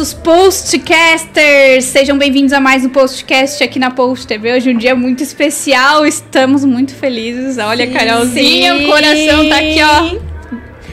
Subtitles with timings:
[0.00, 1.84] nossos postcasters!
[1.84, 4.54] Sejam bem-vindos a mais um postcast aqui na Post TV.
[4.54, 7.58] Hoje é um dia muito especial, estamos muito felizes.
[7.58, 8.84] Olha, sim, Carolzinha, sim.
[8.86, 10.30] o coração tá aqui, ó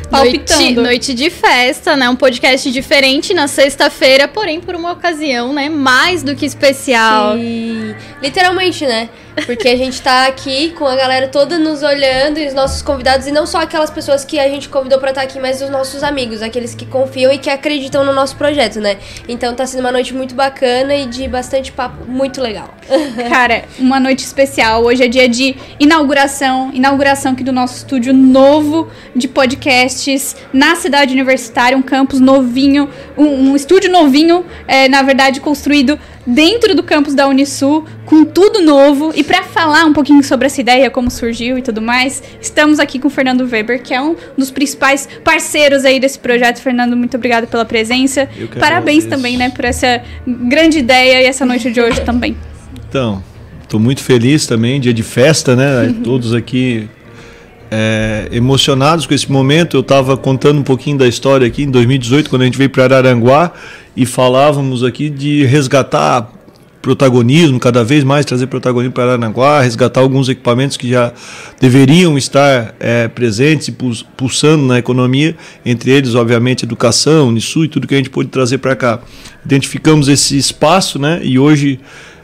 [0.09, 0.61] palpitando.
[0.61, 2.09] Noite, noite de festa, né?
[2.09, 5.69] Um podcast diferente na sexta-feira, porém por uma ocasião, né?
[5.69, 7.35] Mais do que especial.
[7.37, 7.95] Sim.
[8.21, 9.09] Literalmente, né?
[9.45, 13.27] Porque a gente tá aqui com a galera toda nos olhando e os nossos convidados,
[13.27, 15.69] e não só aquelas pessoas que a gente convidou pra estar tá aqui, mas os
[15.69, 18.97] nossos amigos, aqueles que confiam e que acreditam no nosso projeto, né?
[19.27, 22.73] Então tá sendo uma noite muito bacana e de bastante papo muito legal.
[23.29, 24.83] Cara, uma noite especial.
[24.83, 31.13] Hoje é dia de inauguração inauguração aqui do nosso estúdio novo de podcasts na cidade
[31.13, 37.15] universitária, um campus novinho, um, um estúdio novinho, é, na verdade, construído dentro do campus
[37.15, 39.13] da Unisul, com tudo novo.
[39.15, 42.99] E para falar um pouquinho sobre essa ideia, como surgiu e tudo mais, estamos aqui
[42.99, 46.59] com o Fernando Weber, que é um dos principais parceiros aí desse projeto.
[46.59, 48.27] Fernando, muito obrigado pela presença.
[48.59, 52.35] Parabéns também, né, por essa grande ideia e essa noite de hoje também.
[52.89, 53.23] Então,
[53.63, 55.95] estou muito feliz também, dia de festa, né?
[56.03, 56.89] Todos aqui
[57.71, 59.77] é, emocionados com esse momento.
[59.77, 62.83] Eu estava contando um pouquinho da história aqui em 2018, quando a gente veio para
[62.83, 63.51] Araranguá
[63.95, 66.31] e falávamos aqui de resgatar
[66.87, 71.11] protagonismo, cada vez mais trazer protagonismo para Aranaguá, resgatar alguns equipamentos que já
[71.59, 73.75] deveriam estar é, presentes e
[74.15, 78.59] pulsando na economia, entre eles, obviamente, educação, Unisu e tudo que a gente pôde trazer
[78.59, 79.01] para cá.
[79.43, 81.19] Identificamos esse espaço, né?
[81.23, 81.77] E hoje,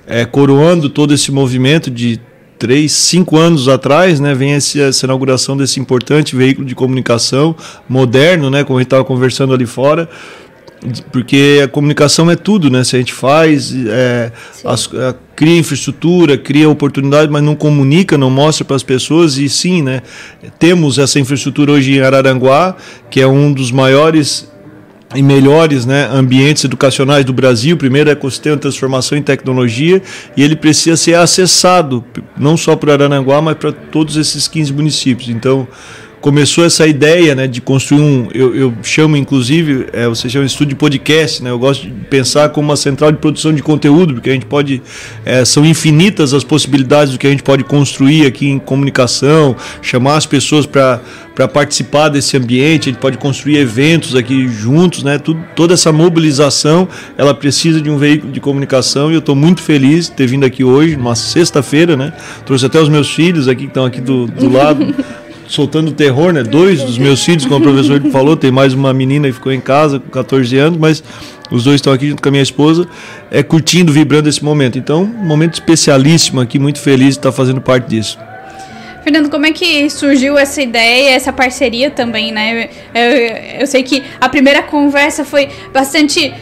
[0.07, 2.19] é, coroando todo esse movimento de
[2.63, 7.53] três, cinco anos atrás, né, vem essa, essa inauguração desse importante veículo de comunicação
[7.89, 10.09] moderno, né, como a gente estava conversando ali fora,
[11.11, 12.83] porque a comunicação é tudo, né?
[12.83, 14.31] Se a gente faz, é,
[14.65, 19.47] as, é, cria infraestrutura, cria oportunidade, mas não comunica, não mostra para as pessoas, e
[19.47, 20.01] sim, né?
[20.59, 22.75] Temos essa infraestrutura hoje em Araranguá,
[23.09, 24.51] que é um dos maiores
[25.15, 30.01] e melhores né, ambientes educacionais do Brasil, primeiro ecossistema de transformação em tecnologia,
[30.35, 32.03] e ele precisa ser acessado,
[32.37, 35.29] não só para Araranguá, mas para todos esses 15 municípios.
[35.29, 35.67] Então,
[36.23, 38.29] começou essa ideia né, de construir um.
[38.33, 41.49] Eu, eu chamo, inclusive, é, você chama estúdio de podcast, né?
[41.49, 44.81] Eu gosto de pensar como uma central de produção de conteúdo, porque a gente pode.
[45.25, 50.15] É, são infinitas as possibilidades do que a gente pode construir aqui em comunicação, chamar
[50.15, 51.01] as pessoas para
[51.35, 55.17] para participar desse ambiente, a gente pode construir eventos aqui juntos, né?
[55.17, 59.61] Tudo, toda essa mobilização, ela precisa de um veículo de comunicação e eu estou muito
[59.61, 62.13] feliz de ter vindo aqui hoje, numa sexta-feira, né?
[62.45, 64.93] Trouxe até os meus filhos aqui que estão aqui do, do lado.
[65.53, 66.41] soltando terror, né?
[66.41, 69.61] Dois dos meus filhos, como o professor falou, tem mais uma menina que ficou em
[69.61, 71.03] casa com 14 anos, mas
[71.51, 72.87] os dois estão aqui junto com a minha esposa,
[73.29, 74.79] é curtindo, vibrando esse momento.
[74.79, 78.17] Então, um momento especialíssimo aqui, muito feliz de estar fazendo parte disso.
[79.03, 82.69] Fernando, como é que surgiu essa ideia, essa parceria também, né?
[82.95, 86.33] Eu, eu sei que a primeira conversa foi bastante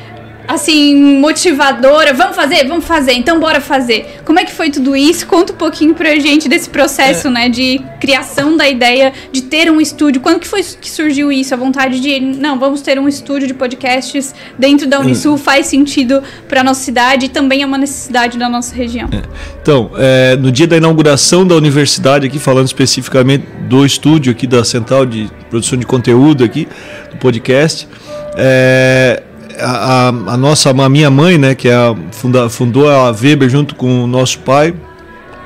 [0.47, 2.13] assim, motivadora.
[2.13, 2.68] Vamos fazer?
[2.68, 3.13] Vamos fazer.
[3.13, 4.22] Então bora fazer.
[4.25, 5.25] Como é que foi tudo isso?
[5.28, 7.31] Conta um pouquinho pra gente desse processo, é.
[7.31, 10.22] né, de criação da ideia de ter um estúdio.
[10.22, 11.53] Quando que foi que surgiu isso?
[11.53, 15.38] A vontade de, não, vamos ter um estúdio de podcasts dentro da Unisul, é.
[15.38, 19.09] faz sentido para nossa cidade e também é uma necessidade da nossa região.
[19.12, 19.22] É.
[19.62, 24.63] Então, é, no dia da inauguração da universidade aqui, falando especificamente do estúdio aqui da
[24.63, 26.68] Central de Produção de Conteúdo aqui,
[27.12, 27.88] do podcast,
[28.35, 29.24] é,
[29.62, 33.76] a, a, nossa, a minha mãe, né, que é a, funda, fundou a Weber junto
[33.76, 34.74] com o nosso pai,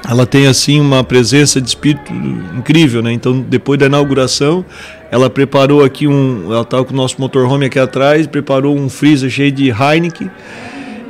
[0.09, 2.14] ela tem assim uma presença de espírito
[2.56, 3.12] incrível, né?
[3.12, 4.64] Então, depois da inauguração,
[5.09, 9.30] ela preparou aqui um, ela estava com o nosso motorhome aqui atrás, preparou um freezer
[9.30, 10.30] cheio de Heineken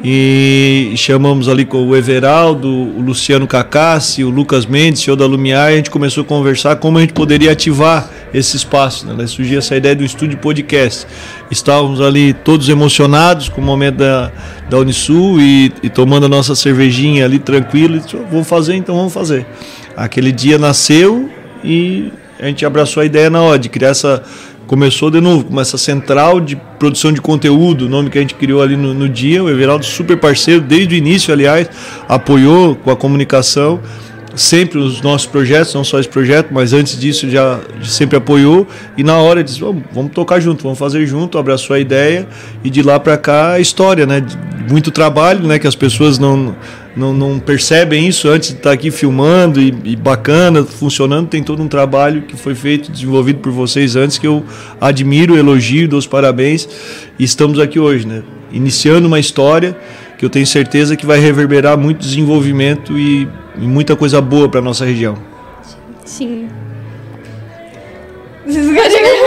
[0.08, 5.72] e chamamos ali com o Everaldo, o Luciano Cacassi, o Lucas Mendes, senhor da Lumiar,
[5.72, 9.08] e a gente começou a conversar como a gente poderia ativar esse espaço.
[9.08, 9.26] Né?
[9.26, 11.08] Surgiu essa ideia do estúdio podcast.
[11.50, 14.32] Estávamos ali todos emocionados com o momento da,
[14.70, 17.96] da Unisul e, e tomando a nossa cervejinha ali tranquilo.
[17.96, 19.44] E disse, vamos fazer, então vamos fazer.
[19.98, 21.32] Aquele dia nasceu
[21.64, 24.22] e a gente abraçou a ideia na hora de criar essa
[24.68, 28.36] começou de novo com essa central de produção de conteúdo, o nome que a gente
[28.36, 29.44] criou ali no, no, dia.
[29.44, 31.70] O Everaldo, super parceiro, desde o início, aliás,
[32.08, 33.80] apoiou com a comunicação
[34.36, 38.68] sempre os nossos projetos, não só esse projeto, mas antes disso já sempre apoiou
[38.98, 42.28] e na hora disse, vamos, vamos tocar junto, vamos fazer junto, abraçou a ideia
[42.64, 44.26] e de lá para cá a história, né?
[44.70, 45.58] Muito trabalho, né?
[45.58, 46.56] Que as pessoas não
[46.96, 51.28] não, não percebem isso antes de estar aqui filmando e, e, bacana, funcionando.
[51.28, 54.46] Tem todo um trabalho que foi feito, desenvolvido por vocês antes, que eu
[54.80, 56.68] admiro, elogio, dou os parabéns.
[57.20, 58.24] E estamos aqui hoje, né?
[58.52, 59.78] Iniciando uma história
[60.18, 63.28] que eu tenho certeza que vai reverberar muito desenvolvimento e,
[63.58, 65.18] e muita coisa boa para nossa região.
[66.06, 66.48] Sim.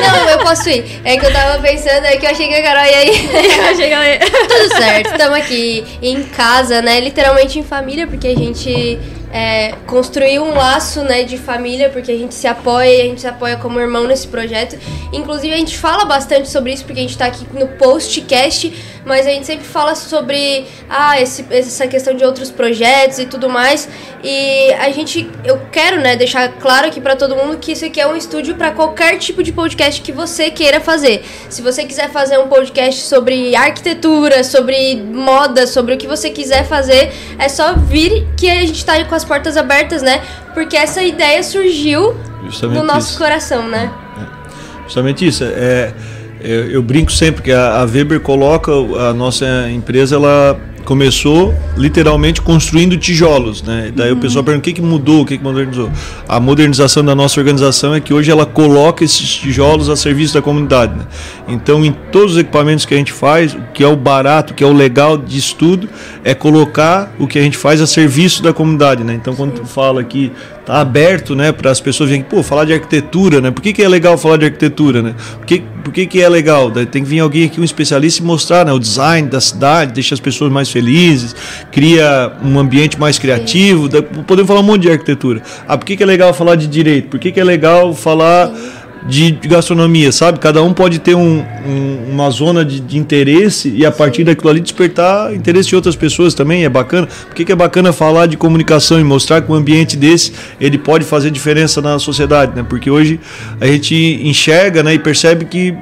[0.00, 1.00] Não, eu posso ir.
[1.04, 3.30] É que eu tava pensando, é que eu achei que a Carol ia ir.
[3.58, 4.18] eu achei que ela ia...
[4.18, 7.00] Tudo certo, estamos aqui em casa, né?
[7.00, 8.98] Literalmente em família, porque a gente
[9.32, 13.20] é, construir um laço né, de família, porque a gente se apoia e a gente
[13.20, 14.76] se apoia como irmão nesse projeto.
[15.12, 18.72] Inclusive, a gente fala bastante sobre isso, porque a gente está aqui no postcast,
[19.04, 23.48] mas a gente sempre fala sobre ah, esse, essa questão de outros projetos e tudo
[23.48, 23.88] mais.
[24.22, 28.00] E a gente, eu quero né, deixar claro aqui para todo mundo que isso aqui
[28.00, 31.24] é um estúdio para qualquer tipo de podcast que você queira fazer.
[31.48, 36.66] Se você quiser fazer um podcast sobre arquitetura, sobre moda, sobre o que você quiser
[36.66, 40.22] fazer, é só vir que a gente está com as portas abertas, né?
[40.54, 43.18] Porque essa ideia surgiu Justamente no nosso isso.
[43.18, 43.90] coração, né?
[44.18, 44.82] É.
[44.84, 45.44] Justamente isso.
[45.44, 45.92] É,
[46.42, 52.40] é, eu brinco sempre que a, a Weber coloca a nossa empresa, ela começou literalmente
[52.42, 53.92] construindo tijolos, né?
[53.94, 54.18] Daí uhum.
[54.18, 55.90] o pessoal pergunta o que, que mudou, o que, que modernizou.
[56.28, 60.42] A modernização da nossa organização é que hoje ela coloca esses tijolos a serviço da
[60.42, 60.96] comunidade.
[60.96, 61.04] Né?
[61.48, 64.56] Então, em todos os equipamentos que a gente faz, o que é o barato, o
[64.56, 65.88] que é o legal de estudo,
[66.24, 69.14] é colocar o que a gente faz a serviço da comunidade, né?
[69.14, 70.32] Então, quando tu fala aqui
[70.70, 73.50] tá aberto, né, para as pessoas virem, pô, falar de arquitetura, né?
[73.50, 75.14] Por que, que é legal falar de arquitetura, né?
[75.38, 76.70] Por que, por que, que é legal?
[76.70, 80.14] Tem que vir alguém aqui, um especialista, e mostrar, né, o design da cidade, deixa
[80.14, 81.34] as pessoas mais felizes,
[81.70, 83.88] cria um ambiente mais criativo.
[84.26, 85.42] Podemos falar um monte de arquitetura.
[85.66, 87.08] Ah, por que, que é legal falar de direito?
[87.08, 90.38] Por que, que é legal falar Sim de, gastronomia, sabe?
[90.38, 94.50] Cada um pode ter um, um, uma zona de, de, interesse e a partir daquilo
[94.50, 97.06] ali despertar interesse de outras pessoas também, é bacana.
[97.06, 100.78] Por que, que é bacana falar de comunicação e mostrar que um ambiente desse ele
[100.78, 102.64] pode fazer diferença na sociedade, né?
[102.68, 103.20] Porque hoje
[103.60, 105.74] a gente enxerga né, e percebe que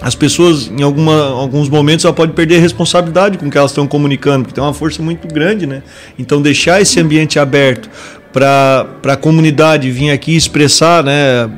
[0.00, 3.70] as pessoas, em alguma, alguns momentos, ela pode perder a responsabilidade com o que elas
[3.70, 5.82] estão comunicando, porque tem uma força muito grande, né?
[6.18, 7.90] Então, deixar esse ambiente aberto
[8.32, 11.50] para a comunidade vir aqui expressar, né?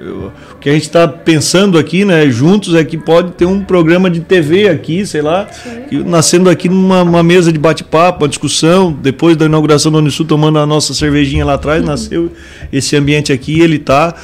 [0.00, 4.08] o que a gente está pensando aqui, né, juntos, é que pode ter um programa
[4.08, 5.46] de TV aqui, sei lá,
[5.88, 8.92] que, nascendo aqui numa mesa de bate-papo, uma discussão.
[8.92, 11.88] Depois da inauguração do Unisul, tomando a nossa cervejinha lá atrás, uhum.
[11.88, 12.32] nasceu
[12.72, 13.60] esse ambiente aqui.
[13.60, 14.14] Ele está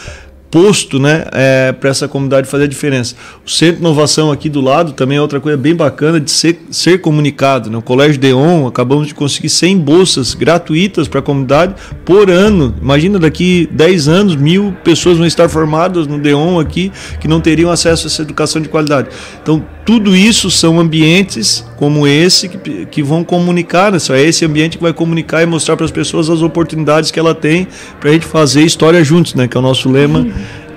[0.54, 3.16] posto né, é, para essa comunidade fazer a diferença.
[3.44, 6.60] O Centro de Inovação aqui do lado também é outra coisa bem bacana de ser,
[6.70, 7.68] ser comunicado.
[7.68, 7.76] Né?
[7.76, 11.74] O Colégio Deon, acabamos de conseguir 100 bolsas gratuitas para a comunidade
[12.04, 12.72] por ano.
[12.80, 17.68] Imagina daqui 10 anos, mil pessoas vão estar formadas no Deon aqui que não teriam
[17.72, 19.08] acesso a essa educação de qualidade.
[19.42, 23.98] Então, tudo isso são ambientes como esse que, que vão comunicar, né?
[24.12, 27.34] é esse ambiente que vai comunicar e mostrar para as pessoas as oportunidades que ela
[27.34, 27.68] tem
[28.00, 29.46] para a gente fazer história juntos, né?
[29.46, 30.26] que é o nosso lema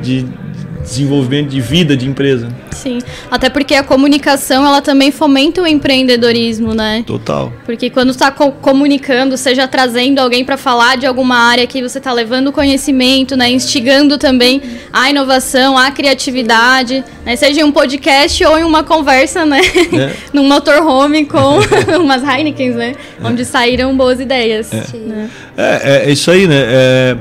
[0.01, 0.25] de
[0.87, 2.49] desenvolvimento de vida de empresa.
[2.71, 2.99] Sim,
[3.29, 7.03] até porque a comunicação ela também fomenta o empreendedorismo, né?
[7.05, 7.51] Total.
[7.65, 11.97] Porque quando está co comunicando, seja trazendo alguém para falar de alguma área que você
[11.97, 13.49] está levando conhecimento, né?
[13.49, 14.61] Instigando também
[14.91, 17.35] a inovação, a criatividade, né?
[17.35, 19.61] Seja em um podcast ou em uma conversa, né?
[19.93, 20.13] É.
[20.31, 21.59] Num motorhome com
[21.99, 22.95] umas Heinekens, né?
[23.21, 23.27] É.
[23.27, 24.71] Onde saíram boas ideias.
[24.71, 25.29] É, né?
[25.57, 26.63] é, é isso aí, né?
[26.67, 27.17] É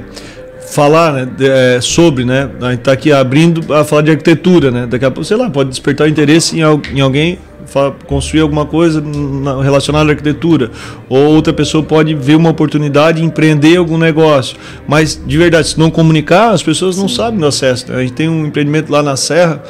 [0.77, 2.51] falar né, é, sobre, né?
[2.61, 4.87] A gente está aqui abrindo a falar de arquitetura, né?
[4.87, 6.61] Daqui a pouco, sei lá, pode despertar interesse em,
[6.95, 7.39] em alguém
[8.07, 9.03] construir alguma coisa
[9.63, 10.71] relacionada à arquitetura,
[11.09, 14.57] ou outra pessoa pode ver uma oportunidade e empreender algum negócio.
[14.87, 17.17] Mas, de verdade, se não comunicar, as pessoas não Sim.
[17.17, 17.91] sabem do acesso.
[17.91, 17.99] Né?
[17.99, 19.63] A gente tem um empreendimento lá na Serra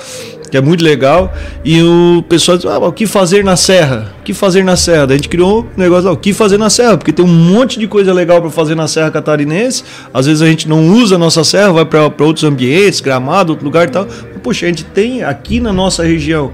[0.50, 1.33] que é muito legal.
[1.65, 4.15] E o pessoal diz, ah, o que fazer na Serra?
[4.21, 5.07] O que fazer na Serra?
[5.07, 6.97] Daí a gente criou um negócio lá, o que fazer na Serra?
[6.97, 9.85] Porque tem um monte de coisa legal para fazer na Serra Catarinense.
[10.12, 13.65] Às vezes a gente não usa a nossa serra, vai para outros ambientes, gramado, outro
[13.65, 14.07] lugar e tal.
[14.07, 16.53] Mas, poxa, a gente tem aqui na nossa região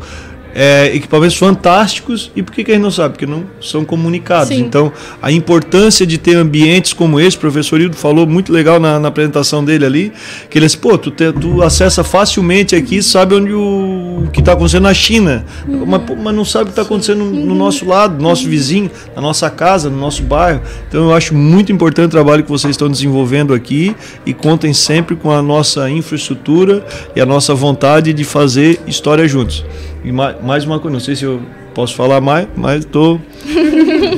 [0.54, 3.14] é, equipamentos fantásticos e por que, que a gente não sabe?
[3.14, 4.48] Porque não são comunicados.
[4.48, 4.60] Sim.
[4.60, 8.98] Então, a importância de ter ambientes como esse, o professor Hildo falou muito legal na,
[8.98, 10.12] na apresentação dele ali,
[10.50, 14.40] que ele disse, pô, tu, te, tu acessa facilmente aqui, sabe onde o, o que
[14.40, 15.86] está acontecendo na China, uhum.
[15.86, 18.48] mas, pô, mas, não sabe o que está acontecendo no, no, nosso lado, no nosso
[18.48, 20.60] vizinho, na nossa casa, no nosso bairro.
[20.88, 23.94] Então, eu acho muito importante o trabalho que vocês estão desenvolvendo aqui
[24.26, 29.64] e contem sempre com a nossa infraestrutura e a nossa vontade de fazer história juntos.
[30.04, 30.10] E
[30.42, 31.42] mais uma coisa, não sei se eu
[31.74, 33.18] posso falar mais, mas tô.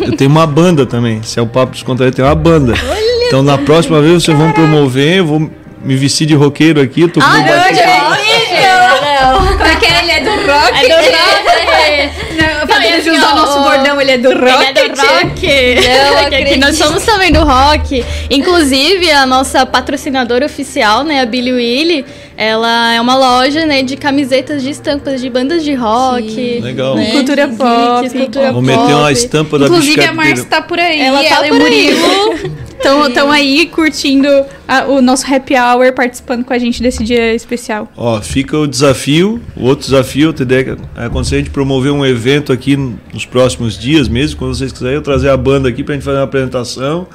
[0.05, 1.23] eu tenho uma banda também.
[1.23, 2.73] Se é o papo descontraído, tem uma banda.
[2.73, 5.51] Olha então na próxima vez vocês vão promover, eu vou
[5.83, 7.09] me vestir de roqueiro aqui.
[7.09, 7.45] Tô ah, não,
[9.39, 10.03] não, Como é que é?
[10.03, 10.79] Ele é do rock?
[10.79, 11.55] É do rock.
[12.35, 14.65] Não, não, assim, usar o nosso bordão, ele é do rock.
[14.67, 15.47] Ele é do rock.
[15.89, 18.05] Não, aqui nós somos também do rock.
[18.31, 23.97] Inclusive, a nossa patrocinadora oficial, né, a Billy Willy, ela é uma loja, né, de
[23.97, 26.31] camisetas de estampas de bandas de rock.
[26.31, 26.61] Sim.
[26.61, 26.97] Legal.
[26.97, 27.11] Né?
[27.13, 28.11] Cultura pop.
[28.11, 31.01] cultura Vou meter uma estampa da Inclusive, a Márcia tá por aí.
[31.01, 31.91] Ela tá ela por aí.
[32.79, 34.29] Estão aí curtindo
[34.67, 37.91] a- o nosso happy hour, participando com a gente desse dia especial.
[37.97, 42.53] Ó, fica o desafio, o outro desafio, ideia é acontecer a gente promover um evento
[42.53, 46.05] aqui nos próximos dias mesmo, quando vocês quiserem, eu trazer a banda aqui pra gente
[46.05, 47.07] fazer uma apresentação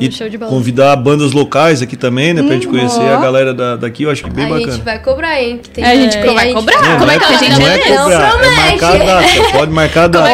[0.00, 0.50] e Hum, show de bola.
[0.50, 3.16] convidar bandas locais aqui também, né, pra gente conhecer ó.
[3.16, 4.65] a galera da, daqui, eu acho que bem a bacana.
[4.72, 5.60] Gente vai cobrar, hein?
[5.62, 6.82] Que tem, A gente tem- vai cobrar.
[6.82, 9.52] Não, Como não é que a gente não é é cobrar, é marcar a data,
[9.52, 10.30] pode marcar a data.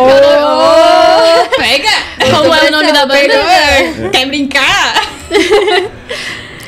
[1.56, 1.88] Pega!
[2.36, 4.10] Como é o nome da banda?
[4.12, 5.02] Quer brincar?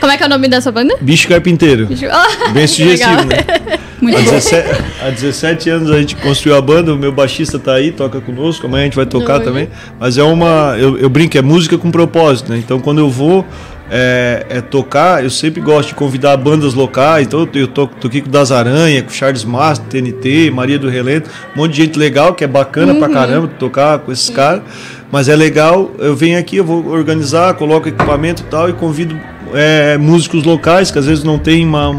[0.00, 0.96] Como é que é o nome dessa banda?
[1.00, 1.88] Bicho Carpinteiro.
[2.10, 3.24] Ah, Bem sugestivo, legal.
[3.24, 3.78] né?
[4.02, 4.30] Muito Há bom.
[4.32, 4.68] 17,
[5.02, 8.66] há 17 anos a gente construiu a banda, o meu baixista tá aí, toca conosco,
[8.66, 9.70] amanhã a gente vai tocar também.
[9.98, 10.76] Mas é uma.
[10.78, 12.58] Eu, eu brinco, é música com propósito, né?
[12.58, 13.46] Então quando eu vou
[13.90, 17.26] é, é tocar, eu sempre gosto de convidar bandas locais.
[17.26, 21.30] Então eu to, toquei com o Das Aranha, com Charles Master, TNT, Maria do Relento,
[21.54, 22.98] um monte de gente legal, que é bacana Uhum.
[22.98, 24.62] pra caramba tocar com esses caras.
[25.10, 29.16] Mas é legal, eu venho aqui, eu vou organizar, coloco equipamento e tal, e convido
[29.52, 31.94] é, músicos locais, que às vezes não tem uma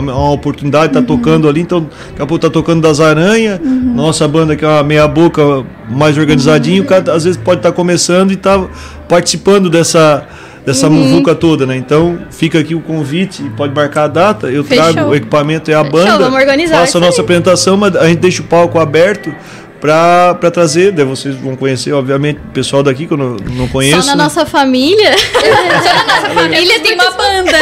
[0.00, 4.26] uma, oportunidade de estar tocando ali, então daqui a pouco tá tocando das aranhas, nossa
[4.26, 5.42] banda que é uma meia boca
[5.90, 8.64] mais organizadinho, o cara às vezes pode estar começando e tá
[9.08, 10.26] participando dessa
[10.64, 11.76] dessa muvuca toda, né?
[11.76, 14.92] Então fica aqui o convite, pode marcar a data, eu Fechou.
[14.92, 17.24] trago o equipamento e a Fechou, banda, vamos organizar faço a nossa aí.
[17.24, 19.34] apresentação, mas a gente deixa o palco aberto
[19.80, 24.00] para trazer, daí vocês vão conhecer, obviamente, o pessoal daqui que eu não, não conheço.
[24.02, 24.22] Só na né?
[24.22, 25.10] nossa família.
[26.34, 27.58] Família tem uma banda.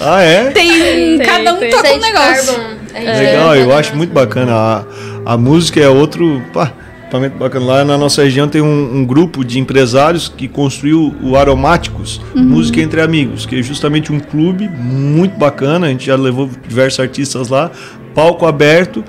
[0.00, 0.50] Ah, é?
[0.52, 1.70] Tem, cada um tem.
[1.70, 2.54] toca um negócio.
[2.94, 4.52] Gente Legal, eu acho muito nossa- bacana.
[4.54, 4.84] A,
[5.32, 6.40] a música é outro.
[6.52, 6.72] Pá,
[7.16, 7.66] equipamento bacana.
[7.66, 12.80] Lá na nossa região tem um, um grupo de empresários que construiu o Aromáticos, Música
[12.80, 15.86] Entre Amigos, que é justamente um clube muito bacana.
[15.86, 17.70] A gente já levou diversos artistas lá,
[18.14, 19.04] palco aberto.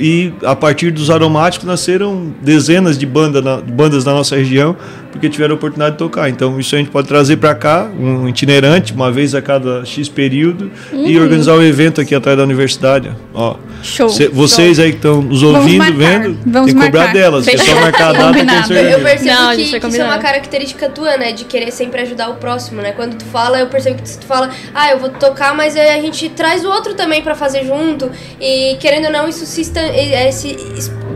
[0.00, 4.74] E a partir dos aromáticos nasceram dezenas de, banda na- bandas da nossa região,
[5.12, 6.30] porque tiveram a oportunidade de tocar.
[6.30, 10.08] Então, isso a gente pode trazer para cá, um itinerante, uma vez a cada X
[10.08, 13.10] período, e organizar um evento aqui atrás da universidade.
[13.34, 14.08] Ó, Show.
[14.10, 17.12] Cê- vocês aí que estão nos ouvindo, vendo, vamos tem que cobrar marcar.
[17.14, 17.48] delas.
[17.48, 18.68] É só marcar a data que Combinado.
[18.68, 18.90] certeza.
[18.90, 21.32] Eu percebo Não, que, que isso é uma característica tua, né?
[21.32, 22.92] De querer sempre ajudar o próximo, né?
[22.92, 26.00] Quando tu fala, eu percebo que tu fala, ah, eu vou tocar, mas aí a
[26.00, 28.10] gente traz o outro também pra fazer junto.
[28.40, 30.56] E querendo ou não, isso se, estan é, se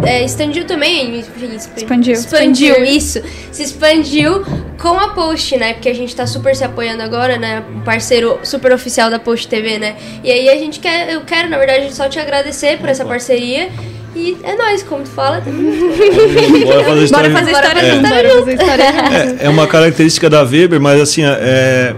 [0.04, 1.20] é, expandiu também.
[1.20, 2.12] Enfim, exp- Expandiu.
[2.14, 2.84] Expandiu, Expandiu.
[2.84, 3.22] isso.
[3.52, 4.44] Se expandiu
[4.78, 5.74] com a Post, né?
[5.74, 7.62] Porque a gente tá super se apoiando agora, né?
[7.74, 9.96] Um parceiro super oficial da Post TV, né?
[10.22, 13.68] E aí a gente quer, eu quero, na verdade, só te agradecer por essa parceria.
[14.16, 15.40] E é nóis, como tu fala.
[15.40, 17.30] Bora fazer história.
[17.30, 18.84] Bora fazer Bora história história Bora fazer história.
[19.40, 21.94] É, é uma característica da Weber, mas assim, é,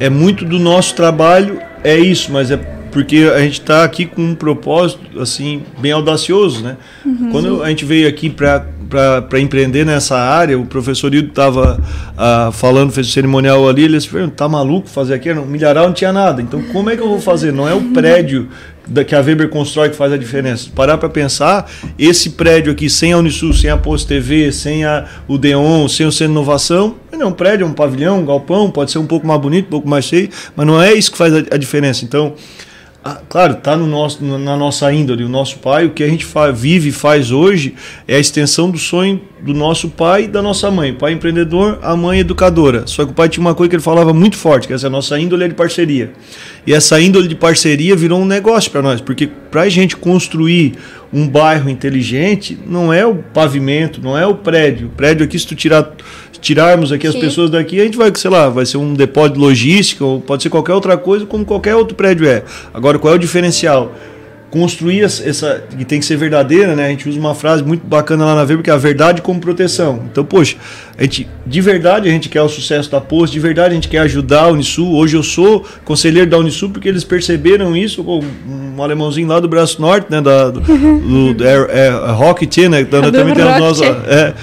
[0.00, 2.56] é muito do nosso trabalho, é isso, mas é
[2.94, 6.76] porque a gente está aqui com um propósito assim bem audacioso, né?
[7.32, 8.72] Quando a gente veio aqui para
[9.28, 11.82] para empreender nessa área, o professor Hildo estava
[12.52, 15.34] falando, fez o cerimonial ali, ele disse, tá maluco fazer aqui?
[15.34, 17.52] No milharal não tinha nada, então como é que eu vou fazer?
[17.52, 18.48] Não é o prédio
[18.86, 20.70] da, que a Weber constrói que faz a diferença.
[20.72, 25.06] Parar para pensar, esse prédio aqui, sem a Unisul, sem a Post TV, sem a,
[25.26, 28.70] o Deon, sem o Centro Inovação, não é um prédio, é um pavilhão, um galpão,
[28.70, 31.18] pode ser um pouco mais bonito, um pouco mais cheio, mas não é isso que
[31.18, 32.04] faz a, a diferença.
[32.04, 32.34] Então,
[33.04, 35.24] ah, claro, está no nosso, na nossa índole.
[35.24, 37.74] O nosso pai, o que a gente fa vive e faz hoje
[38.08, 40.92] é a extensão do sonho do nosso pai e da nossa mãe.
[40.92, 42.86] O pai empreendedor, a mãe educadora.
[42.86, 45.18] Só que o pai tinha uma coisa que ele falava muito forte, que essa nossa
[45.18, 46.12] índole é de parceria.
[46.66, 50.74] E essa índole de parceria virou um negócio para nós, porque para a gente construir
[51.12, 54.86] um bairro inteligente, não é o pavimento, não é o prédio.
[54.86, 55.94] O prédio aqui, se tu tirar
[56.40, 57.20] tirarmos aqui as Sim.
[57.20, 60.42] pessoas daqui, a gente vai, sei lá, vai ser um depósito de logística, ou pode
[60.42, 62.44] ser qualquer outra coisa, como qualquer outro prédio é.
[62.72, 63.94] Agora, qual é o diferencial?
[64.54, 66.86] Construir essa, que tem que ser verdadeira, né?
[66.86, 69.40] A gente usa uma frase muito bacana lá na Weber, que é a verdade como
[69.40, 70.04] proteção.
[70.08, 70.54] Então, poxa,
[70.96, 73.88] a gente, de verdade a gente quer o sucesso da Post, de verdade a gente
[73.88, 74.94] quer ajudar a Unisul.
[74.94, 79.82] Hoje eu sou conselheiro da Unisul porque eles perceberam isso, um alemãozinho lá do Braço
[79.82, 80.20] Norte, né?
[80.20, 82.84] Da, do, do, do é, é, Rocket, né?
[82.84, 84.08] Do também tem nossas, Rocket.
[84.08, 84.34] é,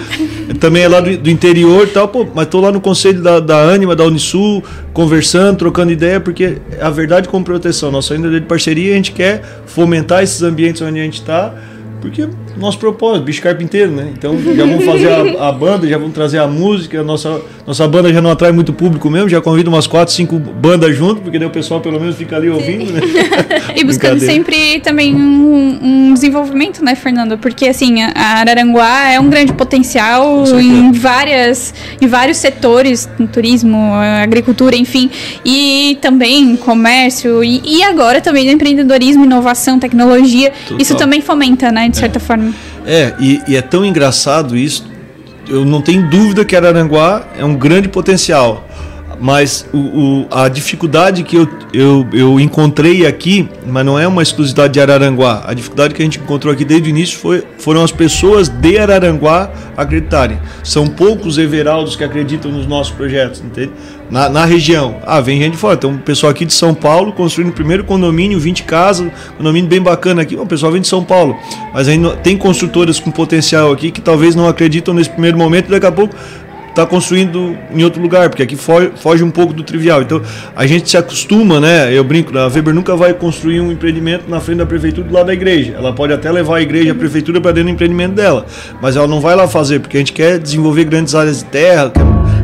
[0.60, 3.70] também é lá do, do interior tal, pô, mas tô lá no conselho da, da
[3.70, 8.92] Anima, da Unisul, conversando, trocando ideia, porque a verdade como proteção, nossa ainda de parceria,
[8.92, 11.54] a gente quer fomentar esses ambientes onde a gente está,
[12.02, 14.12] porque nosso propósito, bicho carpinteiro, né?
[14.12, 17.86] Então já vamos fazer a, a banda, já vamos trazer a música, a nossa, nossa
[17.86, 21.38] banda já não atrai muito público mesmo, já convido umas quatro, cinco bandas junto, porque
[21.38, 23.00] daí o pessoal pelo menos fica ali ouvindo, né?
[23.74, 25.78] E buscando sempre também um,
[26.10, 27.38] um desenvolvimento, né, Fernando?
[27.38, 34.76] Porque assim, a Araranguá é um grande potencial em várias em vários setores, turismo, agricultura,
[34.76, 35.08] enfim,
[35.44, 40.52] e também comércio e, e agora também no empreendedorismo, inovação, tecnologia.
[40.66, 40.78] Total.
[40.80, 42.52] Isso também fomenta, né, de certa forma.
[42.84, 44.90] É, e, e é tão engraçado isso.
[45.48, 48.66] Eu não tenho dúvida que Araranguá é um grande potencial.
[49.20, 54.20] Mas o, o, a dificuldade que eu, eu, eu encontrei aqui, mas não é uma
[54.20, 57.84] exclusividade de Araranguá, a dificuldade que a gente encontrou aqui desde o início foi, foram
[57.84, 60.40] as pessoas de Araranguá acreditarem.
[60.64, 63.70] São poucos everaldos que acreditam nos nossos projetos, entende?
[64.12, 64.96] Na, na região.
[65.06, 65.74] Ah, vem gente de fora.
[65.74, 69.80] Tem um pessoal aqui de São Paulo construindo o primeiro condomínio, 20 casas, condomínio bem
[69.80, 70.36] bacana aqui.
[70.36, 71.34] O pessoal vem de São Paulo.
[71.72, 75.70] Mas ainda tem construtoras com potencial aqui que talvez não acreditam nesse primeiro momento e
[75.70, 76.14] daqui a pouco
[76.68, 80.02] está construindo em outro lugar, porque aqui foge, foge, um pouco do trivial.
[80.02, 80.20] Então
[80.54, 81.96] a gente se acostuma, né?
[81.96, 85.26] Eu brinco, a Weber nunca vai construir um empreendimento na frente da prefeitura do lado
[85.26, 85.74] da igreja.
[85.74, 88.44] Ela pode até levar a igreja, a prefeitura para dentro do empreendimento dela,
[88.80, 91.90] mas ela não vai lá fazer, porque a gente quer desenvolver grandes áreas de terra,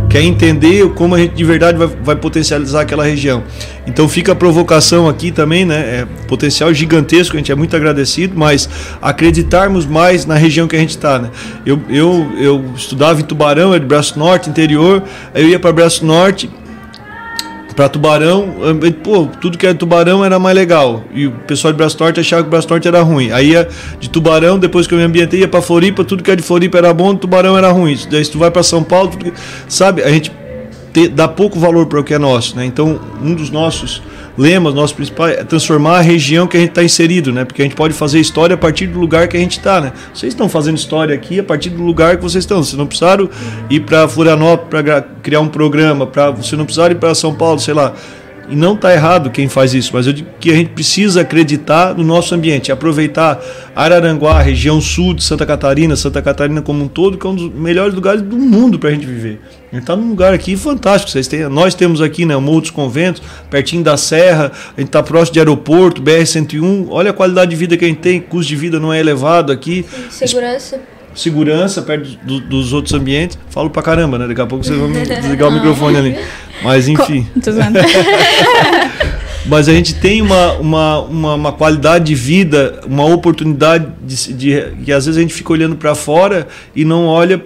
[0.08, 3.42] quer entender como a gente de verdade vai, vai, potencializar aquela região.
[3.86, 5.76] Então fica a provocação aqui também, né?
[5.76, 8.68] É potencial gigantesco, a gente é muito agradecido, mas
[9.02, 11.30] acreditarmos mais na região que a gente está, né?
[11.64, 15.02] Eu, eu, eu estudava em Tubarão, é de Braço Norte, interior,
[15.34, 16.50] eu ia para Braço Norte,
[17.78, 18.56] para Tubarão,
[19.04, 21.04] pô, tudo que era Tubarão era mais legal.
[21.14, 23.30] E o pessoal de Braço Norte achava que o Braço Norte era ruim.
[23.30, 23.68] Aí ia
[24.00, 26.76] de Tubarão, depois que eu me ambientei, ia para Floripa, tudo que era de Floripa
[26.76, 27.96] era bom, Tubarão era ruim.
[28.10, 29.32] Daí se tu vai para São Paulo, que...
[29.68, 30.02] sabe?
[30.02, 30.32] A gente
[30.92, 32.64] te, dá pouco valor para o que é nosso, né?
[32.64, 34.02] Então, um dos nossos
[34.38, 37.44] lemas, nosso principal é transformar a região que a gente está inserido, né?
[37.44, 39.92] Porque a gente pode fazer história a partir do lugar que a gente está, né?
[40.14, 42.62] Vocês estão fazendo história aqui a partir do lugar que vocês estão.
[42.62, 43.28] Vocês não precisaram
[43.68, 47.58] ir para Florianópolis para criar um programa, para você não precisaram ir para São Paulo,
[47.58, 47.92] sei lá.
[48.50, 51.94] E não está errado quem faz isso, mas eu digo que a gente precisa acreditar
[51.94, 53.38] no nosso ambiente, aproveitar
[53.76, 57.52] Araranguá, região sul de Santa Catarina, Santa Catarina como um todo, que é um dos
[57.52, 59.40] melhores lugares do mundo para a gente viver.
[59.70, 61.10] A gente está num lugar aqui fantástico.
[61.10, 64.88] Vocês têm, nós temos aqui né, o Morro dos Conventos, pertinho da Serra, a gente
[64.88, 66.86] está próximo de aeroporto, BR-101.
[66.88, 69.52] Olha a qualidade de vida que a gente tem, custo de vida não é elevado
[69.52, 69.84] aqui.
[70.10, 70.80] Segurança
[71.14, 73.38] segurança perto do, dos outros ambientes.
[73.50, 74.26] Falo pra caramba, né?
[74.26, 76.16] Daqui a pouco vocês vão desligar o microfone ali.
[76.62, 77.26] Mas enfim.
[79.46, 84.72] Mas a gente tem uma, uma, uma, uma, qualidade de vida, uma oportunidade de, de
[84.84, 87.42] que às vezes a gente fica olhando para fora e não olha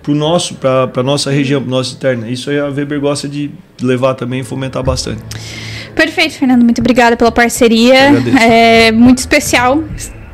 [0.00, 2.28] para nosso, para nossa região, para nossa interna.
[2.30, 3.50] Isso aí a Weber gosta de
[3.82, 5.22] levar também e fomentar bastante.
[5.94, 6.62] Perfeito, Fernando.
[6.62, 8.12] Muito obrigada pela parceria.
[8.40, 9.82] É muito especial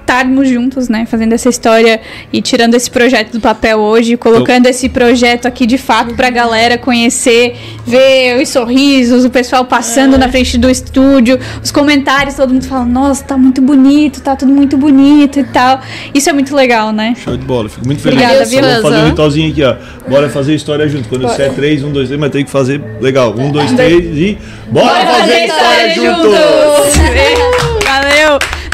[0.06, 2.00] estarmos juntos, né, fazendo essa história
[2.32, 6.30] e tirando esse projeto do papel hoje, colocando esse projeto aqui de fato para a
[6.30, 10.18] galera conhecer, ver os sorrisos, o pessoal passando é.
[10.18, 14.52] na frente do estúdio, os comentários, todo mundo falando, nossa, tá muito bonito, tá tudo
[14.52, 15.80] muito bonito e tal.
[16.14, 17.14] Isso é muito legal, né?
[17.16, 18.22] Show de bola, fico muito feliz.
[18.22, 18.60] Obrigada, viu?
[18.60, 19.76] Vamos fazer um ritualzinho aqui, ó.
[20.08, 21.08] Bora fazer história junto.
[21.08, 23.34] Quando disser 3, 1, 2, 3, mas tem que fazer legal.
[23.36, 24.38] 1, 2, 3 e.
[24.70, 26.94] Bora, Bora fazer, fazer história, história juntos!
[26.94, 27.46] juntos.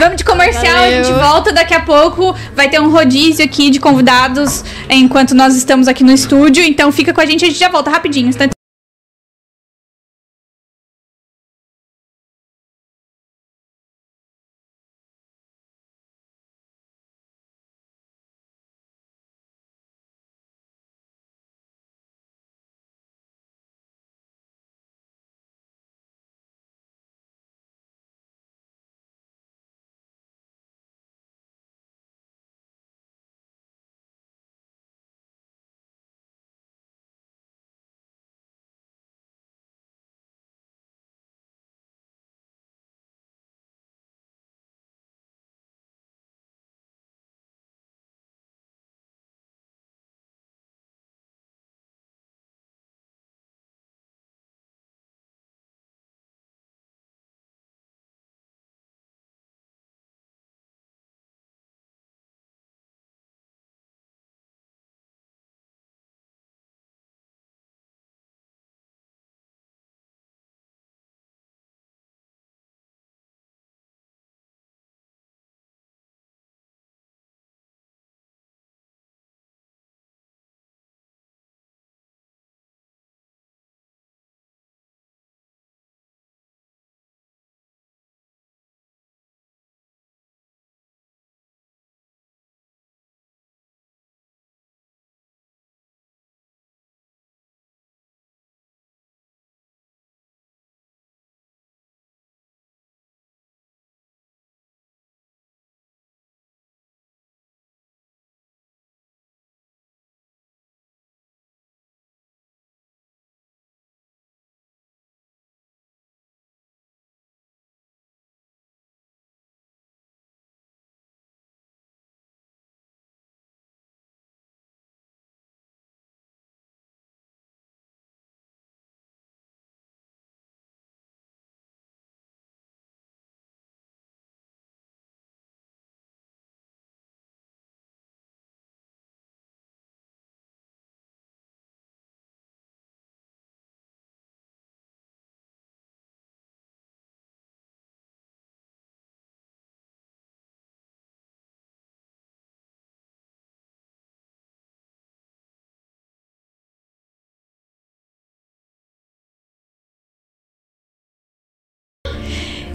[0.03, 1.01] Vamos de comercial, Valeu.
[1.01, 2.35] a gente volta daqui a pouco.
[2.57, 6.65] Vai ter um rodízio aqui de convidados enquanto nós estamos aqui no estúdio.
[6.65, 8.29] Então fica com a gente, a gente já volta rapidinho.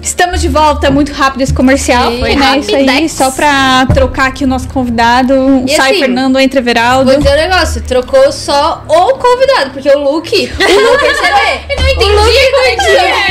[0.07, 2.09] Estamos de volta, muito rápido esse comercial.
[2.11, 2.57] Sim, Foi, né?
[2.59, 3.11] Isso aí, rapidex.
[3.11, 5.63] só pra trocar aqui o nosso convidado.
[5.67, 7.11] E Sai assim, Fernando, entra Everaldo.
[7.11, 11.37] Vou dizer um negócio, trocou só o convidado, porque o Luke, o Luke percebeu.
[11.69, 12.87] Eu não entendi como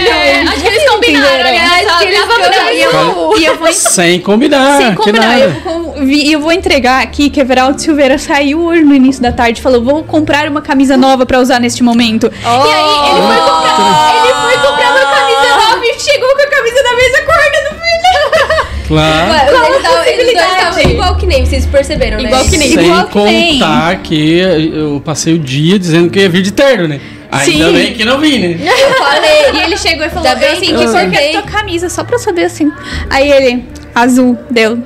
[0.07, 1.45] É, acho que eles combinaram.
[1.45, 1.59] Né?
[1.87, 2.73] Acho que eles combinaram.
[2.73, 7.03] E eu, e eu vou Sem combinar, Sem combinar, eu vou, vi- eu vou entregar
[7.03, 10.61] aqui que Everaldo Silveira saiu hoje no início da tarde e falou: vou comprar uma
[10.61, 12.27] camisa nova pra usar neste momento.
[12.27, 16.47] E aí ele foi comprar, ele foi comprar uma camisa nova e chegou com a
[16.49, 18.76] camisa da mesma cor do filho.
[18.87, 19.33] Claro.
[19.33, 20.53] Ué, Qual eles tavam- eles dois possibilidade?
[20.59, 22.25] estavam igual que nem, vocês perceberam, né?
[22.29, 22.73] Igual que nem.
[22.73, 23.53] Sem igual que nem.
[23.59, 27.01] contar que eu passei o dia dizendo que ia vir de terno, né?
[27.31, 27.73] Ainda Sim.
[27.73, 28.59] bem que não vim, né?
[28.63, 29.31] Eu falei.
[29.55, 31.89] E ele chegou e falou Ainda assim, que cor que é tua camisa?
[31.89, 32.71] Só pra eu saber assim.
[33.11, 34.79] Aí ele, azul, deu.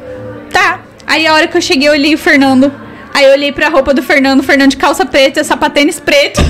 [0.51, 0.81] Tá.
[1.07, 2.73] Aí a hora que eu cheguei, eu olhei o Fernando.
[3.13, 6.41] Aí eu olhei pra roupa do Fernando, o Fernando de calça preta, sapatênis preto.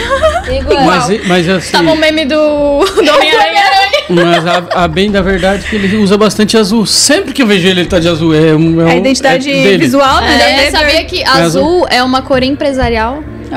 [0.50, 0.82] Igual.
[0.84, 3.62] Mas, mas assim, Tava o meme do, do Homem-Aranha.
[4.08, 6.86] mas a, a bem da verdade é que ele usa bastante azul.
[6.86, 8.34] Sempre que eu vejo ele, ele tá de azul.
[8.34, 9.78] É, um, é um- a identidade é dele.
[9.78, 10.66] visual, né?
[10.66, 13.22] É, sabia que azul é uma cor empresarial?
[13.48, 13.52] Oh,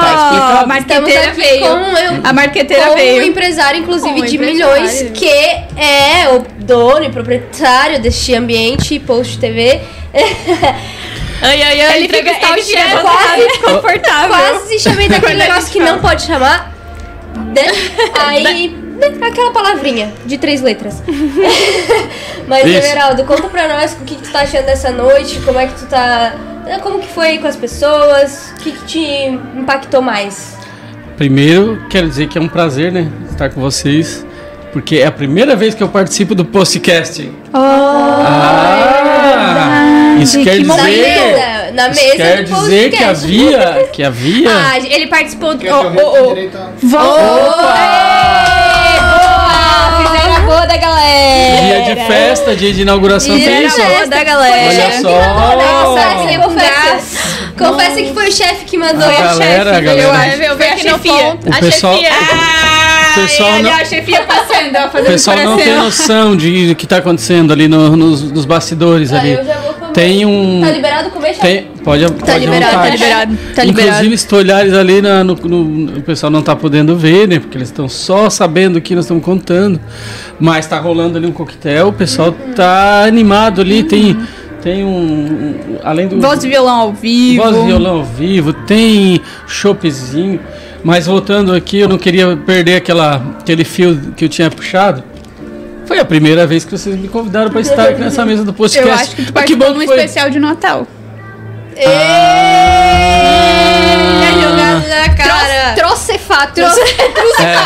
[0.00, 0.58] Tá explicado.
[0.62, 1.60] a marqueteira veio.
[1.60, 4.82] com, A marqueteira com um empresário, inclusive, Com de empresário.
[4.82, 9.80] milhões, que é o dono e proprietário deste ambiente, Post TV.
[11.42, 13.02] Ai, ai, ai, Ele fica, entrevistar ele o fica chefe.
[13.02, 14.36] quase desconfortável.
[14.36, 16.72] Quase chamei daquele negócio que não pode chamar.
[17.54, 17.66] Né?
[18.18, 21.02] Aí, né, aquela palavrinha de três letras.
[22.48, 22.78] Mas, Isso.
[22.78, 25.74] Everaldo, conta pra nós o que, que tu tá achando dessa noite, como é que
[25.74, 26.34] tu tá.
[26.82, 28.52] Como que foi com as pessoas?
[28.52, 30.56] O que, que te impactou mais?
[31.16, 33.10] Primeiro, quero dizer que é um prazer, né?
[33.30, 34.24] Estar com vocês.
[34.72, 37.30] Porque é a primeira vez que eu participo do podcast.
[37.52, 39.13] Ah,
[40.22, 40.90] isso quer que Na dizer.
[40.90, 43.88] mesa, na Isso mesa quer do dizer que havia.
[43.92, 44.50] Que havia.
[44.54, 46.30] Ah, ele participou Oh, oh, oh.
[46.30, 47.74] a- Boa!
[50.02, 51.84] Fizeram a boa da galera!
[51.84, 53.34] Dia de festa, dia de inauguração.
[53.36, 53.80] Fizeram Tem isso?
[53.82, 54.68] boa da galera.
[54.68, 55.20] Olha só.
[57.56, 59.08] Confessa, que foi o chefe que mandou.
[59.08, 60.36] A galera, a chefe, galera.
[60.36, 61.12] eu eu chefia.
[61.46, 62.10] O A pessoal- chefia.
[62.12, 66.84] Ah, pessoal não- a chefia passando, ó, O pessoal não tem noção de do que
[66.84, 69.38] está acontecendo ali no- nos, nos bastidores Ah, ali.
[69.94, 70.60] Tem um.
[70.60, 71.36] Tá liberado comer?
[71.38, 73.90] Tem, pode, pode à liberado, tá liberado, tá liberado.
[73.90, 77.38] Inclusive, se tu olhares ali, na- no, no- o pessoal não tá podendo ver, né?
[77.38, 79.78] Porque eles estão só sabendo o que nós estamos contando.
[80.40, 84.16] Mas tá rolando ali um coquetel, o pessoal tá animado ali, tem,
[84.62, 86.20] tem um, Além do.
[86.20, 87.42] Voz de violão ao vivo.
[87.44, 90.40] Voz e violão ao vivo, tem choppzinho.
[90.82, 95.02] Mas voltando aqui, eu não queria perder aquela, aquele fio que eu tinha puxado.
[95.86, 98.88] Foi a primeira vez que vocês me convidaram para estar aqui nessa mesa do podcast.
[98.88, 99.96] Eu acho que tu participou que foi.
[99.96, 100.86] especial de Natal.
[101.76, 101.86] Ei,
[104.28, 105.74] a jogada na cara.
[105.74, 106.64] Trocefatos.
[107.40, 107.56] É,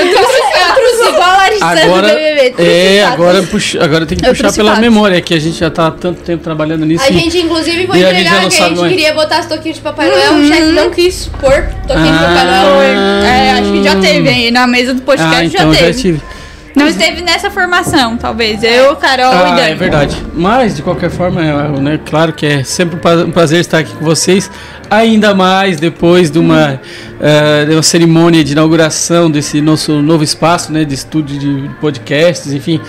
[0.00, 2.54] Eu trouxe Outros igual a Larissa do agora, BBB.
[2.62, 3.14] é, Fatos.
[3.14, 4.82] agora, puxa, agora tem que Eu puxar trouxe pela fatos.
[4.84, 7.02] memória, que a gente já tá há tanto tempo trabalhando nisso.
[7.04, 8.92] A e- gente, inclusive, gente entregar já que a gente mais.
[8.92, 10.34] queria botar as toquinhas de Papai Noel.
[10.34, 12.62] O chefe não quis pôr toquinha de Papai Ah.
[12.64, 13.24] Noel.
[13.24, 14.50] É, acho que já teve aí.
[14.50, 15.90] Na mesa do podcast Ah, já então já, teve.
[15.92, 16.22] estive.
[16.74, 18.62] Não esteve nessa formação, talvez.
[18.62, 19.70] Eu, Carol e Ah, Dani.
[19.70, 20.16] é verdade.
[20.34, 23.94] Mas, de qualquer forma, é, né, claro que é sempre um pra- prazer estar aqui
[23.94, 24.50] com vocês.
[24.90, 26.80] Ainda mais depois de uma,
[27.20, 32.52] eh, de uma cerimônia de inauguração desse nosso novo espaço né, de estúdio de podcasts,
[32.52, 32.80] enfim.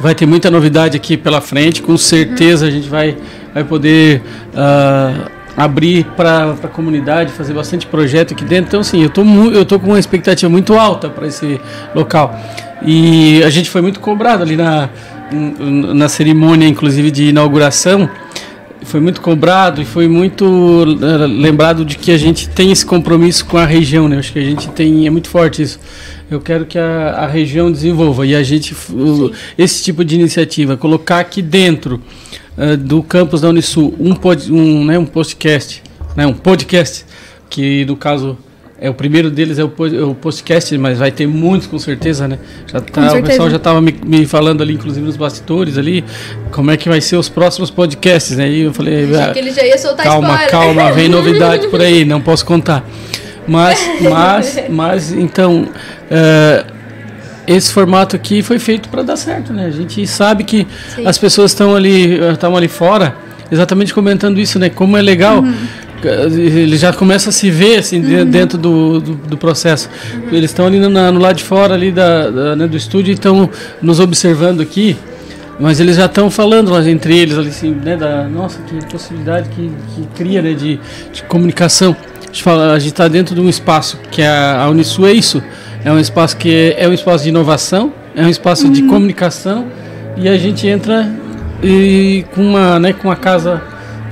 [0.00, 1.80] Vai ter muita novidade aqui pela frente.
[1.80, 3.16] Com certeza a gente vai,
[3.54, 4.20] vai poder
[4.56, 8.66] ah, abrir para a comunidade, fazer bastante projeto aqui dentro.
[8.68, 9.22] Então, assim, eu tô,
[9.52, 11.60] eu tô com uma expectativa muito alta para esse
[11.94, 12.38] local.
[12.86, 14.88] E a gente foi muito cobrado ali na,
[15.94, 18.08] na cerimônia, inclusive, de inauguração.
[18.82, 23.44] Foi muito cobrado e foi muito eh, lembrado de que a gente tem esse compromisso
[23.44, 24.18] com a região, né?
[24.18, 25.78] Acho que a gente tem, é muito forte isso.
[26.30, 30.76] Eu quero que a, a região desenvolva e a gente, o- esse tipo de iniciativa,
[30.76, 32.00] colocar aqui dentro
[32.56, 35.82] eh, do campus da Unisul um, pod, um, né, um podcast,
[36.16, 37.04] né, um podcast,
[37.50, 38.38] que no caso
[38.80, 42.28] é o primeiro deles é o, é o podcast, mas vai ter muitos com certeza,
[42.28, 42.38] né?
[42.66, 43.22] Já tá, o certeza.
[43.26, 46.04] pessoal já estava me, me falando ali, inclusive nos bastidores ali,
[46.52, 48.48] como é que vai ser os próximos podcasts, né?
[48.48, 50.50] E eu falei, ah, que ele já ia soltar calma, spoiler.
[50.50, 52.84] calma, vem novidade por aí, não posso contar.
[53.48, 55.68] Mas, mas, mas, então,
[56.08, 56.64] eh,
[57.48, 59.66] esse formato aqui foi feito para dar certo, né?
[59.66, 61.04] A gente sabe que Sim.
[61.04, 63.16] as pessoas estão ali, estão ali fora,
[63.50, 64.68] exatamente comentando isso, né?
[64.70, 65.42] Como é legal.
[65.44, 69.88] eh, Ele já começa a se ver assim de- dentro do, do, do processo.
[70.30, 73.14] Eles estão ali no, no lado de fora ali da, da, né, do estúdio e
[73.14, 73.50] estão
[73.82, 74.96] nos observando aqui.
[75.60, 79.48] Mas eles já estão falando lá entre eles, ali, assim, né, da nossa, que possibilidade
[79.48, 80.78] que, que cria, né, de,
[81.12, 81.96] de comunicação.
[82.72, 85.42] A gente está dentro de um espaço que a, a Unisul é isso,
[85.84, 89.66] é um espaço que é, é um espaço de inovação, é um espaço de comunicação
[90.16, 91.10] e a gente entra
[91.62, 93.60] e com uma, né, com uma casa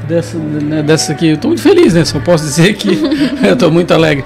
[0.07, 1.29] dessa, né, dessa aqui.
[1.29, 2.05] Eu estou muito feliz, né?
[2.05, 2.88] Só posso dizer que
[3.47, 4.25] eu estou muito alegre.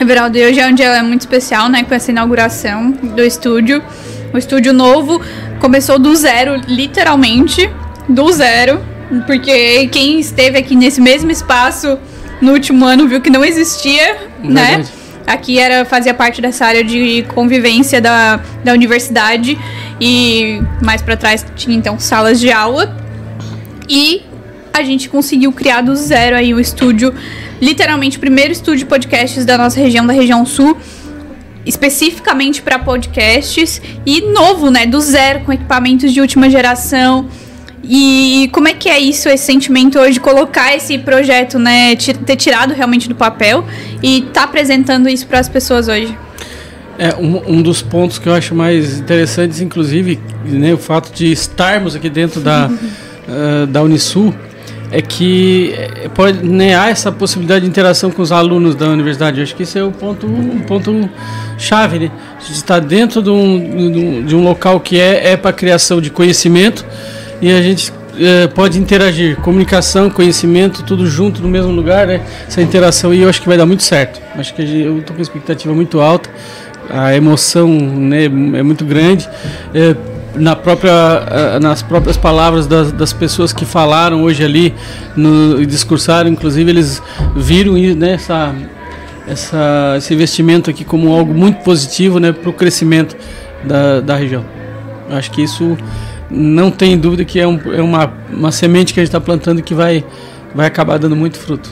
[0.00, 1.82] Everaldo, e hoje é um dia muito especial, né?
[1.84, 3.82] Com essa inauguração do estúdio.
[4.32, 5.20] O estúdio novo
[5.60, 7.70] começou do zero, literalmente,
[8.08, 8.80] do zero.
[9.26, 11.98] Porque quem esteve aqui nesse mesmo espaço
[12.40, 14.76] no último ano viu que não existia, né?
[14.76, 15.00] Verdade.
[15.26, 19.58] Aqui era, fazia parte dessa área de convivência da, da universidade.
[20.00, 22.96] E mais pra trás tinha então salas de aula.
[23.88, 24.22] E
[24.72, 27.12] a gente conseguiu criar do zero aí o estúdio,
[27.60, 30.76] literalmente o primeiro estúdio de podcasts da nossa região, da região sul,
[31.66, 37.28] especificamente para podcasts e novo, né, do zero com equipamentos de última geração.
[37.82, 42.36] E como é que é isso, esse sentimento hoje de colocar esse projeto, né, ter
[42.36, 43.64] tirado realmente do papel
[44.02, 46.16] e tá apresentando isso para as pessoas hoje?
[46.98, 51.32] É, um, um dos pontos que eu acho mais interessantes, inclusive, né, o fato de
[51.32, 52.70] estarmos aqui dentro da,
[53.26, 54.34] ah, da Unisul,
[54.92, 56.38] é que eh, pode,
[56.74, 59.38] há essa possibilidade de interação com os alunos da universidade.
[59.38, 61.08] Eu acho que esse é o ponto, um ponto
[61.58, 62.10] chave, né?
[62.38, 66.10] A gente está dentro de um, de um- local que é, é para criação de
[66.10, 66.84] conhecimento
[67.40, 72.20] e a gente eh, pode interagir, comunicação, conhecimento, tudo junto no mesmo lugar, né?
[72.48, 74.20] Essa interação e eu acho que vai dar muito certo.
[74.36, 76.28] Acho que eu estou com expectativa muito alta,
[76.88, 79.28] a emoção né, é muito grande.
[79.72, 79.94] Eh,
[80.34, 84.74] na própria, ah, nas próprias palavras das, das pessoas que falaram hoje ali
[85.16, 87.02] no, e discursaram, inclusive eles
[87.34, 88.54] viram né, essa,
[89.26, 93.16] essa, esse investimento aqui como algo muito positivo né, para o crescimento
[93.64, 94.44] da, da região.
[95.10, 95.76] Acho que isso
[96.30, 99.62] não tem dúvida que é, um, é uma, uma semente que a gente está plantando
[99.62, 100.04] que vai,
[100.54, 101.70] vai acabar dando muito fruto.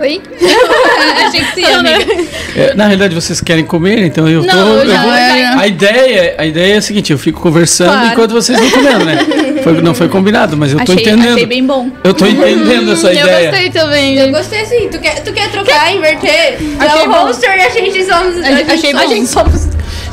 [0.00, 0.22] Oi?
[1.26, 2.26] Achei que sim, amiga.
[2.56, 4.46] É, na realidade vocês querem comer, então eu tô.
[4.54, 7.90] Não, eu já- vou- já- a, ideia, a ideia é a seguinte, eu fico conversando
[7.92, 8.06] Claro.
[8.08, 9.18] enquanto vocês vão comendo, né?
[9.62, 11.34] Foi- não foi combinado, mas eu tô Achei, entendendo.
[11.34, 11.90] achei bem bom.
[12.04, 13.50] Eu tô entendendo essa eu ideia.
[13.50, 14.16] gostei também.
[14.18, 16.58] Eu gostei assim, tu quer, tu quer trocar, inverter?
[16.78, 17.26] Achei é o bom.
[17.26, 18.36] hoster e a gente somos.
[18.38, 19.68] A gente, achei a gente somos.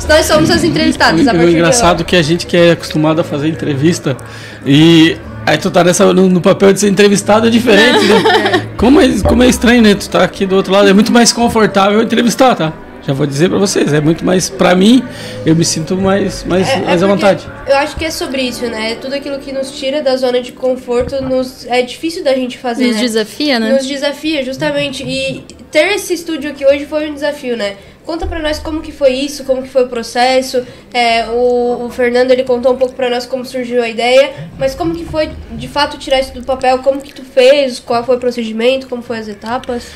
[0.08, 1.26] Nós somos as entrevistadas.
[1.26, 4.16] a O, o engraçado é que a gente que é acostumado a fazer entrevista
[4.64, 8.65] e aí tu tá nessa, no, no papel de ser entrevistado é diferente, né?
[8.76, 9.94] Como é, como é estranho, né?
[9.94, 12.72] Tu tá aqui do outro lado, é muito mais confortável entrevistar, tá?
[13.06, 15.02] Já vou dizer pra vocês, é muito mais, pra mim,
[15.46, 17.46] eu me sinto mais, mais, É- é mais à porque vontade.
[17.68, 18.96] Eu acho que é sobre isso, né?
[18.96, 22.86] Tudo aquilo que nos tira da zona de conforto nos, é difícil da gente fazer,
[22.88, 23.02] Nos né?
[23.02, 23.72] desafia, né?
[23.72, 25.04] Nos desafia, justamente.
[25.04, 27.76] E ter esse estúdio aqui hoje foi um desafio, né?
[28.06, 30.64] Conta pra nós como que foi isso, como que foi o processo.
[30.94, 34.76] É, o, o Fernando, ele contou um pouco pra nós como surgiu a ideia, mas
[34.76, 38.14] como que foi, de fato, tirar isso do papel, como que tu fez, qual foi
[38.14, 39.88] o procedimento, como foi as etapas.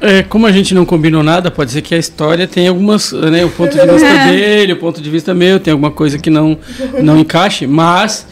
[0.00, 3.44] É, como a gente não combinou nada, pode ser que a história tenha algumas, né,
[3.44, 6.58] o ponto de vista dele, o ponto de vista meu, tem alguma coisa que não,
[7.00, 8.26] não encaixe, mas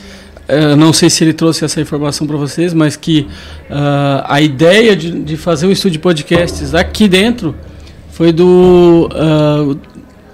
[0.48, 3.28] eh, não sei se ele trouxe essa informação para vocês, mas que
[3.70, 7.54] ah, a ideia de, de fazer um estúdio de podcasts aqui dentro
[8.16, 9.76] foi do ah,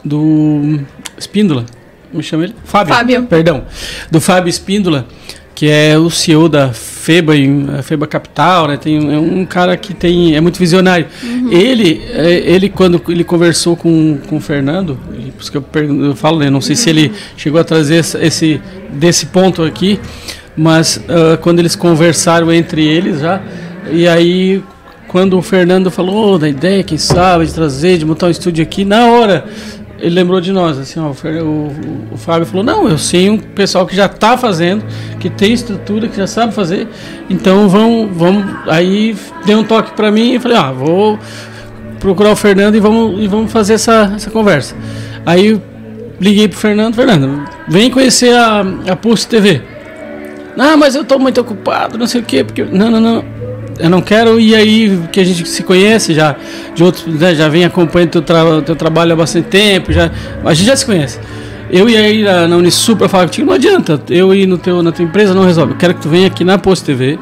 [0.04, 0.78] do
[1.18, 1.64] Espíndola,
[2.10, 2.54] como chama ele?
[2.64, 2.94] Fábio.
[2.94, 3.22] Fábio.
[3.24, 3.64] Perdão,
[4.10, 5.06] do Fábio Espíndola,
[5.54, 7.34] que é o CEO da FEBA,
[7.82, 8.76] FEBA Capital, né?
[8.76, 11.06] Tem, é um cara que tem, é muito visionário.
[11.50, 15.62] Ele, é, ele, quando ele conversou com, com o Fernando, e por isso que eu,
[15.62, 16.48] pergun- eu falo, né?
[16.50, 18.60] Não sei se ele chegou a trazer esse, esse-
[18.92, 19.98] desse ponto aqui,
[20.56, 23.40] mas ah, quando eles conversaram entre eles já,
[23.90, 24.62] e aí
[25.12, 28.62] quando o Fernando falou "Oh, da ideia, quem sabe, de trazer, de montar um estúdio
[28.62, 29.44] aqui, na hora
[30.00, 31.72] ele lembrou de nós, assim, ó, o, o-
[32.12, 34.82] o Fábio falou, não, eu sei um pessoal que já está fazendo,
[35.20, 36.88] que tem estrutura, que já sabe fazer,
[37.30, 39.14] então vão, vamos, aí
[39.46, 41.16] deu um toque para mim e falei, ah, vou
[42.00, 44.74] procurar o Fernando e vamos, e vamos fazer essa, essa conversa.
[45.24, 45.60] Aí
[46.20, 49.62] liguei pro Fernando, Fernando, vem conhecer a, a Pulse TV.
[50.56, 52.64] Não, mas eu tô muito ocupado, não sei o quê, porque.
[52.64, 53.24] Não, não, não.
[53.78, 56.36] Eu não quero ir aí, que a gente se conhece já,
[56.74, 60.10] de outros, né, já vem acompanhando teu, tra teu trabalho há bastante tempo, já,
[60.44, 61.18] a gente já se conhece.
[61.70, 64.82] Eu ia ir na, na Unisul pra falar contigo, não adianta, eu ir no teu,
[64.82, 65.72] na tua empresa não resolve.
[65.72, 67.18] Eu quero que tu venha aqui na Post TV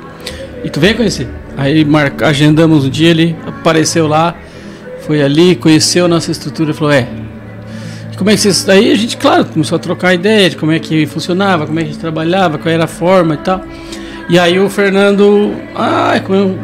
[0.64, 1.28] e tu venha conhecer.
[1.56, 4.34] Aí marca, agendamos um dia, ele apareceu lá,
[5.06, 7.06] foi ali, conheceu a nossa estrutura falou, é,
[8.20, 8.68] como é que vocês.
[8.68, 11.82] Aí a gente, claro, começou a trocar ideia de como é que funcionava, como é
[11.82, 13.64] que a gente trabalhava, qual era a forma e tal.
[14.30, 16.14] E aí o Fernando, ah,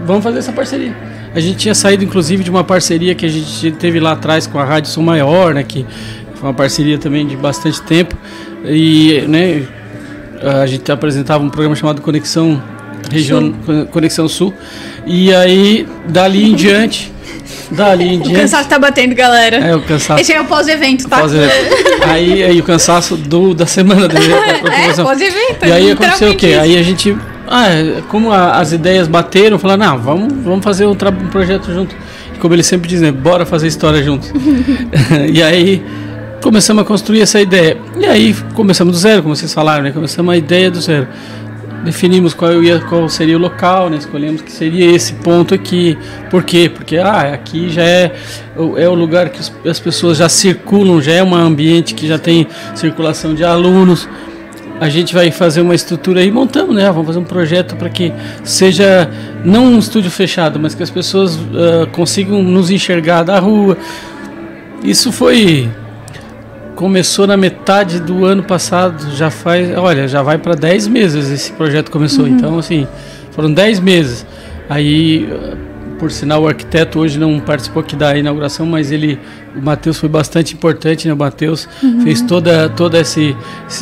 [0.05, 0.97] vamos fazer essa parceria.
[1.35, 4.59] A gente tinha saído, inclusive, de uma parceria que a gente teve lá atrás com
[4.59, 5.65] a Rádio Som Maior, né?
[5.65, 5.85] Que
[6.37, 8.17] foi uma parceria também de bastante tempo.
[8.65, 9.67] E, né,
[10.61, 12.63] a gente apresentava um programa chamado Conexão
[13.11, 13.53] Region,
[13.91, 14.55] Conexão Sul.
[15.05, 17.13] E aí, dali em diante,
[17.71, 18.41] Dali em O diante.
[18.41, 19.57] cansaço tá batendo, galera.
[19.57, 20.21] É, o cansaço.
[20.21, 21.19] Esse é o pós-evento, tá?
[21.19, 22.05] Pós-evento.
[22.05, 24.21] aí, aí o cansaço do, da semana da, da
[24.73, 25.67] É, pós-evento.
[25.67, 26.49] E aí aconteceu o quê?
[26.51, 26.61] isso.
[26.61, 30.87] Aí a gente, ah, é, como a- as ideias bateram, falaram, não, vamos, vamos fazer
[30.87, 31.95] um, um projeto junto.
[32.35, 34.27] E como ele sempre diz, né, bora fazer história junto.
[35.33, 35.83] e aí
[36.43, 37.77] começamos a construir essa ideia.
[37.99, 39.91] E aí começamos do zero, como vocês falaram, né?
[39.91, 41.07] Começamos a ideia do zero.
[41.85, 43.97] Definimos qual, ia, qual seria o local, né?
[43.99, 45.97] Escolhemos que seria esse ponto aqui.
[46.31, 46.69] Por quê?
[46.73, 48.13] Porque ah, aqui já é,
[48.57, 52.19] o- é o lugar que as pessoas já circulam, já é um ambiente que já
[52.19, 54.09] tem circulação de alunos
[54.81, 56.87] a gente vai fazer uma estrutura aí, montamos, né?
[56.91, 58.13] Vamos fazer um projeto para que
[58.45, 59.11] seja
[59.45, 63.77] não um estúdio fechado, mas que as pessoas ah, consigam nos enxergar da rua.
[64.83, 65.71] Isso foi
[66.77, 71.51] começou na metade do ano passado, já faz, olha, já vai para 10 meses esse
[71.53, 72.29] projeto começou.
[72.29, 72.87] Então, assim,
[73.33, 74.27] foram 10 meses.
[74.69, 75.27] Aí,
[75.99, 79.19] por sinal, o arquiteto hoje não participou aqui da inauguração, mas ele,
[79.57, 81.15] o Matheus foi bastante importante, né?
[81.15, 81.69] O Matheus
[82.03, 83.35] fez toda, toda esse,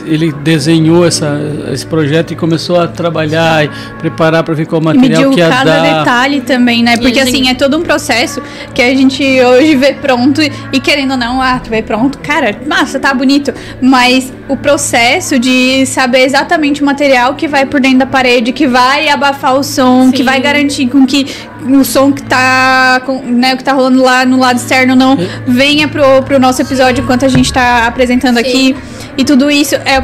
[0.06, 1.38] ele desenhou essa,
[1.72, 5.48] esse projeto e começou a trabalhar e preparar para ver qual material mediu que ia
[5.48, 5.98] cada dar.
[5.98, 6.96] detalhe também, né?
[6.96, 8.40] Porque gente- assim, é todo um processo
[8.74, 12.18] que a gente hoje vê pronto e, e querendo ou não, ah, tu vê pronto,
[12.18, 13.52] cara, massa, tá bonito.
[13.80, 18.66] Mas o processo de saber exatamente o material que vai por dentro da parede, que
[18.66, 20.24] vai abafar o som, que Sim.
[20.24, 21.26] vai garantir com que
[21.66, 25.16] o som que tá, com, né, o que tá rolando lá no lado externo não
[25.64, 28.76] venha pro, pro nosso episódio enquanto a gente tá apresentando aqui.
[29.16, 29.96] E tudo isso é,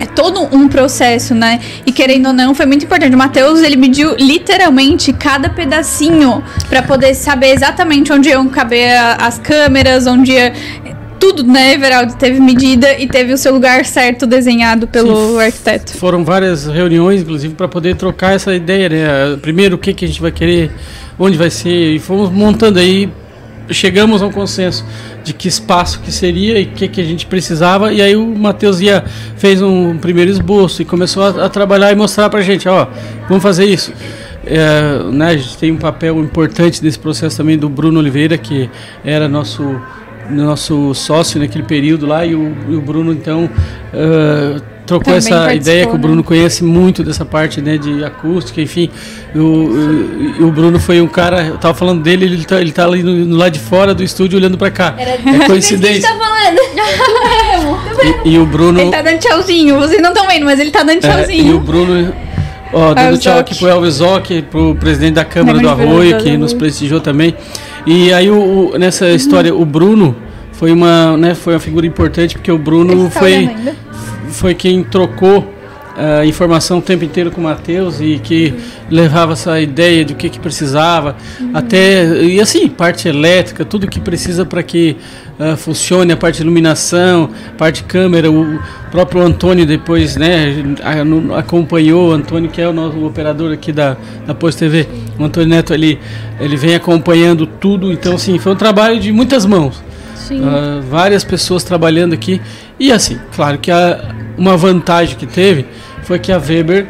[0.00, 1.60] é todo um processo, né?
[1.86, 3.14] E querendo ou não, foi muito importante.
[3.14, 9.14] O Matheus, ele mediu literalmente cada pedacinho pra poder saber exatamente onde iam caber a-
[9.28, 10.52] as câmeras, onde ia.
[11.20, 12.14] Tudo, né, Everaldo?
[12.16, 15.40] Teve medida e teve o seu lugar certo desenhado pelo Sim.
[15.46, 15.96] arquiteto.
[15.96, 19.38] Foram várias reuniões, inclusive, para poder trocar essa ideia, né?
[19.40, 20.70] Primeiro, o que, que a gente vai querer,
[21.18, 23.08] onde vai ser, e fomos montando aí,
[23.70, 24.84] chegamos a um consenso
[25.24, 28.26] de que espaço que seria e o que, que a gente precisava, e aí o
[28.26, 29.04] Matheus ia,
[29.36, 32.86] fez um primeiro esboço e começou a, a trabalhar e mostrar pra gente, ó,
[33.28, 33.92] vamos fazer isso.
[34.44, 38.70] É, né, a gente tem um papel importante nesse processo também do Bruno Oliveira, que
[39.04, 39.80] era nosso
[40.30, 43.48] nosso sócio naquele período lá e o, e o Bruno então
[43.94, 45.98] eh, trocou Também essa ideia que o né?
[45.98, 48.88] Bruno conhece muito dessa parte né, de acústica, enfim.
[49.34, 52.84] O, o, o Bruno foi um cara, eu tava falando dele, ele tá, ele tá
[52.84, 54.94] ali no, no lado de fora do estúdio olhando para cá.
[54.96, 56.08] Era é disso que a gente coincidência.
[56.08, 56.56] tá falando.
[58.24, 58.78] E, e o Bruno.
[58.78, 59.76] Ele tá dando tchauzinho.
[59.78, 61.60] Vocês não estão vendo, mas ele tá dando é, e o tchauzinho.
[61.60, 62.12] Bruno.
[62.72, 66.30] Ó, dando Elvis tchau aqui pro Elvis Zoc, pro presidente da Câmara do Arroio, que
[66.32, 67.34] do nos prestigiou também.
[67.86, 70.14] E aí, o, o- nessa história, o Bruno
[70.52, 73.48] foi uma, né, foi uma figura importante, porque o Bruno Ele tá foi?
[74.36, 75.56] Foi quem trocou
[75.96, 78.52] a informação o tempo inteiro com o Matheus e que
[78.90, 81.16] levava essa ideia de o que, que precisava,
[81.54, 84.96] até e assim, parte elétrica, tudo que precisa para que
[85.38, 88.58] ah, funcione, a parte de iluminação, parte de câmera, o
[88.90, 90.54] próprio Antônio depois, né,
[91.34, 93.96] acompanhou, o Antônio que é o nosso operador aqui da,
[94.26, 94.86] da Post TV,
[95.18, 95.98] o Antônio Neto ele,
[96.38, 99.82] ele vem acompanhando tudo, então assim, foi um trabalho de muitas mãos.
[100.26, 100.42] Sim.
[100.44, 102.40] Ah, várias pessoas trabalhando aqui.
[102.80, 105.66] E assim, claro que a, uma vantagem que teve
[106.02, 106.88] foi que a Weber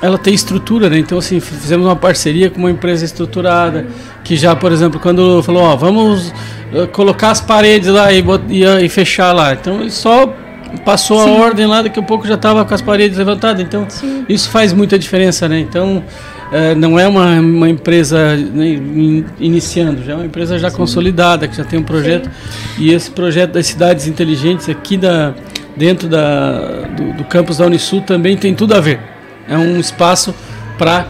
[0.00, 0.98] ela tem estrutura, né?
[0.98, 3.86] Então assim, fizemos uma parceria com uma empresa estruturada,
[4.24, 6.34] que já, por exemplo, quando falou, ó, vamos
[6.74, 9.52] ah, colocar as paredes lá e, e, ah, e fechar lá.
[9.52, 10.34] Então ele só
[10.84, 13.62] passou a ordem lá, daqui a pouco já estava com as paredes levantadas.
[13.62, 13.86] Então
[14.28, 15.60] isso faz muita diferença, né?
[15.60, 16.02] Então
[16.52, 21.48] eh, não é uma, uma empresa né, in- iniciando, já é uma empresa já consolidada,
[21.48, 22.30] que já tem um projeto.
[22.78, 25.34] E esse projeto das cidades inteligentes aqui da,
[25.76, 29.00] dentro da, do, do campus da Unisul também tem tudo a ver.
[29.48, 30.34] É um espaço
[30.78, 31.06] para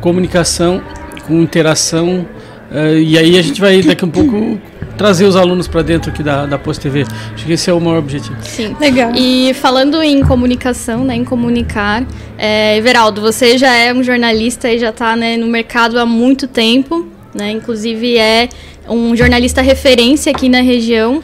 [0.00, 0.82] comunicação,
[1.26, 2.26] com interação.
[2.72, 4.58] eh, e aí a gente vai daqui a um pouco
[4.98, 7.06] trazer os alunos para dentro aqui da, da Post TV.
[7.32, 8.36] Acho que esse é o maior objetivo.
[8.42, 8.76] Sim.
[8.80, 9.12] Legal.
[9.14, 12.04] E falando em comunicação, né, em comunicar,
[12.36, 16.48] é, Everaldo, você já é um jornalista e já está né, no mercado há muito
[16.48, 18.48] tempo, né, inclusive é
[18.88, 21.22] um jornalista referência aqui na região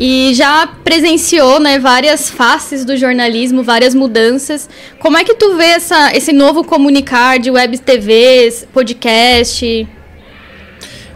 [0.00, 4.68] e já presenciou né, várias faces do jornalismo, várias mudanças.
[4.98, 9.86] Como é que tu vê essa, esse novo comunicar de web TVs, podcast?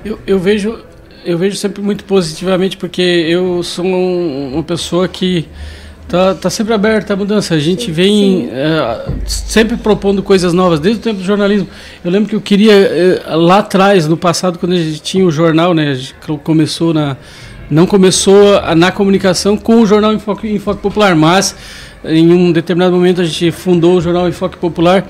[0.05, 0.84] Eu, eu vejo
[1.27, 5.47] eu vejo sempre muito positivamente porque eu sou um- uma pessoa que
[6.09, 7.55] tá, tá sempre aberta à mudança.
[7.55, 11.68] A gente vem eh, sempre propondo coisas novas desde o tempo do jornalismo.
[12.05, 15.31] Eu lembro que eu queria eh, lá atrás, no passado, quando a gente tinha o
[15.31, 17.16] jornal, né, a gente co- começou na
[17.68, 21.57] não começou na comunicação com o jornal Enfoque, Enfoque Popular, mas
[22.05, 25.05] em um determinado momento a gente fundou o jornal Enfoque Popular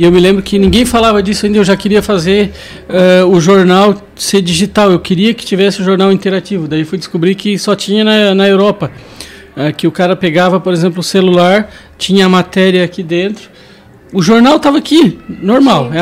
[0.00, 2.52] E eu me lembro que ninguém falava disso ainda, eu já queria fazer
[2.88, 6.66] uh, o jornal ser digital, eu queria que tivesse o jornal interativo.
[6.66, 8.90] Daí fui descobrir que só tinha na, na Europa.
[9.54, 13.50] Uh, que o cara pegava, por exemplo, o celular, tinha a matéria aqui dentro,
[14.12, 15.90] o jornal estava aqui, normal.
[15.92, 16.00] É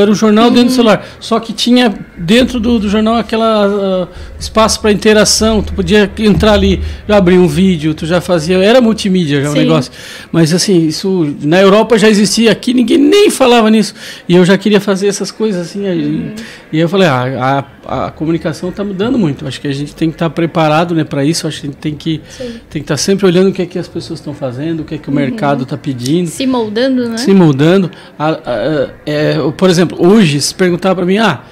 [0.00, 0.74] era o jornal dentro do uhum.
[0.74, 1.06] celular.
[1.20, 5.62] Só que tinha dentro do, do jornal aquela uh, espaço para interação.
[5.62, 8.56] Tu podia entrar ali, já abrir um vídeo, tu já fazia.
[8.56, 9.92] Era multimídia já o negócio.
[10.30, 12.50] Mas assim, isso na Europa já existia.
[12.50, 13.94] Aqui ninguém nem falava nisso.
[14.26, 15.80] E eu já queria fazer essas coisas assim.
[15.80, 16.32] Uhum.
[16.72, 19.46] E, e eu falei, ah, a, a comunicação está mudando muito.
[19.46, 21.46] Acho que a gente tem que estar tá preparado né, para isso.
[21.46, 23.66] Acho que a gente tem que tem que estar tá sempre olhando o que é
[23.66, 25.18] que as pessoas estão fazendo, o que é que o uhum.
[25.18, 26.28] mercado está pedindo.
[26.28, 27.18] Se moldando, né?
[27.18, 27.90] Se mudando.
[28.18, 31.42] A, a, é, por exemplo, hoje, se perguntar para mim, ah,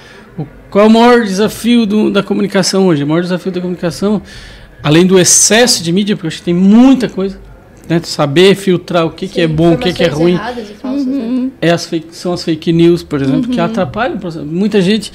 [0.69, 3.03] qual é o maior desafio do, da comunicação hoje?
[3.03, 4.21] O maior desafio da comunicação,
[4.81, 7.37] além do excesso de mídia, porque acho que tem muita coisa,
[7.89, 7.99] né?
[8.03, 10.37] Saber filtrar o que, Sim, que é bom, o que, que é ruim.
[10.81, 11.13] Falsas, né?
[11.13, 11.51] uhum.
[11.61, 13.53] é as fake, são as fake news, por exemplo, uhum.
[13.53, 14.17] que atrapalham.
[14.45, 15.11] Muita gente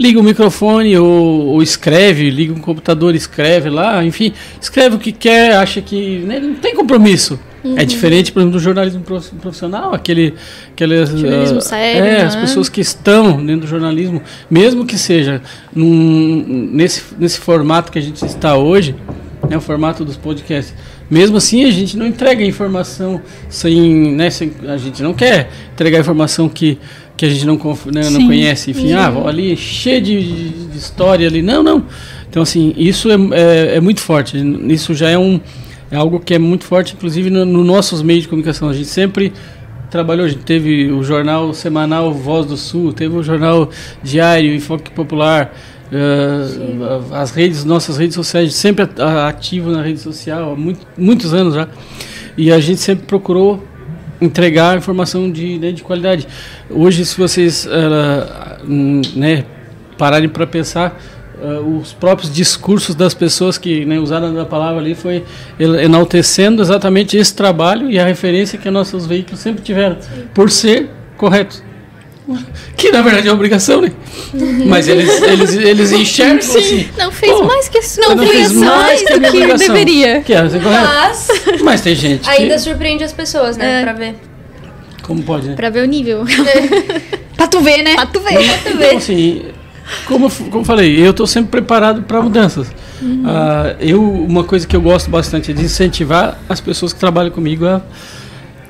[0.00, 5.12] liga o microfone ou, ou, escreve, liga um computador, escreve lá, enfim, escreve o que
[5.12, 7.38] quer, acha que né, não tem compromisso.
[7.62, 7.74] Uhum.
[7.76, 10.32] É diferente, por exemplo, do jornalismo profissional, aquele,
[10.72, 12.40] aquele jornalismo uh, sério, é, as né?
[12.40, 15.42] pessoas que estão dentro do jornalismo, mesmo que seja
[15.74, 18.94] num, nesse, nesse formato que a gente está hoje,
[19.50, 20.74] né, o formato dos podcasts.
[21.10, 23.20] Mesmo assim, a gente não entrega informação
[23.50, 26.78] sem, né, sem a gente não quer entregar informação que
[27.20, 27.56] que a gente não,
[27.92, 31.42] né, não conhece, enfim, ah, ali cheio de, de, história ali.
[31.42, 31.84] Não, não.
[32.26, 34.38] Então, assim, isso é, é, é, muito forte.
[34.68, 35.38] Isso já é, um,
[35.90, 38.70] é algo que é muito forte, inclusive nos no nossos meios de comunicação.
[38.70, 39.34] A gente sempre
[39.90, 43.68] trabalhou, a gente teve o jornal semanal Voz do Sul, teve o jornal
[44.02, 45.54] diário Enfoque Popular,
[45.92, 48.88] uh, as redes, nossas redes sociais, sempre
[49.28, 51.68] ativo na rede social há muito, muitos anos já.
[52.34, 53.62] E a gente sempre procurou
[54.20, 56.26] entregar informação de, né, de qualidade.
[56.68, 58.66] Hoje, se vocês uh,
[59.16, 59.44] né,
[59.96, 61.00] pararem para pensar,
[61.42, 65.24] uh, os próprios discursos das pessoas que né, usaram a palavra ali foi
[65.58, 69.96] enaltecendo exatamente esse trabalho e a referência que nossos veículos sempre tiveram,
[70.34, 71.69] por ser correto.
[72.76, 73.92] Que na verdade é obrigação, né?
[74.32, 74.66] Uhum.
[74.66, 76.58] Mas eles, eles, eles enxergam Sim.
[76.58, 76.88] assim.
[76.96, 79.66] Não fez mais que a sua não fez mais que a minha obrigação.
[79.66, 80.20] deveria.
[80.20, 81.28] Que é, Mas...
[81.62, 82.28] Mas tem gente.
[82.28, 82.60] Ainda que...
[82.60, 83.80] surpreende as pessoas, né?
[83.80, 83.82] É.
[83.82, 84.14] Pra ver.
[85.02, 85.56] Como pode, né?
[85.56, 86.24] Pra ver o nível.
[87.36, 87.94] pra tu ver, né?
[87.94, 88.32] Pra tu ver.
[88.32, 88.86] Então, pra tu ver.
[88.86, 89.42] Então, assim,
[90.06, 92.68] como, como falei, eu estou sempre preparado para mudanças.
[93.02, 93.24] Uhum.
[93.24, 97.30] Uh, eu, uma coisa que eu gosto bastante é de incentivar as pessoas que trabalham
[97.30, 97.82] comigo a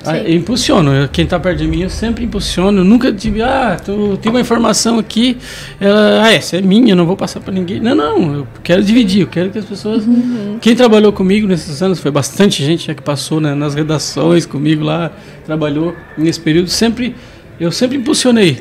[0.05, 1.07] ah, impulsiono.
[1.09, 2.83] Quem está perto de mim, eu sempre impulsiono.
[2.83, 5.37] Nunca tive, ah, tu, tem uma informação aqui,
[5.79, 7.79] ela, ah, essa é minha, não vou passar para ninguém.
[7.79, 10.05] Não, não, eu quero dividir, eu quero que as pessoas.
[10.05, 10.57] Uhum.
[10.59, 14.83] Quem trabalhou comigo nesses anos, foi bastante gente já que passou né, nas redações comigo
[14.83, 15.11] lá,
[15.45, 17.15] trabalhou nesse período, sempre,
[17.59, 18.59] eu sempre impulsionei.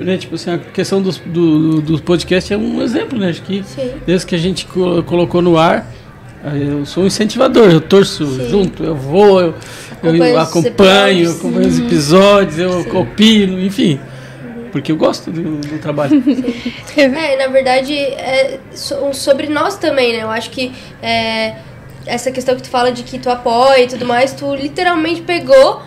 [0.00, 3.28] Né, tipo assim, a questão dos, do, do podcast é um exemplo, né?
[3.28, 3.90] Acho que Sim.
[4.04, 4.66] desde que a gente
[5.06, 5.86] colocou no ar,
[6.60, 8.48] eu sou um incentivador, eu torço Sim.
[8.48, 9.54] junto, eu vou, eu,
[10.02, 12.96] eu acompanho, acompanho os episódios, eu Sim.
[12.96, 14.00] opino, enfim.
[14.70, 16.22] Porque eu gosto do, do trabalho.
[16.96, 20.22] é, na verdade, é sobre nós também, né?
[20.22, 20.72] Eu acho que
[21.02, 21.56] é,
[22.06, 25.82] essa questão que tu fala de que tu apoia e tudo mais, tu literalmente pegou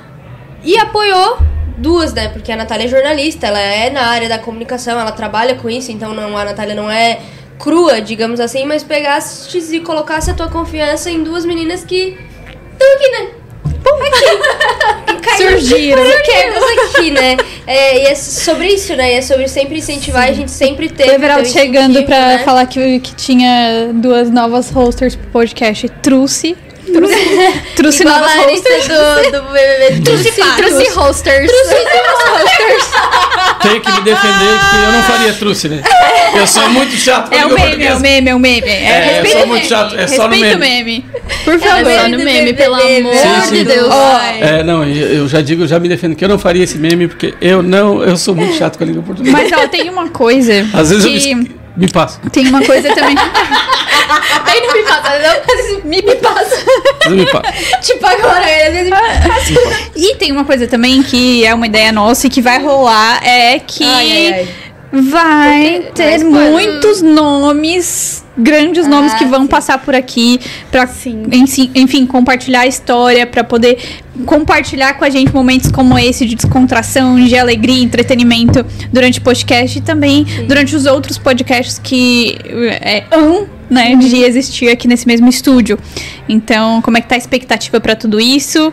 [0.64, 1.38] e apoiou
[1.78, 2.30] duas, né?
[2.30, 5.92] Porque a Natália é jornalista, ela é na área da comunicação, ela trabalha com isso,
[5.92, 7.20] então não, a Natália não é
[7.58, 12.18] crua, digamos assim, mas pegasse e colocasse a tua confiança em duas meninas que
[12.74, 13.41] estão aqui, né?
[15.08, 15.38] Aqui.
[15.38, 16.04] Surgiram.
[16.04, 17.38] Aqui, né?
[17.66, 19.14] É, e é sobre isso, né?
[19.14, 20.30] E é sobre sempre incentivar, Sim.
[20.30, 21.10] a gente sempre ter.
[21.10, 22.38] O Everaldo chegando pra né?
[22.40, 25.88] falar que, que tinha duas novas hosters pro podcast.
[26.02, 26.56] Truce
[27.76, 28.88] Trouxe novos hosters.
[28.88, 30.02] Do, do BBB.
[30.04, 31.52] Trouxe, trouxe hosters.
[31.52, 31.76] Trouxe
[32.30, 32.92] hosters.
[33.62, 35.82] Tenho que me defender que eu não faria truce, né?
[36.36, 38.68] Eu sou muito chato É o meme, é o meme, é o meme.
[38.68, 40.56] É, é eu sou muito chato, é só no meme.
[40.56, 41.06] meme.
[41.44, 41.92] Por favor.
[41.92, 43.56] É só no meme, pelo amor sim, sim.
[43.56, 43.90] de Deus.
[43.92, 44.44] Oh.
[44.44, 47.34] É, não, eu já digo, já me defendo que eu não faria esse meme, porque
[47.42, 49.38] eu não, eu sou muito chato com a língua portuguesa.
[49.38, 51.32] Mas, ó, tem uma coisa Às vezes que...
[51.32, 52.20] eu me, me passo.
[52.32, 53.16] Tem uma coisa também...
[54.46, 55.90] Aí não me passa, não.
[55.90, 56.66] Me, me passa.
[57.10, 57.54] me passa.
[57.82, 59.90] tipo agora, às vezes me passa.
[59.96, 63.60] E tem uma coisa também que é uma ideia nossa e que vai rolar, é
[63.60, 64.50] que ai, ai, ai.
[64.92, 69.48] Vai ter muitos nomes grandes nomes ah, que vão sim.
[69.48, 70.40] passar por aqui
[70.72, 70.90] para
[71.76, 73.78] enfim compartilhar a história para poder
[74.26, 79.78] compartilhar com a gente momentos como esse de descontração de alegria entretenimento durante o podcast
[79.78, 80.46] e também sim.
[80.46, 82.38] durante os outros podcasts que
[82.82, 85.80] é, hão né, de existir aqui nesse mesmo estúdio.
[86.28, 88.72] Então, como é que tá a expectativa para tudo isso?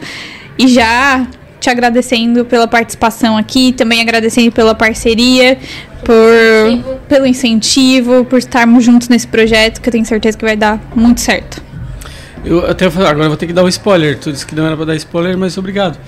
[0.59, 1.25] E já
[1.61, 5.59] te agradecendo pela participação aqui, também agradecendo pela parceria,
[6.05, 6.15] por,
[6.71, 6.99] Incentivo.
[7.09, 11.21] pelo incentivo, por estarmos juntos nesse projeto, que eu tenho certeza que vai dar muito
[11.21, 11.63] certo.
[12.45, 14.17] Eu até agora eu vou ter que dar um spoiler.
[14.19, 15.99] Tu disse que não era pra dar spoiler, mas obrigado.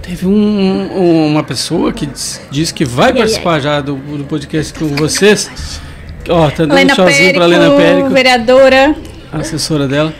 [0.00, 4.72] Teve um- um- uma pessoa que diz- disse que vai participar já do, do podcast
[4.78, 5.50] com vocês.
[6.28, 8.94] Ó, tá dando um Helena tchauzinho Périco, vereadora.
[9.32, 10.12] a assessora dela.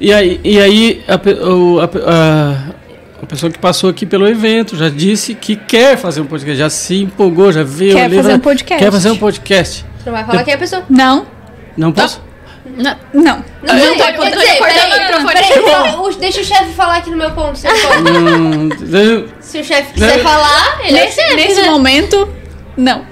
[0.00, 2.74] E aí, e aí a, a a-
[3.22, 6.70] a pessoa que passou aqui pelo evento já disse que quer fazer um podcast, já
[6.70, 8.84] se empolgou, já veio Quer ali, fazer um podcast.
[8.84, 9.84] Quer fazer um podcast.
[10.06, 10.84] Não vai falar quem é a pessoa.
[10.88, 11.26] Não,
[11.76, 12.22] Não posso?
[12.76, 12.96] não.
[13.12, 15.32] Não, não peraí, pode, quer tô dizer, peraí, o microfone.
[15.34, 17.58] peraí, o- deixa o chefe falar aqui no meu ponto.
[17.58, 17.66] Se.
[17.66, 20.24] Hum, o chefe quiser Não.
[20.24, 21.70] falar, ele é Nesse, chefe, nesse né?
[21.70, 22.28] momento,
[22.76, 23.04] não.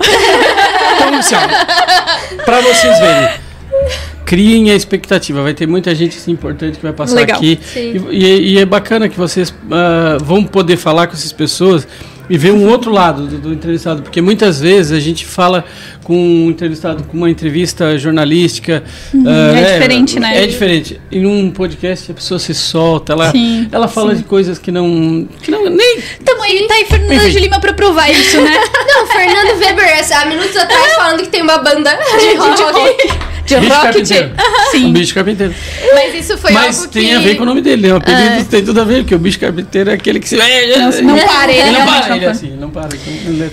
[0.95, 3.31] Então, assim, ó, pra vocês verem,
[4.27, 5.41] criem a expectativa.
[5.43, 7.39] Vai ter muita gente assim, importante que vai passar Legal.
[7.39, 7.59] aqui.
[7.63, 8.05] Sim.
[8.11, 11.87] E, e- e é bacana que vocês ah, vão poder falar com essas pessoas
[12.29, 14.03] e ver um outro lado do, do entrevistado.
[14.03, 15.65] Porque muitas vezes a gente fala
[16.03, 18.83] com um entrevistado com uma entrevista jornalística.
[19.25, 20.43] ah, é diferente, né?
[20.43, 21.01] É diferente.
[21.13, 25.29] Em um podcast a pessoa se solta, ela, Sim, ela fala de coisas que não.
[25.41, 25.99] que não nem.
[26.25, 27.31] Tamo aí, tá aí Fernanda Enfim.
[27.31, 28.59] de Lima pra provar isso, né?
[28.97, 33.36] Não, Fernando Weber, há minutos atrás, falando que tem uma banda de rock.
[33.47, 34.31] De Bicho rock, carpinteiro.
[34.37, 34.93] Um Sim.
[34.93, 35.55] bicho carpinteiro.
[35.95, 37.15] Mas isso foi Mas algo tem que...
[37.15, 37.95] a ver com o nome dele, né?
[37.95, 38.45] O apelido É.
[38.45, 40.37] tem tudo a ver, porque o bicho carpinteiro é aquele que se.
[40.37, 40.45] Não,
[41.15, 42.31] não para, ele Ele não para, não ele é para.
[42.33, 42.89] assim, não para.
[42.97, 43.45] então,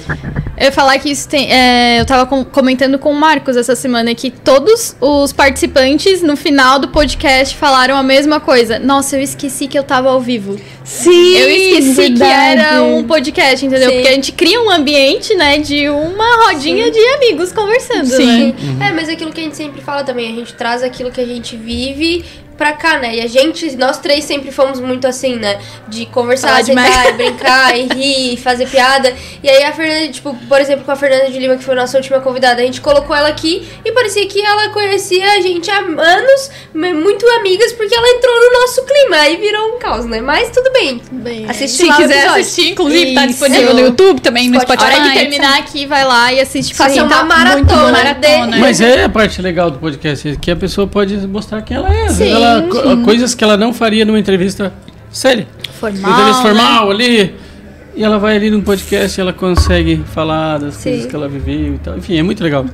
[0.58, 1.52] é- Eu ia falar que isso tem.
[1.52, 6.36] é, eu tava com- comentando com o Marcos essa semana que todos os participantes no
[6.36, 8.78] final do podcast falaram a mesma coisa.
[8.80, 10.56] Nossa, eu esqueci que eu tava ao vivo.
[10.84, 12.60] Sim, Eu esqueci que verdade.
[12.60, 13.90] era um podcast, entendeu?
[13.90, 13.96] Sim.
[13.96, 18.54] Porque a gente cria um ambiente, né, de uma rodinha de amigos conversando, Sim.
[18.80, 18.88] né?
[18.90, 21.26] É, mas aquilo que a gente sempre fala também, a gente traz aquilo que a
[21.26, 22.26] gente vive
[22.58, 23.16] pra cá, né?
[23.16, 25.60] E a gente, nós três sempre fomos muito assim, né?
[25.88, 27.10] De conversar, Falar sentar, demais.
[27.10, 29.14] e brincar, e rir, e fazer piada.
[29.42, 31.78] E aí a Fernanda, tipo, por exemplo, com a Fernanda de Lima, que foi a
[31.82, 35.70] nossa última convidada, a gente colocou ela aqui e parecia que ela conhecia a gente
[35.72, 39.16] há anos, muito amigas, porque ela entrou no nosso clima.
[39.18, 40.22] Aí virou um caos, né?
[40.22, 41.02] Mas tudo bem.
[41.12, 43.30] Bem, Assiste Se quiser assistir, inclusive, tá Isso.
[43.30, 44.84] disponível no YouTube também, no Spotify.
[44.84, 46.74] Hora que terminar aqui, vai lá e assiste.
[46.74, 48.58] Faça porque uma tá maratona maratona.
[48.58, 51.94] Mas é a parte legal do podcast, é que a pessoa pode mostrar quem ela
[51.94, 52.04] é.
[52.04, 54.74] Vezes Sim, ela, co- coisas que ela não faria numa entrevista
[55.12, 55.48] séria.
[55.80, 56.50] Formal, Uma entrevista né?
[56.60, 57.36] formal ali.
[57.96, 60.90] E ela vai ali num podcast e ela consegue falar das Sim.
[60.90, 61.96] coisas que ela viveu e tal.
[61.96, 62.66] Enfim, é muito legal.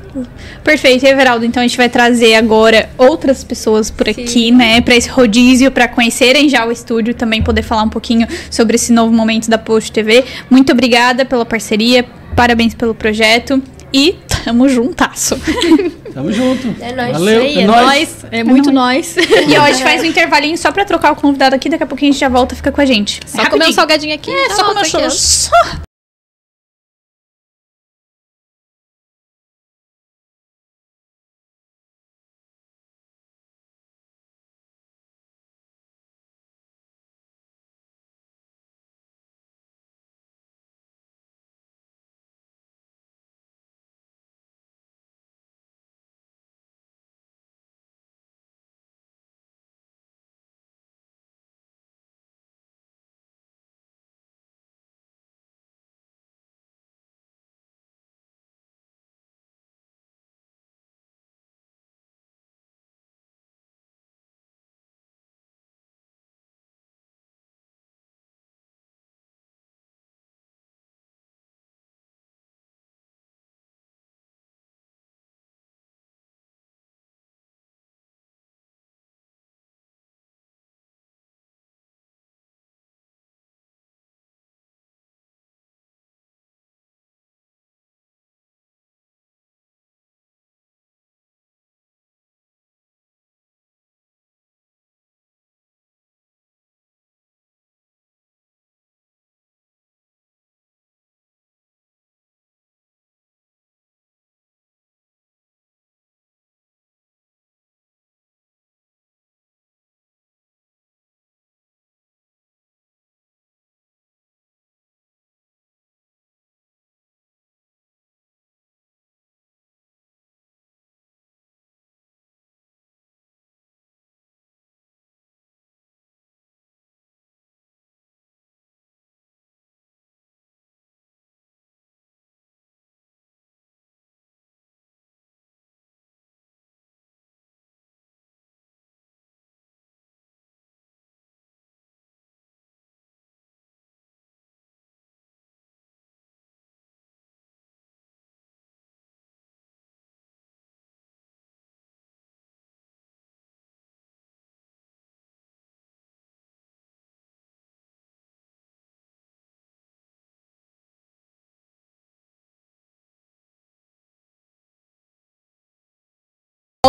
[0.63, 1.43] Perfeito, Everaldo.
[1.43, 5.89] Então a gente vai trazer agora outras pessoas por aqui, né, Pra esse rodízio, pra
[5.89, 9.91] conhecerem já o estúdio, também poder falar um pouquinho sobre esse novo momento da Post
[9.91, 10.23] TV.
[10.49, 13.61] Muito obrigada pela parceria, parabéns pelo projeto
[13.93, 14.15] e
[14.49, 15.39] tamo juntasso.
[16.11, 16.75] Tamo junto.
[16.81, 17.11] É nóis.
[17.11, 17.41] Valeu.
[17.41, 17.85] Sei, é nóis.
[17.85, 18.25] nóis.
[18.31, 19.15] É muito nós.
[19.47, 21.87] e ó, a gente faz um intervalinho só pra trocar o convidado aqui, daqui a
[21.87, 23.19] pouquinho a gente já volta, fica com a gente.
[23.27, 24.31] Só comer um salgadinho aqui.
[24.31, 25.88] É, só comer um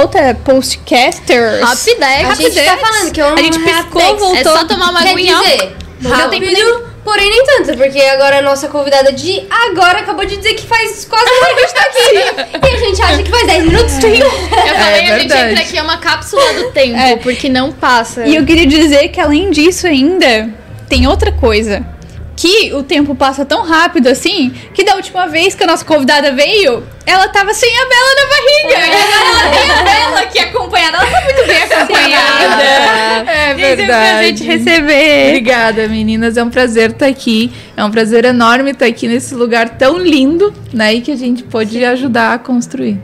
[0.00, 1.60] outra postcasters.
[1.60, 2.30] Rapidex.
[2.30, 4.18] A gente tá falando que é um A gente piscou, Rapidex.
[4.20, 4.36] voltou.
[4.36, 5.36] É só tomar uma Quer aguinha.
[5.38, 5.76] dizer,
[6.08, 10.66] rápido, porém nem tanto, porque agora a nossa convidada de agora acabou de dizer que
[10.66, 12.58] faz quase uma hora que a gente tá aqui.
[12.70, 13.92] e a gente acha que faz 10 minutos.
[13.94, 15.50] Eu falei, a gente verdade.
[15.52, 17.16] entra aqui, é uma cápsula do tempo, É.
[17.16, 18.26] porque não passa.
[18.26, 20.48] E eu queria dizer que além disso ainda,
[20.88, 21.84] tem outra coisa.
[22.40, 26.32] Que o tempo passa tão rápido assim, que da última vez que a nossa convidada
[26.32, 28.96] veio, ela tava sem a Bela na barriga.
[28.96, 30.96] Agora ela tem a Bela aqui acompanhada.
[30.96, 32.62] Ela tá muito bem acompanhada.
[33.30, 34.32] É Gente, É um prazer verdade.
[34.38, 35.28] te receber.
[35.28, 36.38] Obrigada, meninas.
[36.38, 37.52] É um prazer estar aqui.
[37.76, 40.94] É um prazer enorme estar aqui nesse lugar tão lindo, né?
[40.94, 42.98] E que a gente pôde ajudar a construir.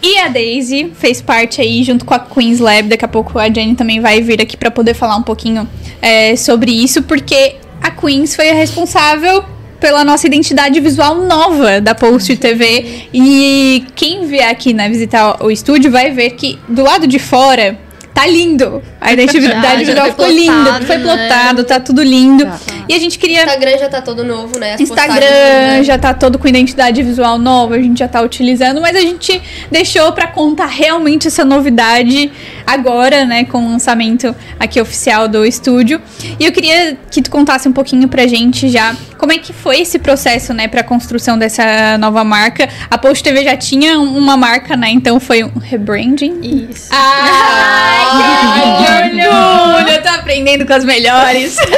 [0.00, 2.88] E a Daisy fez parte aí junto com a Queen's Lab.
[2.88, 5.68] Daqui a pouco a Jenny também vai vir aqui pra poder falar um pouquinho
[6.00, 9.44] é, sobre isso, porque a Queen's foi a responsável
[9.80, 13.08] pela nossa identidade visual nova da Post TV.
[13.12, 17.78] E quem vier aqui né, visitar o estúdio vai ver que do lado de fora
[18.14, 18.82] tá lindo.
[19.00, 21.04] A identidade visual foi ficou linda, plotado, foi né?
[21.04, 22.44] plotado, tá tudo lindo.
[22.44, 22.58] Tá.
[22.88, 24.74] E a gente O queria Instagram já tá todo novo, né?
[24.74, 25.84] As postagens, Instagram né?
[25.84, 29.40] já tá todo com identidade visual nova, a gente já tá utilizando, mas a gente
[29.70, 32.30] deixou pra contar realmente essa novidade
[32.66, 36.00] agora, né, com o lançamento aqui oficial do estúdio.
[36.38, 39.82] E eu queria que tu contasse um pouquinho pra gente já como é que foi
[39.82, 42.66] esse processo, né, pra construção dessa nova marca.
[42.90, 46.68] A Post TV já tinha uma marca, né, então foi um rebranding.
[46.70, 46.88] Isso.
[46.90, 49.90] Ai, que orgulho!
[49.90, 51.58] Eu tô aprendendo com as melhores.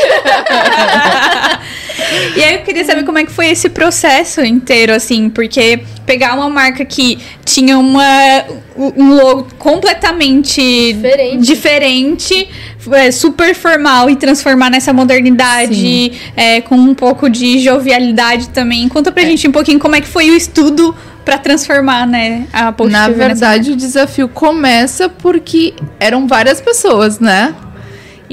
[2.36, 6.34] e aí eu queria saber como é que foi esse processo inteiro, assim, porque pegar
[6.34, 8.44] uma marca que tinha uma,
[8.76, 11.46] um logo completamente Diferente.
[11.46, 12.48] diferente,
[12.92, 18.88] é, super formal e transformar nessa modernidade é, com um pouco de jovialidade também.
[18.88, 20.94] Conta pra gente um pouquinho como é que foi o estudo
[21.24, 27.54] pra transformar, né, a Na nessa verdade, o desafio começa porque eram várias pessoas, né?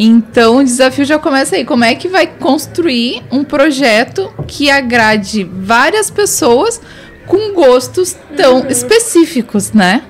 [0.02, 1.66] Então o desafio já começa aí.
[1.66, 6.80] Como é que vai construir um projeto que agrade várias pessoas
[7.28, 10.04] com gostos tão específicos, né?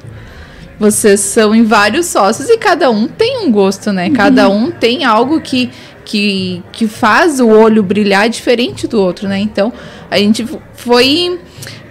[0.80, 4.12] Vocês são em vários sócios e cada um tem um gosto, né?
[4.12, 5.72] Cada um tem algo que,
[6.06, 9.40] que, que faz o olho brilhar diferente do outro, né?
[9.40, 9.74] Então
[10.12, 11.40] a gente foi.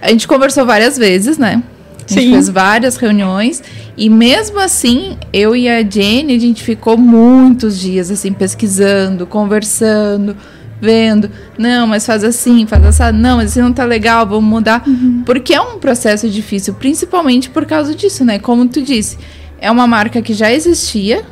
[0.01, 1.61] A gente conversou várias vezes, né?
[2.09, 2.31] A gente Sim.
[2.31, 3.61] fez várias reuniões
[3.95, 10.35] e mesmo assim, eu e a Jenny, a gente ficou muitos dias assim pesquisando, conversando,
[10.81, 14.83] vendo, não, mas faz assim, faz assim, não, mas assim não tá legal, vamos mudar,
[15.25, 18.39] porque é um processo difícil, principalmente por causa disso, né?
[18.39, 19.17] Como tu disse,
[19.59, 21.23] é uma marca que já existia,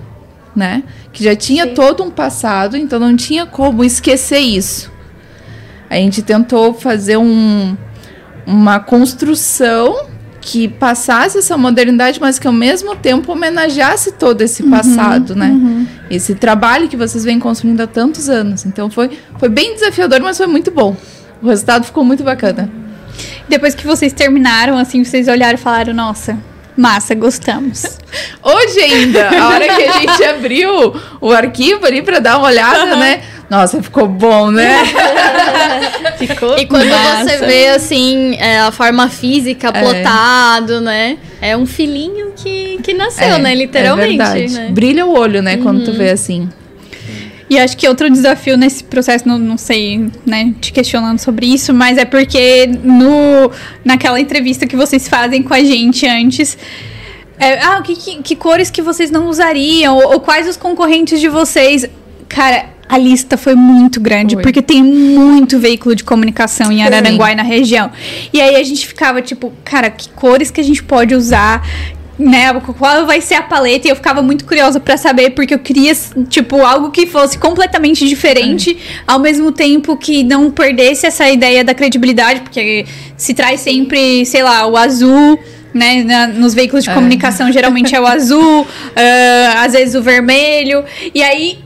[0.56, 0.84] né?
[1.12, 4.92] Que já tinha todo um passado, então não tinha como esquecer isso.
[5.90, 7.78] A gente tentou fazer um,
[8.46, 10.06] uma construção
[10.48, 15.50] que passasse essa modernidade, mas que ao mesmo tempo homenageasse todo esse passado, né?
[16.10, 18.66] Esse trabalho que vocês vêm construindo há tantos anos.
[18.66, 20.96] Então foi, foi bem desafiador, mas foi muito bom.
[21.44, 22.72] O resultado ficou muito bacana.
[23.50, 26.38] Depois que vocês terminaram, assim, vocês olharam e falaram, nossa,
[26.78, 28.00] massa, gostamos.
[28.42, 32.96] Hoje ainda, a hora que a gente abriu o arquivo ali para dar uma olhada,
[32.96, 33.22] né?
[33.50, 34.76] Nossa, ficou bom, né?
[36.18, 37.30] Ficou E quando massa.
[37.30, 39.72] você vê, assim, é, a forma física, É.
[39.72, 41.18] plotado, né?
[41.42, 43.54] É um filhinho que, que nasceu, né?
[43.56, 44.20] Literalmente.
[44.22, 44.54] É verdade.
[44.54, 44.70] né?
[44.72, 45.58] Brilha o olho, né?
[45.58, 46.50] Quando tu vê assim.
[47.50, 51.74] E acho que outro desafio nesse processo, não, não sei, né, te questionando sobre isso,
[51.74, 53.50] mas é porque no,
[53.86, 56.58] naquela entrevista que vocês fazem com a gente antes.
[57.40, 59.96] é, ah, que, que, que cores que vocês não usariam?
[59.96, 61.86] Ou, ou quais os concorrentes de vocês?
[62.28, 64.44] Cara, a lista foi muito grande, Foi.
[64.44, 67.92] porque tem muito veículo de comunicação em Araranguá e na região.
[68.34, 71.66] E aí a gente ficava tipo, cara, que cores que a gente pode usar?
[72.20, 73.88] Né, qual vai ser a paleta?
[73.88, 75.94] E eu ficava muito curiosa pra saber, porque eu queria,
[76.28, 78.76] tipo, algo que fosse completamente diferente,
[79.06, 84.42] ao mesmo tempo que não perdesse essa ideia da credibilidade, porque se traz sempre, sei
[84.42, 85.38] lá, o azul,
[85.72, 86.04] né?
[86.04, 86.94] na- nos veículos de É.
[86.96, 88.66] comunicação geralmente é o azul,
[88.98, 90.84] ah, às vezes o vermelho.
[91.14, 91.60] E aí,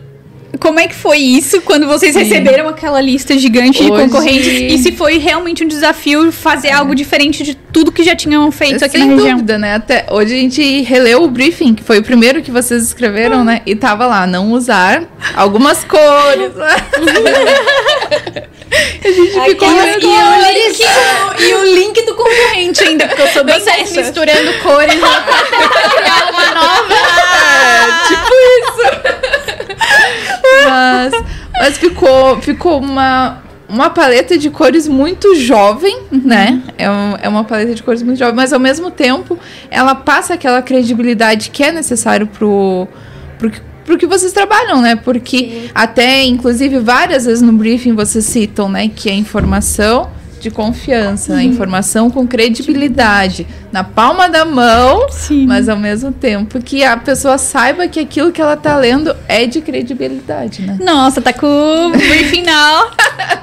[0.59, 2.19] como é que foi isso quando vocês Sim.
[2.23, 4.47] receberam aquela lista gigante de Hoje- concorrentes?
[4.47, 8.83] E se foi realmente um desafio fazer algo diferente de tudo que já tinham feito
[8.83, 9.31] aqui Sem na região?
[9.37, 9.75] dúvida, né?
[9.75, 13.61] Até hoje a gente releu o briefing, que foi o primeiro que vocês escreveram, né?
[13.65, 15.03] E tava lá, não usar
[15.35, 16.51] algumas cores.
[19.03, 20.81] a gente ficou Aquelas meio- E o, link,
[21.39, 23.71] e o link do concorrente ainda, porque eu sou dessa.
[23.95, 26.93] misturando cores né, pra criar uma nova.
[26.93, 28.81] É, tipo isso.
[30.65, 31.13] Mas,
[31.59, 36.61] mas ficou, ficou uma, uma paleta de cores muito jovem, né?
[36.77, 39.37] É, um- é uma paleta de cores muito jovem, mas ao mesmo tempo
[39.69, 42.87] ela passa aquela credibilidade que é necessário pro,
[43.39, 44.95] pro, que- pro que vocês trabalham, né?
[44.95, 50.09] Porque até, inclusive, várias vezes no briefing vocês citam, né, que é informação
[50.41, 51.43] de confiança, né?
[51.43, 55.45] informação com credibilidade, na palma da mão, Sim.
[55.45, 59.45] mas ao mesmo tempo que a pessoa saiba que aquilo que ela tá lendo é
[59.45, 60.77] de credibilidade, né?
[60.81, 62.91] Nossa, tá com o now.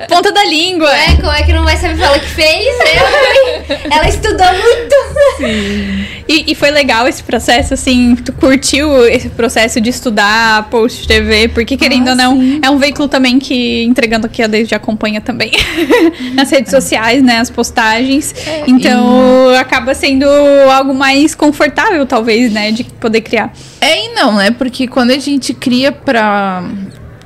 [0.09, 0.91] Ponta da língua.
[0.91, 2.67] É, como é que não vai saber falar o que fez?
[2.67, 3.79] Hein?
[3.91, 5.99] Ela estudou muito.
[6.29, 11.49] E, e foi legal esse processo, assim, tu curtiu esse processo de estudar Post TV,
[11.49, 15.21] porque querendo Ah, ou não, é um veículo também que, entregando aqui, a já acompanha
[15.21, 15.53] também
[16.35, 16.88] nas redes sociais,
[17.22, 18.34] né, as postagens.
[18.66, 20.26] então, acaba sendo
[20.70, 23.53] algo mais confortável, talvez, né, de poder criar.
[23.80, 24.51] É e não, né?
[24.51, 26.62] Porque quando a gente cria pra.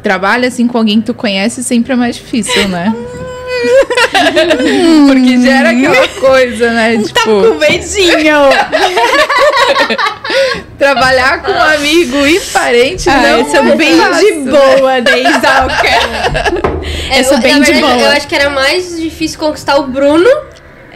[0.02, 2.92] Trabalha assim com alguém que tu conhece, sempre é mais difícil, né?
[5.06, 6.96] Porque gera aquela coisa, né?
[6.96, 8.36] Tá Tipo, com beijinho!
[10.78, 14.52] trabalhar com um amigo e parente Ah, não eu sou é bem fácil, de né?
[14.52, 16.62] boa, Deisalca.
[17.16, 18.06] Eu sou bem na de verdade, boa.
[18.06, 20.28] Eu acho que era mais difícil conquistar o Bruno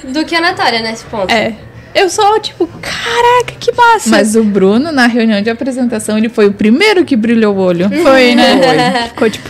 [0.05, 1.33] do que a Natália nesse ponto.
[1.33, 1.53] É.
[1.95, 4.11] Eu sou, tipo, caraca, que massa.
[4.11, 7.89] Mas o Bruno, na reunião de apresentação, ele foi o primeiro que brilhou o olho.
[8.03, 9.09] Foi, né?
[9.09, 9.49] Ficou, tipo...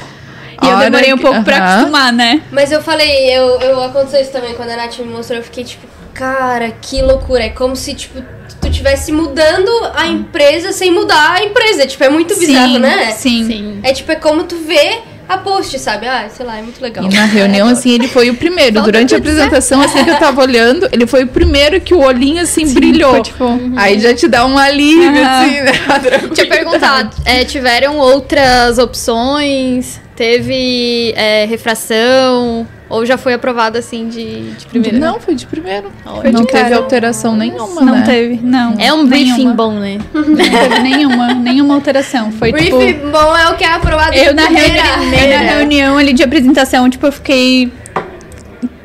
[0.67, 1.75] E eu demorei um pouco pra aham.
[1.75, 2.43] acostumar, né?
[2.51, 5.65] Mas eu falei, eu, eu aconteceu isso também quando a Nath me mostrou, eu fiquei
[5.65, 7.45] tipo, cara, que loucura.
[7.45, 8.23] É como se, tipo,
[8.61, 11.87] tu tivesse mudando a empresa sem mudar a empresa.
[11.87, 13.11] Tipo, é muito bizarro, né?
[13.13, 13.47] Sim.
[13.47, 13.81] Sim.
[13.83, 14.99] É tipo, é como tu vê
[15.29, 16.07] a post, sabe?
[16.07, 17.05] Ah, sei lá, é muito legal.
[17.05, 18.75] E na reunião, assim, ele foi o primeiro.
[18.77, 19.33] Falta Durante a dizer.
[19.33, 23.11] apresentação, assim, que eu tava olhando, ele foi o primeiro que o olhinho, assim, brilhou.
[23.15, 25.43] foi, tipo, Aí já te dá um alívio, Aham.
[25.45, 25.73] assim, né?
[25.89, 26.49] A Deixa eu tranquilidade.
[26.49, 30.01] perguntar, é, tiveram outras opções?
[30.17, 32.67] Teve é, refração?
[32.89, 34.99] Ou já foi aprovado assim de, de primeira?
[34.99, 35.91] Não, foi de primeiro.
[36.05, 36.77] Foi não de teve cara.
[36.77, 38.03] alteração nenhuma, Não né?
[38.07, 38.75] teve, não.
[38.79, 39.55] É um briefing nenhuma.
[39.55, 39.99] bom, né?
[40.15, 42.31] Não teve nenhuma, nenhuma alteração.
[42.31, 42.79] Foi, tipo...
[42.79, 44.83] Brief bom é o que é aprovado Eu de na, primeira.
[44.83, 47.73] reuni eu na reunião ali de apresentação, tipo, eu fiquei.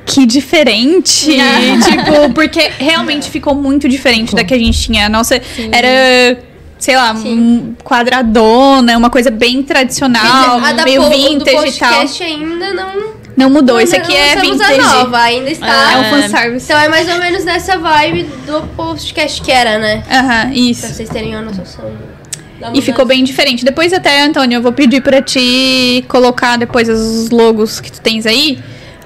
[0.04, 1.32] Que diferente!
[1.86, 5.06] tipo, porque realmente ficou muito diferente da que a gente tinha.
[5.06, 5.40] A nossa
[5.72, 6.38] era,
[6.82, 11.90] sei lá, um quadradona, uma coisa bem tradicional, meio vintage e tal.
[11.90, 13.22] podcast ainda não.
[13.38, 13.80] Não mudou.
[13.80, 14.80] Esse não aqui é vintage.
[14.80, 15.94] a nova, ainda está.
[15.94, 16.66] É um fanservice.
[16.66, 20.04] Então é mais ou menos nessa vibe do podcast que era, né?
[20.12, 20.88] Aham, Pra isso.
[20.88, 21.86] vocês terem uma noção.
[22.74, 23.64] E ficou bem diferente.
[23.64, 28.26] Depois até, Antônio, eu vou pedir pra ti colocar depois os logos que tu tens
[28.26, 28.60] aí.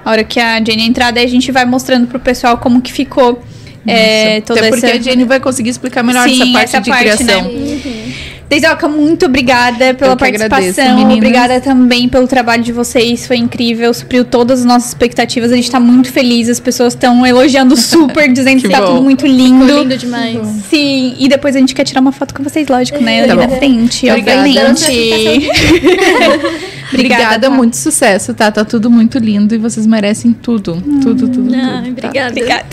[0.03, 2.91] A hora que a Jenny entrar, daí a gente vai mostrando pro pessoal como que
[2.91, 3.41] ficou.
[3.87, 4.95] É, toda Até porque essa...
[4.95, 7.51] a Jenny vai conseguir explicar melhor Sim, essa parte essa de parte, criação.
[7.51, 8.13] né?
[8.47, 10.95] Deisalca, muito obrigada pela agradeço, participação.
[10.95, 11.17] meninas.
[11.17, 13.25] obrigada também pelo trabalho de vocês.
[13.25, 15.51] Foi incrível, supriu todas as nossas expectativas.
[15.51, 16.47] A gente tá muito feliz.
[16.47, 18.87] As pessoas estão elogiando super, dizendo que, Que tá bom.
[18.87, 19.65] tudo muito Ficou lindo.
[19.79, 20.37] lindo demais.
[20.69, 23.25] Sim, e depois a gente quer tirar uma foto com vocês, lógico, né?
[23.25, 23.49] Tá Ali bom.
[23.51, 24.41] na frente, Obrigada.
[24.41, 25.49] obviamente.
[26.93, 27.55] Obrigada, tá?
[27.55, 28.51] muito sucesso, tá?
[28.51, 30.75] Tá tudo muito lindo e vocês merecem tudo.
[31.01, 31.55] Tudo, tudo, tudo.
[31.55, 32.07] Ai, tá?
[32.07, 32.29] obrigada.
[32.29, 32.65] Obrigada.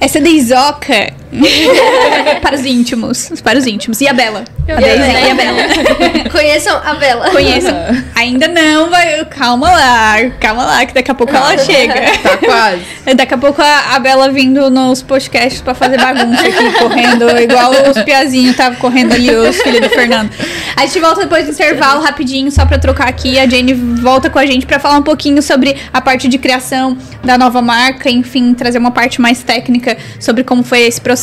[0.00, 1.12] Essa é Deisoca
[2.42, 3.32] para os íntimos.
[3.42, 4.00] Para os íntimos.
[4.00, 4.44] E a Bela.
[4.68, 5.62] A e a Bela.
[6.30, 7.30] Conheçam a Bela.
[7.30, 7.74] Conheçam.
[8.14, 9.24] Ainda não, vai.
[9.26, 10.16] Calma lá.
[10.40, 11.94] Calma lá, que daqui a pouco ela chega.
[12.20, 12.82] Tá quase.
[13.16, 17.70] Daqui a pouco a, a Bela vindo nos podcasts pra fazer bagunça aqui, correndo, igual
[17.88, 20.30] os piazinhos estavam correndo ali, os filhos do Fernando.
[20.76, 23.38] A gente volta depois do intervalo, rapidinho, só pra trocar aqui.
[23.38, 26.96] A Jenny volta com a gente pra falar um pouquinho sobre a parte de criação
[27.24, 31.19] da nova marca, enfim, trazer uma parte mais técnica sobre como foi esse processo.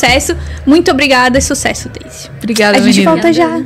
[0.66, 2.30] Muito obrigada e sucesso, Daisy.
[2.38, 3.12] Obrigada, A gente menina.
[3.12, 3.60] volta já.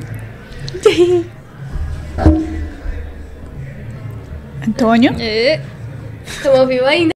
[4.66, 5.12] Antônio?
[6.26, 7.12] Estão ouvindo ainda?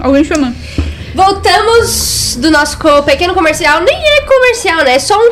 [0.00, 0.54] Alguém chama.
[1.14, 2.76] Voltamos do nosso
[3.06, 3.80] pequeno comercial.
[3.80, 4.96] Nem é comercial, né?
[4.96, 5.30] É só um.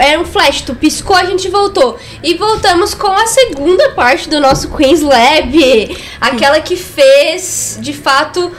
[0.00, 0.62] É um flash.
[0.62, 1.98] Tu piscou, a gente voltou.
[2.22, 5.96] E voltamos com a segunda parte do nosso Queens Lab.
[6.18, 8.50] Aquela que fez, de fato,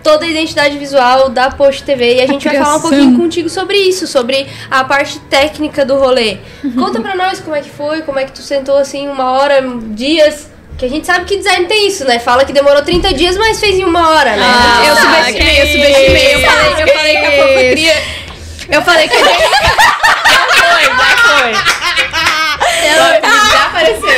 [0.00, 2.18] toda a identidade visual da Post TV.
[2.18, 5.96] E a gente vai falar um pouquinho contigo sobre isso, sobre a parte técnica do
[5.96, 6.38] rolê.
[6.78, 9.60] Conta pra nós como é que foi, como é que tu sentou assim uma hora,
[9.88, 10.51] dias.
[10.82, 12.18] Que a gente sabe que design tem isso, né?
[12.18, 14.42] Fala que demorou 30 dias, mas fez em uma hora, né?
[14.44, 16.34] Ah, eu subestimei, eu que subestimei.
[16.34, 18.02] Eu falei, eu falei que a Poco cria.
[18.68, 19.30] Eu falei que a gente.
[20.58, 21.52] Foi, já foi.
[23.52, 24.08] Já apareceu.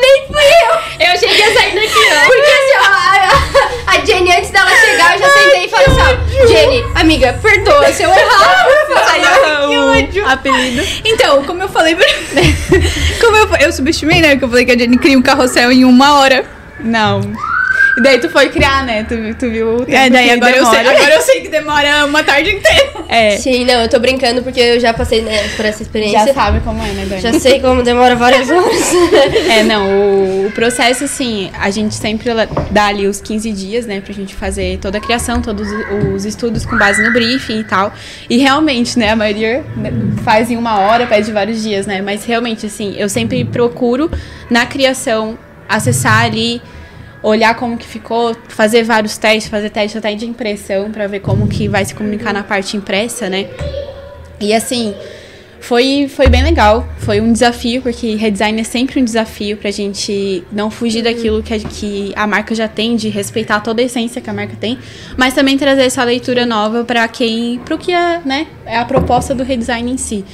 [0.00, 1.06] Nem fui eu.
[1.06, 2.26] Eu achei que ia sair daqui, ó.
[2.26, 6.00] Porque assim, ó, a, a Jenny, antes dela chegar, eu já sentei e falei assim,
[6.00, 8.45] ó, Jenny, amiga, perdoa se eu errar.
[10.32, 10.82] Apelido.
[11.04, 12.06] Então, como eu falei pra...
[13.20, 14.36] Como eu, eu subestimei, né?
[14.36, 16.44] Que eu falei que a Jenny cria um carrossel em uma hora.
[16.80, 17.20] Não.
[17.96, 19.04] E daí tu foi criar, né?
[19.04, 21.48] Tu, tu viu o tempo É, daí que agora eu, sei, agora eu sei que
[21.48, 22.92] demora uma tarde inteira.
[23.08, 26.26] É, Sim, não, eu tô brincando porque eu já passei né, por essa experiência.
[26.26, 27.22] já sabe como é, né, Dani?
[27.22, 28.66] Já sei como demora várias horas.
[29.48, 32.28] É, não, o, o processo, assim, a gente sempre
[32.70, 35.68] dá ali os 15 dias, né, pra gente fazer toda a criação, todos
[36.14, 37.92] os estudos com base no briefing e tal.
[38.28, 39.90] E realmente, né, a maioria né,
[40.24, 44.10] faz em uma hora, pede vários dias, né, mas realmente, assim, eu sempre procuro,
[44.50, 45.38] na criação,
[45.68, 46.60] acessar ali,
[47.28, 51.48] olhar como que ficou, fazer vários testes, fazer testes até de impressão, pra ver como
[51.48, 53.48] que vai se comunicar na parte impressa, né.
[54.40, 54.94] E assim,
[55.58, 56.86] foi, foi bem legal.
[56.98, 61.52] Foi um desafio, porque redesign é sempre um desafio pra gente não fugir daquilo que
[61.52, 64.78] a, que a marca já tem, de respeitar toda a essência que a marca tem,
[65.16, 67.58] mas também trazer essa leitura nova pra quem.
[67.64, 70.24] pro que é, né, é a proposta do redesign em si.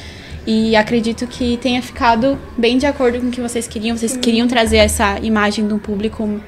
[0.46, 3.96] E acredito que tenha ficado bem de acordo com o que vocês queriam.
[3.96, 6.40] Vocês queriam trazer essa imagem de um público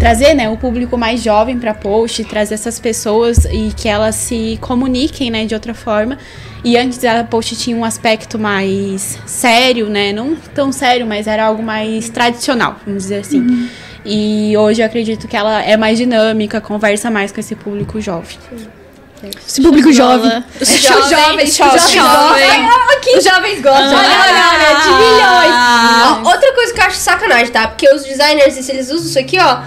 [0.00, 4.58] trazer né, o público mais jovem para post, trazer essas pessoas e que elas se
[4.62, 6.16] comuniquem né, de outra forma.
[6.64, 10.12] E antes a post tinha um aspecto mais sério, né?
[10.12, 13.68] Não tão sério, mas era algo mais tradicional, vamos dizer assim.
[14.04, 18.36] E hoje eu acredito que ela é mais dinâmica, conversa mais com esse público jovem.
[19.46, 20.42] Esse público jovem.
[20.60, 23.18] Os Jovem, jovens, jovem, jovens jovem.
[23.18, 23.98] Os jovens gostam.
[23.98, 24.98] Olha, olha, olha, de Ah.
[24.98, 26.26] milhões.
[26.26, 27.68] Ó, outra coisa que eu acho sacanagem, tá?
[27.68, 29.60] Porque os designers, se eles usam isso aqui, ó,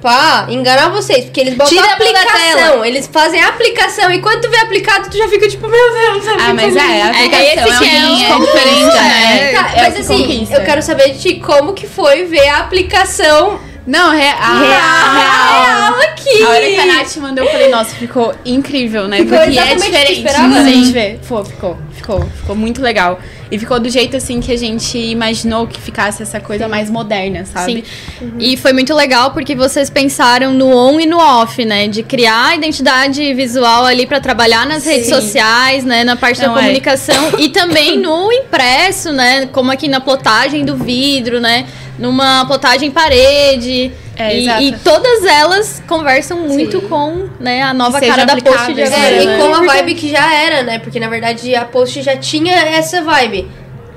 [0.00, 1.24] pra enganar vocês.
[1.24, 2.84] Porque eles botam Tira aplicação.
[2.84, 4.10] Eles fazem a aplicação.
[4.12, 6.80] E quando tu vê aplicado, tu já fica tipo, meu Deus, a Ah, mas é,
[6.80, 9.52] a É, aplicação esse é, que o é que o- conquista, né?
[9.52, 10.54] Tá, É mas que assim, conquista.
[10.56, 16.00] eu quero saber de ti como que foi ver a aplicação Não, real, real, real
[16.02, 16.42] aqui.
[16.42, 19.18] A hora que a Nath mandou, eu falei, nossa, ficou incrível, né?
[19.18, 20.12] Ficou Porque é diferente.
[20.12, 20.58] esperava?
[20.58, 21.18] A gente vê.
[21.20, 23.18] Ficou, ficou, ficou, ficou muito legal.
[23.50, 27.44] E ficou do jeito assim que a gente imaginou que ficasse essa coisa mais moderna,
[27.44, 27.84] sabe?
[28.18, 28.32] Sim.
[28.38, 31.88] E foi muito legal porque vocês pensaram no on e no off, né?
[31.88, 36.04] De criar a identidade visual ali para trabalhar nas redes sociais, né?
[36.04, 36.62] Na parte Não, da é.
[36.62, 39.46] comunicação e também no impresso, né?
[39.46, 41.66] Como aqui na plotagem do vidro, né?
[42.00, 43.92] Numa plotagem em parede.
[44.16, 46.88] É, e, e todas elas conversam muito Sim.
[46.88, 49.00] com né, a nova cara da post de agora.
[49.00, 49.36] É, né?
[49.36, 50.78] e com a vibe que já era, né?
[50.78, 53.48] Porque na verdade a post já tinha essa vibe.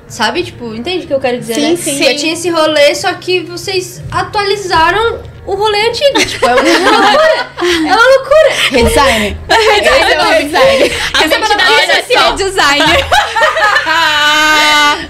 [0.06, 0.42] Sabe?
[0.42, 1.76] Tipo, entende o que eu quero dizer, Sim, né?
[1.76, 2.04] sim.
[2.04, 6.18] Já tinha esse rolê, só que vocês atualizaram o rolê antigo.
[6.20, 7.54] Tipo, é uma loucura.
[7.64, 8.50] É uma loucura.
[8.70, 9.38] Redesign.
[9.48, 10.92] Esse é o design.
[11.14, 12.28] A identidade Olha social.
[12.28, 12.34] só.
[12.36, 13.06] designer.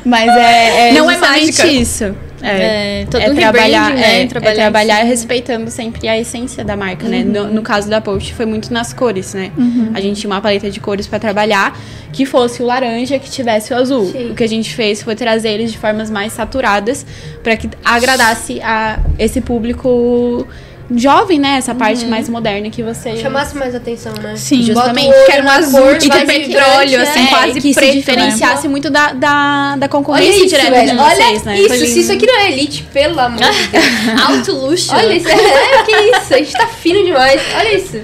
[0.05, 1.67] Mas é, é Não é mágica.
[1.67, 2.15] isso.
[2.47, 4.23] É, todo é trabalhar, né?
[4.23, 5.09] é, Trabalhar é trabalhar em cima.
[5.11, 7.25] respeitando sempre a essência da marca, né?
[7.25, 9.51] No, no caso da Post foi muito nas cores, né?
[9.95, 11.79] A gente tinha uma paleta de cores pra trabalhar
[12.13, 14.11] que fosse o laranja, que tivesse o azul.
[14.13, 14.31] Sim.
[14.31, 17.05] O que a gente fez foi trazer eles de formas mais saturadas
[17.43, 20.47] pra que agradasse a esse público
[20.95, 21.57] jovem, né?
[21.59, 24.35] Essa parte mais moderna que você Chamasse mais atenção, né?
[24.37, 25.07] Sim, Justamente.
[25.07, 27.03] Bota o olho Quero um azul cor de vibrante, petróleo, né?
[27.05, 30.71] assim, é, quase que preto, se diferenciasse muito da, da, da Olha concorrência isso, direta
[30.71, 30.91] velho.
[30.93, 31.59] de Olha vocês, né?
[31.61, 31.87] isso.
[31.87, 33.85] Se isso aqui não é elite, pelo amor de Deus.
[34.29, 34.95] Alto luxo.
[34.95, 35.29] Olha isso.
[35.29, 36.35] É, que isso.
[36.35, 37.41] A gente tá fino demais.
[37.57, 38.01] Olha isso.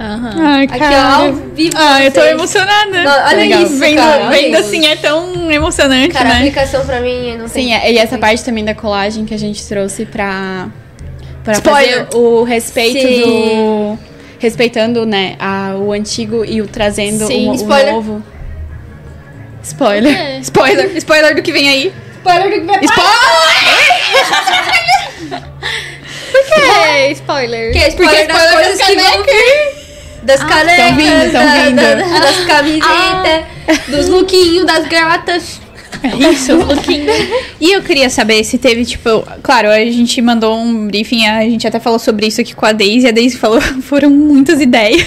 [0.00, 0.34] Aham.
[0.38, 1.76] Ai, Aqui, ó, ao vivo.
[1.76, 3.02] Ah, eu tô emocionada.
[3.02, 3.62] Não, olha Legal.
[3.62, 6.38] isso, Vendo, cara, olha vendo assim é tão emocionante, Cara, a né?
[6.38, 7.74] aplicação pra mim não Sim, tem.
[7.76, 10.68] é- e essa parte também da colagem que a gente trouxe pra,
[11.44, 12.04] pra Spoiler.
[12.06, 13.20] fazer o respeito Sim.
[13.22, 13.98] do.
[14.38, 17.92] Respeitando, né, a, o antigo e o trazendo Sim, o, o spoiler.
[17.92, 18.22] novo.
[19.62, 20.16] Spoiler.
[20.18, 20.38] É.
[20.40, 21.92] Spoiler, spoiler do que vem aí.
[22.18, 22.80] Spoiler do que vai
[26.88, 27.72] É, spoiler.
[27.72, 29.80] Que é spoiler das spoiler coisas das que vão vir.
[30.22, 31.76] Das canecas, tão vindo, tão da- vindo.
[31.76, 35.60] da- das camisetas, dos lookinhos, das gatas.
[36.02, 36.52] É isso,
[37.60, 41.66] E eu queria saber se teve, tipo, claro, a gente mandou um briefing, a gente
[41.66, 45.06] até falou sobre isso aqui com a Daisy, a Daisy falou, foram muitas ideias.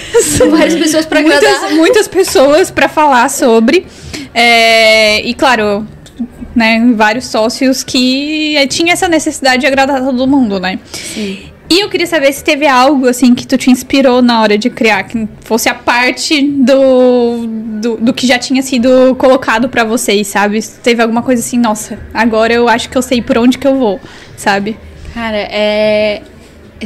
[0.50, 1.74] Várias pessoas pra muitas, agradar.
[1.74, 3.86] muitas pessoas pra falar sobre.
[4.34, 5.86] É, e claro,
[6.54, 10.78] né, vários sócios que eh, tinha essa necessidade de agradar todo mundo, né?
[11.74, 14.70] E eu queria saber se teve algo assim que tu te inspirou na hora de
[14.70, 17.48] criar, que fosse a parte do,
[17.80, 20.62] do, do que já tinha sido colocado pra vocês, sabe?
[20.62, 23.66] Se teve alguma coisa assim, nossa, agora eu acho que eu sei por onde que
[23.66, 23.98] eu vou,
[24.36, 24.78] sabe?
[25.12, 26.22] Cara, é.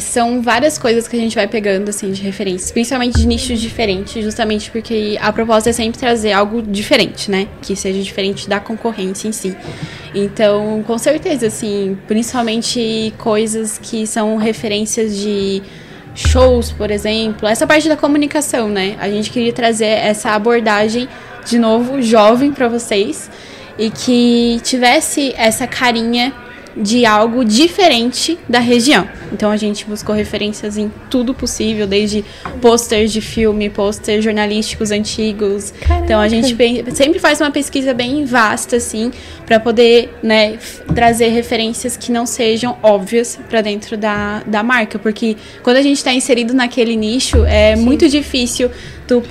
[0.00, 4.22] São várias coisas que a gente vai pegando, assim, de referências, principalmente de nichos diferentes,
[4.22, 7.48] justamente porque a proposta é sempre trazer algo diferente, né?
[7.62, 9.56] Que seja diferente da concorrência em si.
[10.14, 15.62] Então, com certeza, assim, principalmente coisas que são referências de
[16.14, 18.96] shows, por exemplo, essa parte da comunicação, né?
[18.98, 21.08] A gente queria trazer essa abordagem,
[21.46, 23.30] de novo, jovem para vocês
[23.78, 26.34] e que tivesse essa carinha
[26.76, 29.08] de algo diferente da região.
[29.32, 32.24] Então a gente buscou referências em tudo possível, desde
[32.60, 35.72] posters de filme, posters jornalísticos antigos.
[36.04, 36.56] Então a gente
[36.94, 39.10] sempre faz uma pesquisa bem vasta assim,
[39.44, 40.58] para poder, né,
[40.94, 45.98] trazer referências que não sejam óbvias para dentro da, da marca, porque quando a gente
[45.98, 48.70] está inserido naquele nicho, é muito difícil
[49.08, 49.22] tu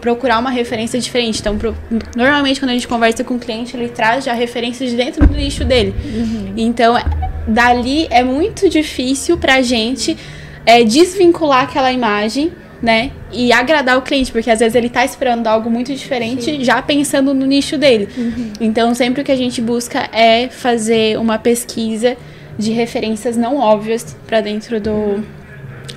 [0.00, 1.40] procurar uma referência diferente.
[1.40, 1.76] Então, pro-
[2.16, 5.34] normalmente quando a gente conversa com o cliente, ele traz já referências de dentro do
[5.36, 5.94] nicho dele.
[6.56, 6.96] Então,
[7.46, 10.16] dali é muito difícil pra gente
[10.64, 12.50] é, desvincular aquela imagem,
[12.82, 13.10] né?
[13.32, 17.32] E agradar o cliente, porque às vezes ele tá esperando algo muito diferente, já pensando
[17.34, 18.08] no nicho dele.
[18.60, 22.16] Então, sempre o que a gente busca é fazer uma pesquisa
[22.58, 25.22] de referências não óbvias pra dentro do,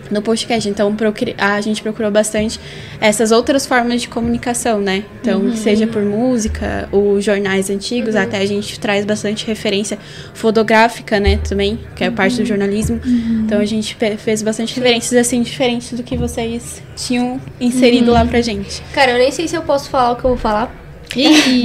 [0.10, 0.68] no podcast.
[0.68, 0.95] Então,
[1.38, 2.60] a gente procurou bastante
[2.99, 5.03] essas outras formas de comunicação, né?
[5.22, 9.97] Então, que seja por música, os jornais antigos, até a gente traz bastante referência
[10.34, 12.99] fotográfica, né, também, que é parte do jornalismo.
[13.45, 18.41] Então, a gente fez bastante referências, assim, diferentes do que vocês tinham inserido lá pra
[18.41, 18.82] gente.
[18.93, 20.76] Cara, eu nem sei se eu posso falar o que eu vou falar.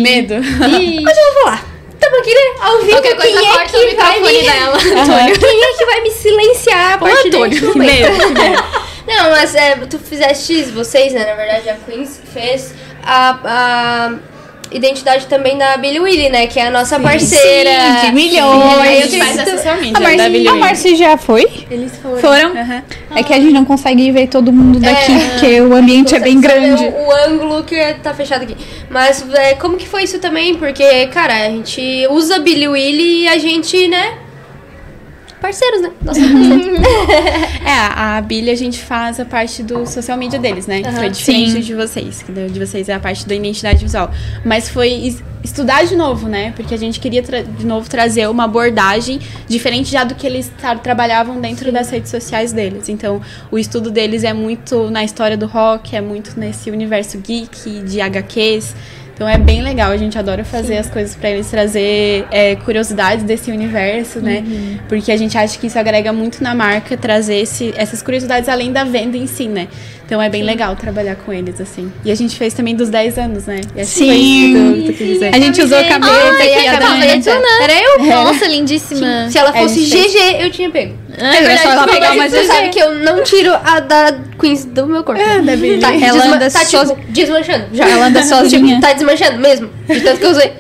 [0.01, 0.35] Medo.
[2.01, 2.41] Tamo aqui, né?
[2.61, 2.91] Ao vivo.
[2.91, 4.43] Qualquer coisa, quem é corta que o microfone me...
[4.43, 4.79] dela.
[5.39, 8.75] Quem é que vai me silenciar a partir desse Que momento?
[9.07, 14.15] Não, mas é, tu fizeste, vocês, né, na verdade, a Queens fez a, a
[14.75, 17.71] identidade também da Billy Willy, né, que é a nossa parceira.
[18.01, 18.81] Sim, de milhões.
[18.81, 19.39] A Eu gente faz
[19.97, 20.61] A Marci, da Billie a Eilish.
[20.61, 21.47] Marci já foi?
[21.71, 22.19] Eles foram.
[22.19, 22.51] Foram?
[22.51, 22.83] Aham.
[23.15, 26.19] É que a gente não consegue ver todo mundo daqui, É, porque o ambiente é
[26.19, 26.85] bem grande.
[26.85, 28.57] O, o ângulo que tá fechado aqui.
[28.91, 30.57] Mas é, como que foi isso também?
[30.57, 34.24] Porque, cara, a gente usa Billy Willy e a gente, né?
[35.45, 35.91] Parceiros, né?
[36.03, 36.21] Nossa,
[37.67, 40.81] É, a Billy a gente faz a parte do social media deles, né?
[40.87, 40.97] Aham.
[40.97, 41.61] Foi diferente Sim.
[41.61, 44.11] de vocês, que de vocês é a parte da identidade visual.
[44.45, 46.53] Mas foi es- estudar de novo, né?
[46.57, 50.77] Porque a gente queria de novo trazer uma abordagem diferente já do que eles tra-
[50.77, 52.89] trabalhavam dentro das redes sociais deles.
[52.89, 53.21] Então,
[53.51, 58.01] o estudo deles é muito na história do rock, é muito nesse universo geek, de
[58.01, 58.75] HQs.
[59.15, 63.25] Então é bem legal, a gente adora fazer as coisas pra eles trazer é, curiosidades
[63.25, 64.43] desse universo, né?
[64.89, 68.73] Porque a gente acha que isso agrega muito na marca, trazer esse- essas curiosidades além
[68.73, 69.69] da venda em si, né?
[70.05, 71.91] Então é bem legal trabalhar com eles, assim.
[72.05, 73.61] E a gente fez também dos 10 anos, né?
[74.13, 75.35] E tu quis dizer.
[75.35, 77.31] A gente usou a camiseta Ai, aqui, a a camiseta.
[77.31, 77.63] Dani.
[77.63, 78.05] Era eu?
[78.05, 79.31] Nossa, lindíssima.
[79.31, 79.81] Se ela É, fosse.
[79.87, 80.95] GG, eu tinha pego.
[81.17, 84.15] É Era só ela Mas pegar uma você sabe que eu não tiro a da
[84.41, 85.21] Queens do meu corpo.
[85.21, 85.79] É, da Billie.
[85.81, 87.67] Tá, Ela anda tá so- tipo, desmanchando.
[87.73, 87.89] Já.
[87.89, 88.67] Ela anda sozinha.
[88.67, 89.71] Tipo, tá desmanchando mesmo.
[89.87, 90.53] De tanto que eu usei.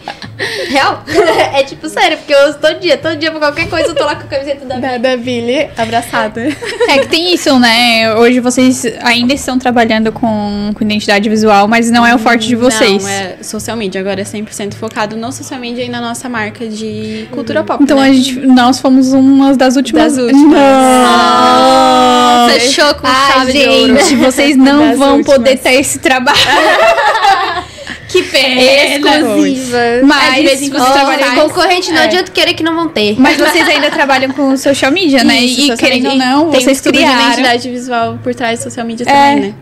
[0.68, 1.04] Real?
[1.54, 2.96] é tipo sério, porque eu uso todo dia.
[2.98, 5.68] Todo dia pra qualquer coisa eu tô lá com a camiseta da Da, da Billy,
[5.76, 6.48] abraçada.
[6.88, 8.14] É que tem isso, né?
[8.16, 12.56] Hoje vocês ainda estão trabalhando com, com identidade visual, mas não é o forte de
[12.56, 13.02] vocês.
[13.02, 14.00] Não, é social media.
[14.00, 17.98] Agora é 100% focado no social media e na nossa marca de cultura pop, Então
[18.00, 18.08] né?
[18.08, 20.14] a gente, nós fomos umas das últimas.
[20.16, 20.58] Das últimas.
[20.60, 22.54] Nossa.
[22.60, 25.36] Fechou com Ah, chave gente, vocês não Das vão últimas.
[25.36, 26.38] poder ter esse trabalho.
[28.14, 28.60] que pena.
[28.62, 29.78] exclusiva.
[30.04, 31.34] Mas É, de vez em quando trabalham.
[31.34, 33.16] Concorrente, não adianta querer que não vão ter.
[33.18, 35.40] Mas vocês ainda trabalham com social media, né?
[35.40, 37.24] Isso, e querendo ou não, tem vocês estudo de criaram.
[37.24, 39.12] identidade visual por trás do social media É.
[39.34, 39.54] também, né?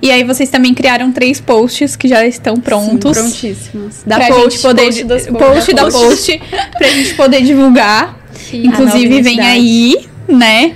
[0.00, 3.16] E aí vocês também criaram três posts que já estão prontos.
[3.16, 3.96] Sim, prontíssimos.
[4.06, 6.42] Da pra post, gente poder post dos post da post
[6.78, 8.16] pra gente poder divulgar.
[8.52, 10.74] Inclusive A nova vem aí, né?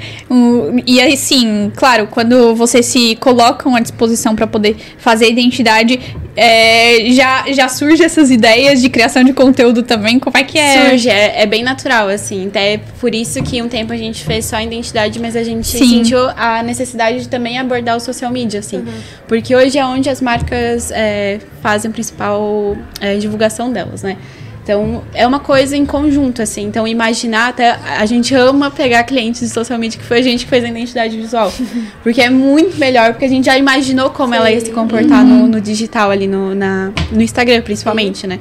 [0.87, 5.99] E aí sim, claro, quando vocês se colocam à disposição para poder fazer identidade,
[6.37, 10.19] é, já já surge essas ideias de criação de conteúdo também.
[10.19, 10.91] Como é que é?
[10.91, 12.47] Surge, é, é bem natural, assim.
[12.47, 15.67] Até por isso que um tempo a gente fez só a identidade, mas a gente
[15.67, 15.79] Sim.
[15.79, 18.85] sentiu a necessidade de também abordar o social media, assim.
[19.27, 24.17] Porque hoje é onde as marcas é, fazem a principal é, divulgação delas, né?
[24.63, 26.63] Então, é uma coisa em conjunto, assim.
[26.65, 27.71] Então, imaginar até.
[27.71, 30.69] A gente ama pegar clientes de social media, que foi a gente que fez a
[30.69, 31.53] identidade visual.
[32.03, 35.47] Porque é muito melhor, porque a gente já imaginou como ela ia se comportar no,
[35.47, 38.39] no digital ali, no, na, no Instagram, principalmente, né?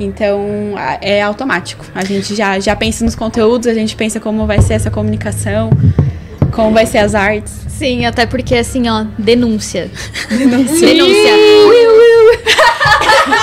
[0.00, 1.84] Então, é automático.
[1.94, 5.70] A gente já, já pensa nos conteúdos, a gente pensa como vai ser essa comunicação,
[6.52, 7.52] como vai ser as artes.
[7.68, 9.90] Sim, até porque assim, ó, denúncia.
[10.30, 10.86] Denúncia.
[10.86, 11.32] denúncia.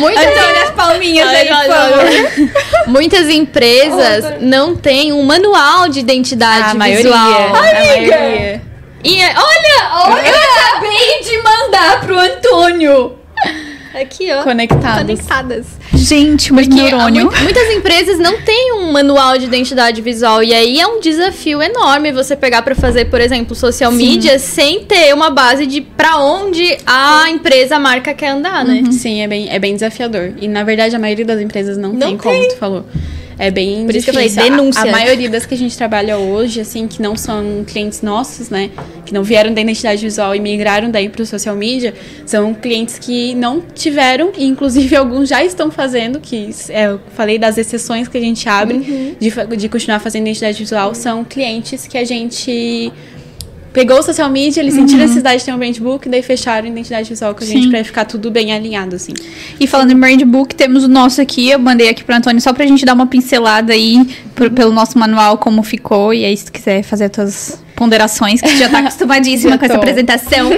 [0.00, 2.90] Muitas, Antônio, as palminhas aí, por.
[2.92, 7.02] Muitas empresas não têm um manual de identidade A maioria.
[7.04, 7.46] visual.
[7.46, 8.62] A maioria.
[9.02, 13.18] E é- olha, olha, Eu acabei de mandar pro Antônio.
[13.94, 14.42] aqui, ó.
[14.42, 14.98] Conectados.
[15.02, 15.66] Conectadas.
[15.94, 17.24] Gente, muito Porque neurônio.
[17.26, 21.60] mu- muitas empresas não têm um manual de identidade visual e aí é um desafio
[21.60, 26.16] enorme você pegar pra fazer, por exemplo, social media sem ter uma base de pra
[26.18, 28.84] onde a empresa, a marca quer andar, né?
[28.92, 30.32] Sim, é bem, é bem desafiador.
[30.40, 32.86] E na verdade a maioria das empresas não, Não tem, como tu falou.
[33.42, 34.42] É bem Por isso que eu difícil.
[34.42, 34.82] falei, A- denúncia.
[34.82, 38.70] A, maioria das que a gente trabalha hoje, assim, que não são clientes nossos, né?
[39.06, 41.94] Que não vieram da identidade visual e migraram daí pro social media,
[42.26, 47.38] são clientes que não tiveram, e inclusive alguns já estão fazendo, que é, eu falei
[47.38, 49.14] das exceções que a gente abre Uhum.
[49.18, 52.92] de, de continuar fazendo identidade visual, são clientes que a gente
[53.72, 56.66] pegou o social media, eles sentiram a necessidade de ter um brand book, daí fecharam
[56.66, 59.12] a identidade visual com a gente pra ficar tudo bem alinhado, assim.
[59.58, 61.48] E falando em brand book, temos o nosso aqui.
[61.50, 64.98] Eu mandei aqui pro Antônio só pra gente dar uma pincelada aí pro- pelo nosso
[64.98, 66.12] manual, como ficou.
[66.12, 69.58] E aí, se tu quiser fazer as tuas ponderações, que tu já tá acostumadíssima Já
[69.58, 70.50] com essa apresentação.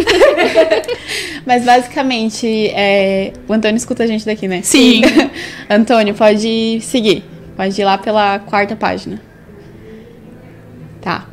[1.47, 3.33] Mas basicamente, é...
[3.49, 4.61] o Antônio escuta a gente daqui, né?
[4.63, 5.03] Sim.
[5.69, 7.25] Antônio, pode seguir.
[7.57, 9.21] Pode ir lá pela quarta página.
[11.01, 11.27] Tá.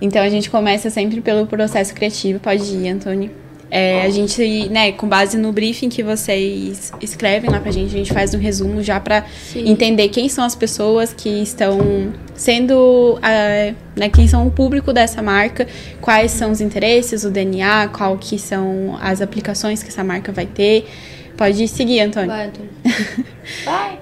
[0.00, 2.40] Então a gente começa sempre pelo processo criativo.
[2.40, 3.30] Pode ir, Antônio.
[3.70, 7.98] É, a gente, né, com base no briefing que vocês escrevem lá pra gente, a
[7.98, 9.24] gente faz um resumo já pra
[9.54, 15.22] entender quem são as pessoas que estão sendo, ah, né, quem são o público dessa
[15.22, 15.68] marca,
[16.00, 20.46] quais são os interesses, o DNA, qual que são as aplicações que essa marca vai
[20.46, 20.88] ter.
[21.40, 22.28] Pode seguir, Antônio.
[22.28, 22.70] Vai, Antônio.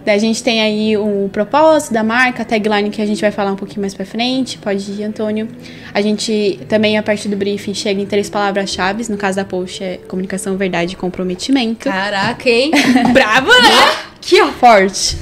[0.05, 3.31] Daí a gente tem aí o propósito da marca, a tagline que a gente vai
[3.31, 4.59] falar um pouquinho mais pra frente.
[4.59, 5.47] Pode ir, Antônio.
[5.95, 9.09] A gente também, a partir do briefing, chega em três palavras-chave.
[9.09, 11.89] No caso da post, é comunicação, verdade e comprometimento.
[11.89, 12.73] Caraca, hein?
[13.15, 13.71] Bravo, né?
[14.21, 15.17] Que ó, forte.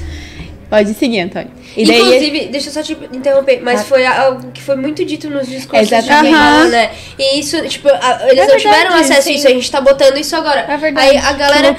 [0.71, 1.51] Pode seguir, Antônio.
[1.77, 3.83] E daí, Inclusive, deixa eu só te interromper, mas Ah.
[3.83, 6.35] foi algo que foi muito dito nos discursos de Exatamente.
[6.35, 6.89] falou, né?
[7.19, 9.29] E isso, tipo, a- eles É não tiveram verdade, acesso sim.
[9.29, 10.61] a isso, a gente tá botando isso agora.
[10.67, 11.75] É verdade, Aí a galera,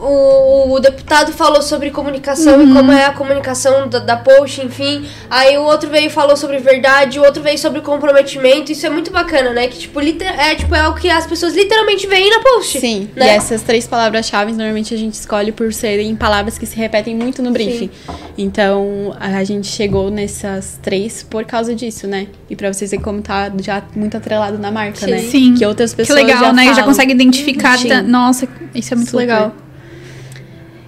[0.00, 2.70] o, o deputado falou sobre comunicação Uhum.
[2.70, 5.06] e como é a comunicação da, da post, enfim.
[5.28, 8.70] Aí o outro veio e falou sobre verdade, o outro veio sobre comprometimento.
[8.70, 9.66] Isso é muito bacana, né?
[9.66, 12.78] Que, tipo, é, tipo, é o que as pessoas literalmente veem na post.
[12.78, 13.26] Sim, né?
[13.26, 17.42] e essas três palavras-chave normalmente a gente escolhe por serem palavras que se repetem muito
[17.42, 17.90] no briefing.
[18.38, 22.26] Então a gente chegou nessas três por causa disso, né?
[22.50, 25.18] E pra vocês verem como tá já muito atrelado na marca, né?
[25.18, 25.54] Sim.
[25.54, 26.64] Que outras Que pessoas legal, já né?
[26.66, 26.86] Já falam.
[26.88, 27.78] consegue identificar.
[27.78, 27.88] Sim.
[27.88, 29.20] tá- Nossa, isso é muito Super.
[29.22, 29.54] legal.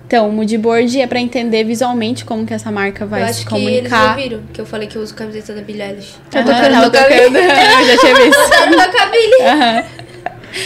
[0.07, 3.47] Então, o moodboard é pra entender visualmente como que essa marca Eu vai acho se
[3.47, 4.11] que eles comunicar.
[4.16, 6.15] ouviram que eu falei que eu uso camiseta da Billie Eilish.
[6.35, 7.37] Aham, tocando tava tocando.
[7.37, 7.43] Eu
[7.87, 8.51] já tinha visto.
[8.51, 9.43] Tocando meu cabelo.
[9.43, 9.85] Aham.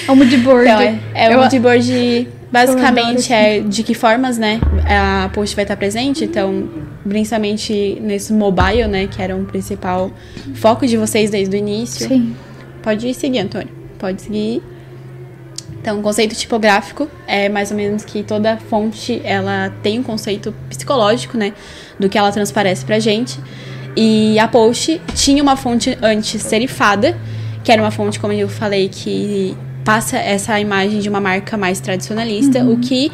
[0.06, 0.64] É o moodboard.
[0.68, 5.64] Então, é, é Eu- o moodboard basicamente é de que formas, né, a post vai
[5.64, 6.24] estar presente.
[6.24, 6.68] Então,
[7.08, 10.10] principalmente nesse mobile, né, que era o principal
[10.54, 12.08] foco de vocês desde o início.
[12.08, 12.34] Sim.
[12.82, 13.70] Pode seguir, Antônio.
[13.98, 14.62] Pode seguir.
[15.80, 20.54] Então, o conceito tipográfico é mais ou menos que toda fonte ela tem um conceito
[20.68, 21.52] psicológico, né,
[21.98, 23.38] do que ela transparece pra gente.
[23.96, 27.16] E a post tinha uma fonte antes serifada,
[27.64, 29.56] que era uma fonte, como eu falei, que
[29.88, 33.10] passa essa imagem de uma marca mais tradicionalista, o que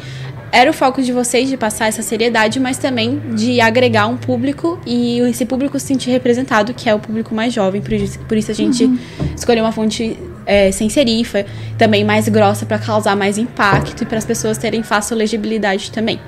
[0.51, 4.77] era o foco de vocês de passar essa seriedade, mas também de agregar um público
[4.85, 7.81] e esse público se sentir representado, que é o público mais jovem.
[7.81, 8.91] Por isso, por isso a gente
[9.33, 11.45] escolheu uma fonte é, sem serifa,
[11.77, 16.19] também mais grossa para causar mais impacto e para as pessoas terem fácil legibilidade também.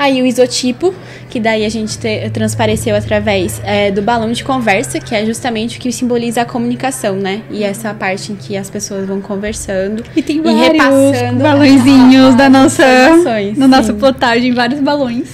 [0.00, 0.94] Aí o isotipo,
[1.28, 5.76] que daí a gente te- transpareceu através é, do balão de conversa, que é justamente
[5.76, 7.42] o que simboliza a comunicação, né?
[7.50, 12.34] E essa parte em que as pessoas vão conversando E tem e vários repassando balõezinhos
[12.34, 12.82] da nossa,
[13.58, 13.98] na nossa sim.
[13.98, 15.28] plotagem, vários balões.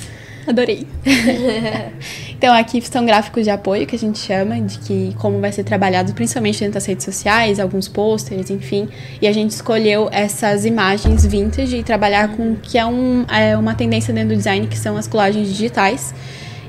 [0.49, 0.85] Adorei.
[2.39, 5.65] Então aqui são gráficos de apoio que a gente chama, de que como vai ser
[5.65, 8.89] trabalhado principalmente dentro das redes sociais, alguns posters, enfim.
[9.23, 13.57] E a gente escolheu essas imagens vintage e trabalhar com o que é, um, é
[13.57, 16.15] uma tendência dentro do design, que são as colagens digitais.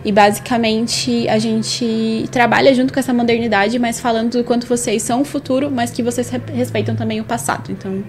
[0.06, 5.22] E basicamente a gente trabalha junto com essa modernidade, mas falando do quanto vocês são
[5.22, 7.72] o futuro, mas que vocês re- respeitam também o passado.
[7.74, 8.04] Então,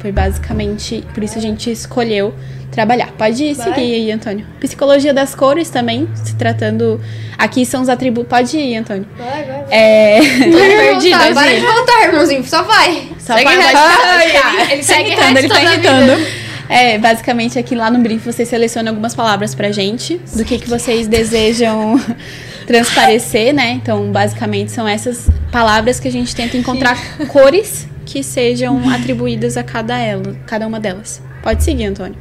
[0.00, 2.34] Foi basicamente por isso a gente escolheu
[2.70, 3.08] trabalhar.
[3.18, 3.66] Pode Vai.
[3.66, 4.46] seguir aí, Antônio.
[4.60, 7.00] Psicologia das cores também, se tratando.
[7.36, 8.28] Aqui são os atributos.
[8.28, 9.06] Pode ir, Antônio.
[9.18, 9.64] Vai, vai.
[9.70, 10.20] É.
[10.50, 11.00] Tô Para perdida.
[11.00, 12.44] de voltar, para de voltar, irmãozinho.
[12.44, 13.08] Só vai.
[13.18, 16.40] Só Segue vai Ele segue irritando, ele tá irritando.
[16.68, 20.68] É, basicamente aqui lá no brief vocês selecionam algumas palavras pra gente, do que, que
[20.68, 22.00] vocês desejam
[22.64, 23.72] transparecer, né?
[23.72, 26.96] Então, basicamente são essas palavras que a gente tenta encontrar
[27.26, 31.22] cores que sejam atribuídas a cada ela, cada uma delas.
[31.42, 32.16] Pode seguir, Antônio.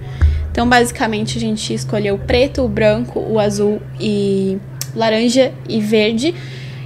[0.52, 4.58] Então, basicamente a gente escolheu o preto, o branco, o azul e
[4.96, 6.34] laranja e verde.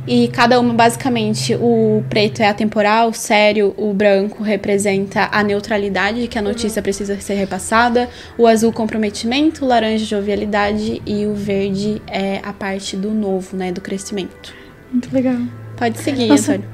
[0.06, 6.28] E cada uma, basicamente, o preto é atemporal, o sério, o branco representa a neutralidade,
[6.28, 12.02] que a notícia precisa ser repassada, o azul, comprometimento, o laranja, jovialidade e o verde
[12.06, 14.54] é a parte do novo, né, do crescimento.
[14.92, 15.38] Muito legal.
[15.78, 16.56] Pode seguir, Nossa.
[16.56, 16.73] Antônio.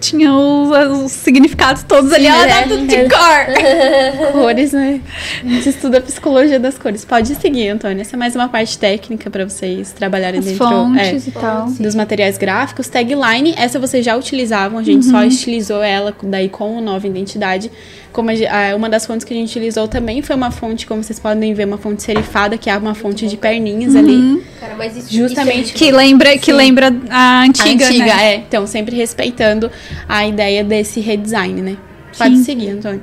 [0.00, 0.70] Tinha os,
[1.04, 2.48] os significados todos ali, ela é.
[2.48, 4.32] dá tudo de cor.
[4.32, 5.00] Cores, né?
[5.44, 7.04] A gente estuda a psicologia das cores.
[7.04, 8.00] Pode seguir, Antônio.
[8.00, 11.66] Essa é mais uma parte técnica para vocês trabalharem As dentro fontes é, e tal.
[11.70, 12.88] dos materiais gráficos.
[12.88, 17.70] Tagline, essa vocês já utilizavam, a gente só estilizou ela daí com nova identidade.
[18.12, 21.18] Como a uma das fontes que a gente utilizou também foi uma fonte, como vocês
[21.18, 24.44] podem ver, uma fonte serifada, que é uma fonte de perninhas ali.
[24.58, 28.34] Cara, mas isso Justamente isso é Que lembra, que lembra a antiga, a antiga, né?
[28.34, 28.36] é.
[28.36, 29.70] Então, sempre respeitando
[30.08, 31.76] a ideia desse redesign, né?
[32.18, 32.44] Pode Sim.
[32.44, 33.02] seguir, Antônio.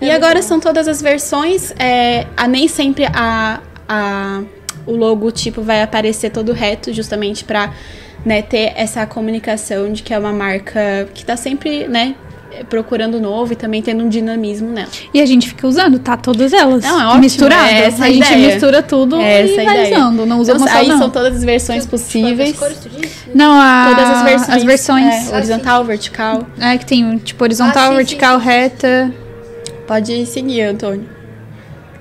[0.00, 1.72] E agora são todas as versões.
[1.78, 4.42] É, a, nem sempre a, a,
[4.86, 7.72] o logotipo vai aparecer todo reto, justamente para
[8.24, 12.14] né, ter essa comunicação de que é uma marca que tá sempre, né?
[12.68, 14.88] Procurando novo e também tendo um dinamismo nela.
[15.12, 16.16] E a gente fica usando, tá?
[16.16, 16.84] Todas elas.
[16.84, 17.68] Não, é ótimo, Misturado.
[17.68, 19.96] é essa a a gente mistura tudo É e essa a vai ideia.
[19.98, 20.26] usando.
[20.26, 20.98] Não usa Então, uma só, aí não.
[20.98, 22.56] são todas as versões possíveis.
[22.56, 22.78] cores?
[23.34, 24.56] Não, a, Todas as versões.
[24.56, 25.32] As versões.
[25.32, 26.46] é, horizontal, vertical.
[26.60, 29.12] É, que tem, tipo, horizontal, Ah, sim, vertical, sim, sim, reta.
[29.86, 31.08] Pode seguir, Antônio.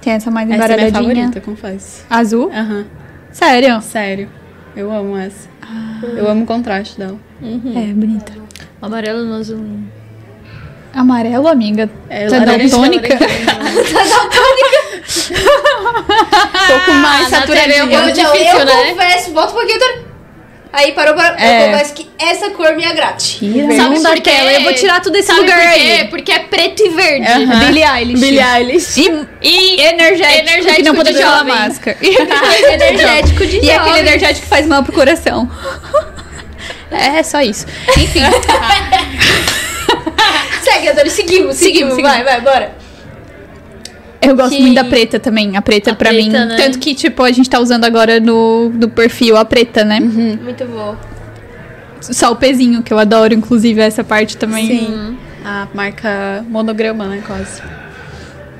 [0.02, 1.02] Tem essa mais Essa é minha embaralhadinha.
[1.26, 2.06] favorita, confesso.
[2.10, 2.52] Azul?
[2.54, 2.86] Aham.
[3.32, 3.82] Sério?
[3.82, 4.30] Sério.
[4.76, 5.48] Eu amo essa.
[6.16, 7.18] Eu amo o contraste dela.
[7.42, 8.32] É, bonita.
[8.82, 9.64] Amarelo no azul.
[10.94, 11.90] Amarelo, amiga.
[12.10, 13.18] É Tu é laranja, daltônica?
[16.68, 17.88] Tô com mais TV um saturadinha.
[17.88, 18.72] pouco Então, difícil, eu né?
[18.92, 20.14] confesso, volta um pouquinho, Antônio.
[20.72, 21.36] Aí parou para.
[21.40, 21.66] É.
[21.68, 23.14] Eu confesso que essa cor me agrada.
[23.18, 23.76] Tira.
[23.76, 24.32] Sabe por quê?
[24.56, 26.08] Eu vou tirar tudo desse Sabe lugar por aí.
[26.10, 27.28] Porque é preto e verde.
[27.28, 27.60] Aham.
[27.60, 28.20] Billie Eilish.
[28.20, 28.98] Billie Eilish.
[29.00, 31.54] E, E energético, Energético que não falar jovem.
[31.56, 31.98] máscara.
[32.74, 35.48] Energético de E aquele energético que faz mal pro coração.
[36.92, 37.68] É só isso.
[37.98, 38.22] Enfim.
[40.74, 41.96] Segue, Antônio, seguimos, seguimos.
[41.96, 42.72] Seguimos, Vai, vai, bora.
[44.22, 45.56] Eu gosto Que- muito da preta também.
[45.58, 46.32] A preta, A pra preta, mim.
[46.32, 46.56] né?
[46.58, 50.00] Tanto que, tipo, a gente tá usando agora no, no perfil a preta, né?
[50.00, 50.96] Muito bom.
[52.00, 54.68] Só o pezinho, que eu adoro, inclusive, essa parte também.
[54.68, 55.18] Sim.
[55.46, 57.62] A marca monograma, né, quase.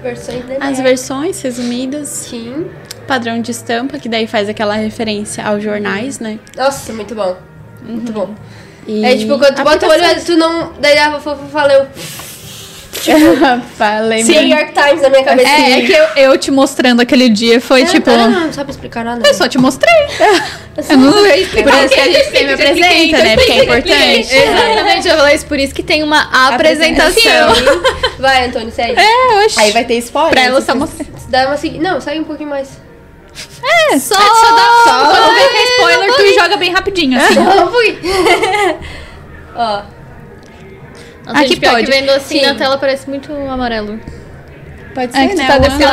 [0.02, 2.10] Versões As versões resumidas.
[2.10, 2.68] Sim.
[3.08, 6.40] Padrão de estampa, que daí faz aquela referência aos jornais, né?
[6.58, 7.38] Nossa, muito bom.
[7.86, 8.34] Muito bom.
[8.88, 10.74] E É tipo, quando tu bota o olho, tu não.
[10.80, 11.88] Daí a fofa falou.
[13.76, 15.50] Falei New York Times na minha cabeça.
[15.50, 18.10] É, é que eu, eu te mostrando aquele dia foi É, tipo.
[18.10, 19.28] não, não sabe explicar nada.
[19.28, 19.94] Eu só te mostrei.
[20.90, 21.72] eu não sei explicar.
[21.72, 23.36] Por isso que a gente sempre apresenta, né?
[23.36, 24.34] Porque é importante.
[24.34, 27.54] Exatamente, eu falei isso, por isso que tem uma apresentação.
[28.20, 28.98] Vai, Antônio, segue.
[28.98, 29.60] É, oxe.
[29.60, 30.32] Aí vai ter spoiler.
[30.32, 31.06] Pra ela só mostrar.
[31.28, 31.80] Dá uma segui...
[31.80, 32.83] Não, segue um pouquinho mais.
[33.92, 34.84] É, só, só dá.
[34.84, 37.40] Só, quando que é spoiler, tu joga bem rapidinho, assim.
[37.40, 38.00] Um pouquinho.
[39.56, 39.82] Ó.
[41.26, 41.86] Nossa, Aqui gente, pode.
[41.86, 42.46] que vendo assim Sim.
[42.46, 44.00] na tela parece muito amarelo.
[44.94, 45.48] Pode ser, É que né?
[45.48, 45.54] tá.
[45.56, 45.84] É, pode ah, ser.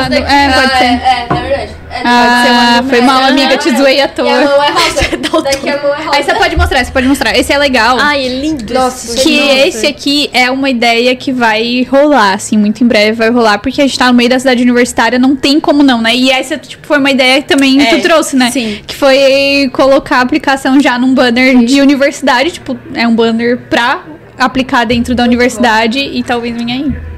[0.85, 1.71] É, é, é verdade.
[1.91, 4.25] É, Ah, foi mal, amiga, te zoei à E a toa.
[4.45, 5.43] mão é rosa.
[5.43, 6.17] Daqui a mão é rosa.
[6.17, 7.37] Aí você pode mostrar, você pode mostrar.
[7.37, 7.97] Esse é legal.
[7.99, 8.73] Ai, é lindo.
[8.75, 9.67] Nossa, que nossa.
[9.69, 13.81] esse aqui é uma ideia que vai rolar, assim, muito em breve vai rolar, porque
[13.81, 16.15] a gente tá no meio da cidade universitária, não tem como não, né?
[16.15, 18.51] E essa, tipo, foi uma ideia que também É, tu trouxe, né?
[18.51, 18.81] sim.
[18.87, 24.03] Que foi colocar a aplicação já num banner de universidade, tipo, é um banner pra
[24.39, 27.10] aplicar dentro da universidade e talvez venha aí.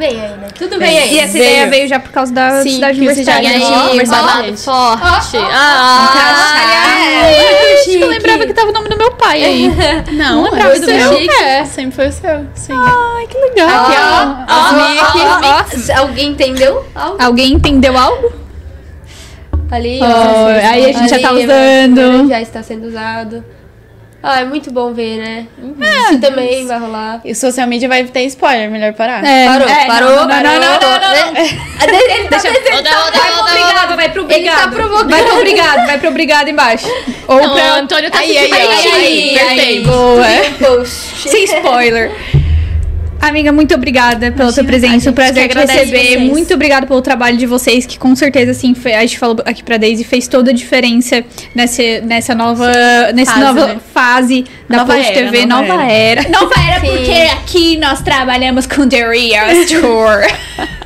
[0.00, 0.46] Vem aí, né?
[0.58, 1.14] Tudo bem aí.
[1.14, 1.44] E essa Veio.
[1.44, 3.50] ideia veio já por causa da Sim, cidade universitária.
[3.50, 3.58] né?
[3.62, 4.62] Ó, babado bastante.
[4.62, 5.36] forte.
[5.36, 9.68] Ó, Ah, É, Eu lembrava que tava o nome do meu pai aí.
[10.12, 10.94] Não, Não é lembrava do seu.
[11.12, 11.30] meu?
[11.42, 11.64] É.
[11.66, 12.46] Sempre foi o seu.
[12.54, 12.72] Sim.
[12.72, 13.68] Ai, que legal.
[13.68, 13.92] Aqui,
[14.48, 15.50] ó.
[15.58, 15.92] Aqui.
[15.92, 16.84] Alguém entendeu?
[16.94, 17.22] Algo?
[17.22, 18.32] Alguém entendeu algo?
[19.70, 22.28] Ali, Ó, aí a gente já tá usando.
[22.28, 23.44] Já está sendo usado.
[24.22, 25.46] Ah, é muito bom ver, né?
[26.10, 27.20] Isso também vai rolar.
[27.24, 29.24] E social media vai ter spoiler, melhor parar.
[29.24, 30.42] É, Parou, é, parou, não, não, parou.
[30.42, 31.40] não, não, não, não, não.
[31.40, 35.10] Ele tá Deixa- tentando- Roda, roda, vai pro obrigado, vai pro Ele tá provocando.
[35.10, 36.86] Vai pro obrigado, vai pro obrigado embaixo.
[37.28, 37.64] Ou Não, pra...
[37.64, 38.94] o Antônio tá Aí, se aí, divertindo.
[38.96, 39.88] aí, aí, aí, perfeito.
[39.88, 40.84] boa.
[40.84, 42.12] Sem spoiler.
[43.20, 45.10] Amiga, muito obrigada pela sua presença.
[45.10, 45.98] O prazer te receber.
[45.98, 46.20] vocês.
[46.22, 49.62] Muito obrigada pelo trabalho de vocês, que com certeza, assim, fe- a gente falou aqui
[49.62, 51.22] pra Daisy, fez toda a diferença
[51.54, 52.66] nessa, nessa nova,
[53.14, 53.80] nessa Fase, nova né?
[53.92, 56.28] fase da Nova Post era, TV, nova nova, era.
[56.30, 60.70] Nova era porque aqui nós trabalhamos com The Real Tour.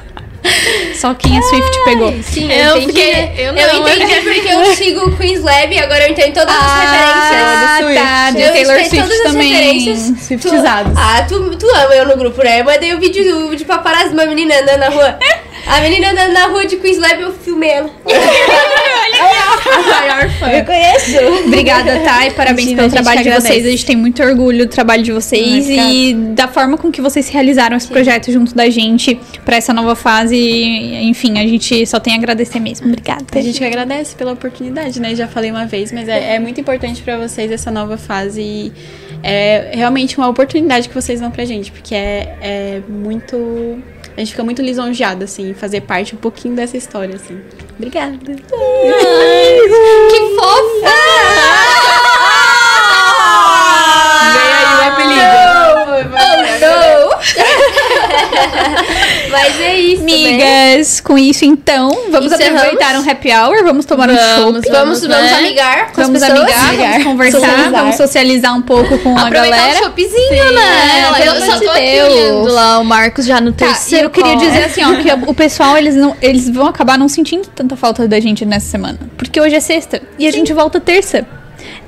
[0.94, 2.14] Só quem a Swift pegou.
[2.22, 2.86] Sim, Eu entendi.
[2.92, 3.34] fiquei- né?
[3.38, 6.54] eu eu não, entendi porque eu sigo o Queen's Lab e agora eu entendo todas
[6.54, 8.04] as Ah, referências.
[8.04, 9.52] tá, de Eu Taylor todas Swift as também.
[9.52, 10.20] referências.
[10.26, 10.92] Swiftizados.
[10.92, 12.60] Tu, ah, tu, tu ama eu no grupo, né?
[12.60, 15.18] Eu mandei um vídeo de paparazzi uma menina andando na rua.
[15.66, 17.90] A menina andando na rua de Queen's Lab, eu filmei ela.
[19.64, 20.50] A maior fã.
[20.50, 21.44] Eu conheço.
[21.46, 22.30] Obrigada, Thay.
[22.32, 23.66] Parabéns Imagina, pelo trabalho de vocês.
[23.66, 27.00] A gente tem muito orgulho do trabalho de vocês Ai, e da forma com que
[27.00, 30.36] vocês realizaram esse projeto junto da gente pra essa nova fase.
[30.36, 32.86] Enfim, a gente só tem a agradecer mesmo.
[32.88, 33.24] Obrigada.
[33.32, 35.14] A gente que agradece pela oportunidade, né?
[35.14, 38.40] Já falei uma vez, mas é, é muito importante pra vocês essa nova fase.
[38.40, 38.72] E
[39.22, 43.82] é realmente uma oportunidade que vocês dão pra gente, porque é, é muito.
[44.16, 47.42] A gente fica muito lisonjeada, assim, em fazer parte um pouquinho dessa história, assim.
[47.76, 48.16] Obrigada.
[48.16, 48.36] Que
[50.36, 50.94] fofa!
[54.32, 54.68] Veio aí o
[59.44, 60.12] Mas é isso, né?
[60.14, 62.62] Amigas, com isso então, vamos Encerramos.
[62.62, 64.40] aproveitar um happy hour, vamos tomar um Vamos, chopp.
[64.42, 65.38] Vamos, Vamos, vamos né?
[65.38, 66.50] amigar com Vamos as pessoas.
[66.52, 67.70] amigar, vamos conversar, Socializar.
[67.72, 69.80] vamos socializar um pouco com a Aproveitar galera.
[69.80, 71.08] o choppzinho, né?
[71.10, 71.80] É, pelo eu só tô aqui
[72.14, 72.52] Deus.
[72.52, 75.34] lá o Marcos já no Tá, e terceiro eu queria dizer assim, ó, que o
[75.34, 78.98] pessoal, eles, não, eles vão acabar não sentindo tanta falta da gente nessa semana.
[79.16, 81.26] Porque hoje é sexta e a gente volta terça.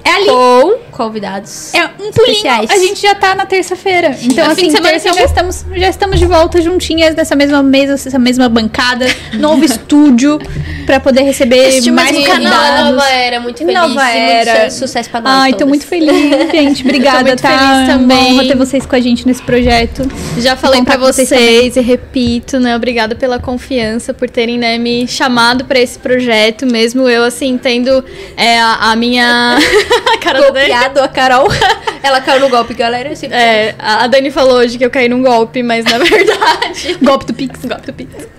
[0.06, 0.26] É ali.
[0.26, 1.74] Com convidados.
[1.74, 2.70] É um pulinho, Especiais.
[2.70, 4.16] a gente já tá na terça-feira.
[4.22, 7.34] Então, É, assim, fim de semana terça já estamos, já estamos de volta juntinhas nessa
[7.36, 10.38] mesma mesa, essa mesma bancada, novo estúdio,
[10.86, 12.90] pra poder receber Este mais Nova, convidados.
[12.92, 13.74] nova era, muito feliz.
[13.74, 14.60] Nova era.
[14.60, 15.32] Muito su- sucesso pra nós.
[15.32, 16.12] Ai, tô muito feliz,
[16.50, 16.82] gente.
[16.82, 17.48] Obrigada, muito tá?
[17.58, 18.16] feliz também.
[18.32, 20.08] Uma honra ter vocês com a gente nesse projeto.
[20.38, 22.74] Já falei pra vocês vocês, e repito, né?
[22.76, 28.04] Obrigada pela confiança, por terem né, me chamado pra esse projeto, mesmo eu assim tendo
[28.36, 30.42] é, a, a minha a cara.
[30.42, 31.48] Copiado a Carol.
[32.02, 33.14] Ela caiu no golpe, galera.
[33.16, 36.98] Sempre É, a a Dani falou hoje que eu caí num golpe, mas na verdade.
[37.02, 37.64] Golpe do Pix.
[37.64, 38.36] golpe do Pix.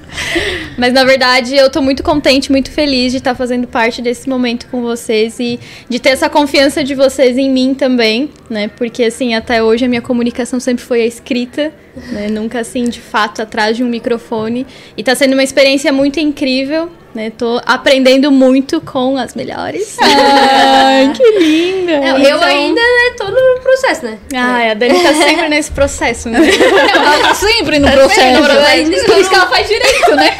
[0.77, 4.67] Mas na verdade eu tô muito contente, muito feliz de estar fazendo parte desse momento
[4.67, 5.59] com vocês e
[5.89, 8.69] de ter essa confiança de vocês em mim também, né?
[8.69, 11.73] Porque assim, até hoje a minha comunicação sempre foi a escrita,
[12.11, 12.27] né?
[12.29, 14.65] Nunca assim, de fato, atrás de um microfone.
[14.95, 17.31] E tá sendo uma experiência muito incrível, né?
[17.31, 19.97] Tô aprendendo muito com as melhores.
[19.99, 21.93] Ai, que linda.
[21.93, 24.17] Eu, eu ainda né, tô no processo, né?
[24.35, 26.39] Ai, a Dani tá sempre nesse processo, né?
[26.93, 28.51] Ela tá sempre no processo.
[28.51, 30.37] Eu ainda estou Por isso que ela faz direito, né?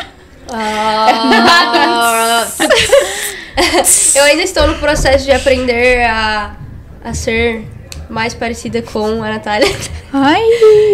[0.50, 2.48] Ah,
[4.16, 6.56] eu ainda estou no processo de aprender a,
[7.04, 7.66] a ser
[8.10, 9.68] mais parecida com a Natália.
[10.14, 10.42] Ai.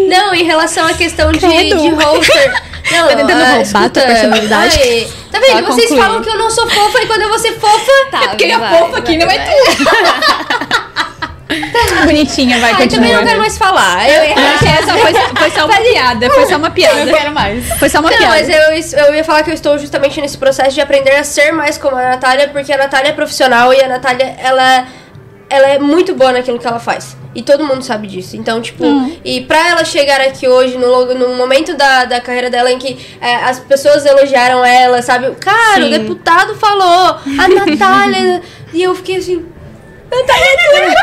[0.10, 1.78] Não, em relação à questão de, Credo.
[1.80, 2.54] de roster.
[2.92, 4.80] Não, Tá tentando ah, roubar escuta, tua personalidade?
[4.82, 5.52] ai, tá vendo?
[5.54, 6.06] Fala, Vocês conclui.
[6.06, 7.92] falam que eu não sou fofa e quando eu vou ser fofa.
[8.12, 9.56] Tá, Porque a vai, fofa aqui vai, não é vai.
[9.56, 10.84] tu.
[12.06, 13.04] Bonitinha, vai, Ai, continua.
[13.04, 14.10] também não quero mais falar.
[14.10, 16.30] Eu que essa foi, foi só uma piada.
[16.32, 17.06] Foi só uma piada.
[17.14, 17.68] quero mais.
[17.78, 18.34] Foi só uma Não, piada.
[18.36, 21.52] mas eu, eu ia falar que eu estou justamente nesse processo de aprender a ser
[21.52, 24.86] mais como a Natália, porque a Natália é profissional e a Natália, ela,
[25.54, 27.16] ela é muito boa naquilo que ela faz.
[27.36, 28.36] E todo mundo sabe disso.
[28.36, 28.84] Então, tipo,
[29.24, 32.98] e pra ela chegar aqui hoje, no, no momento da, da carreira dela em que
[33.22, 35.32] é, as pessoas elogiaram ela, sabe?
[35.36, 38.42] Cara, o deputado falou, a Natália.
[38.74, 39.46] e eu fiquei assim.
[40.20, 40.96] Natália,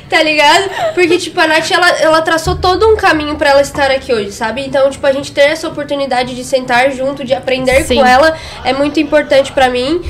[0.08, 0.94] tá ligado?
[0.94, 4.32] Porque, tipo, a Nath, ela, ela traçou todo um caminho pra ela estar aqui hoje,
[4.32, 4.62] sabe?
[4.64, 7.96] Então, tipo, a gente ter essa oportunidade de sentar junto, de aprender Sim.
[7.96, 10.00] com ela, é muito importante pra mim.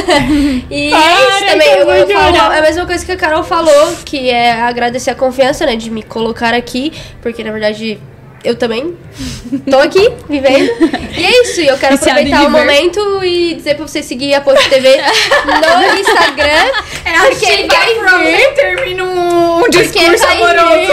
[0.70, 1.68] e é Para, isso também.
[1.68, 5.10] eu Eu, eu falo, é a mesma coisa que a Carol falou, que é agradecer
[5.10, 8.00] a confiança, né, de me colocar aqui, porque, na verdade...
[8.44, 8.96] Eu também
[9.70, 10.68] tô aqui, vivendo.
[11.16, 14.68] E é isso, eu quero aproveitar o momento e dizer pra você seguir a Post
[14.68, 16.70] TV no Instagram.
[17.04, 20.36] É porque vai vir termina um porque vai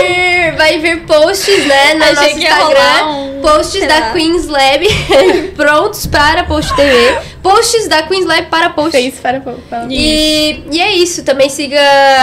[0.04, 3.06] vir, vai vir posts, né, no nosso Instagram.
[3.08, 4.12] um- Posts da.
[4.12, 4.86] Queens Lab
[5.56, 7.18] prontos para Post TV.
[7.42, 8.92] Posts da Queens Lab para Post.
[8.92, 11.24] Fez para para- E, e é isso.
[11.24, 11.80] Também siga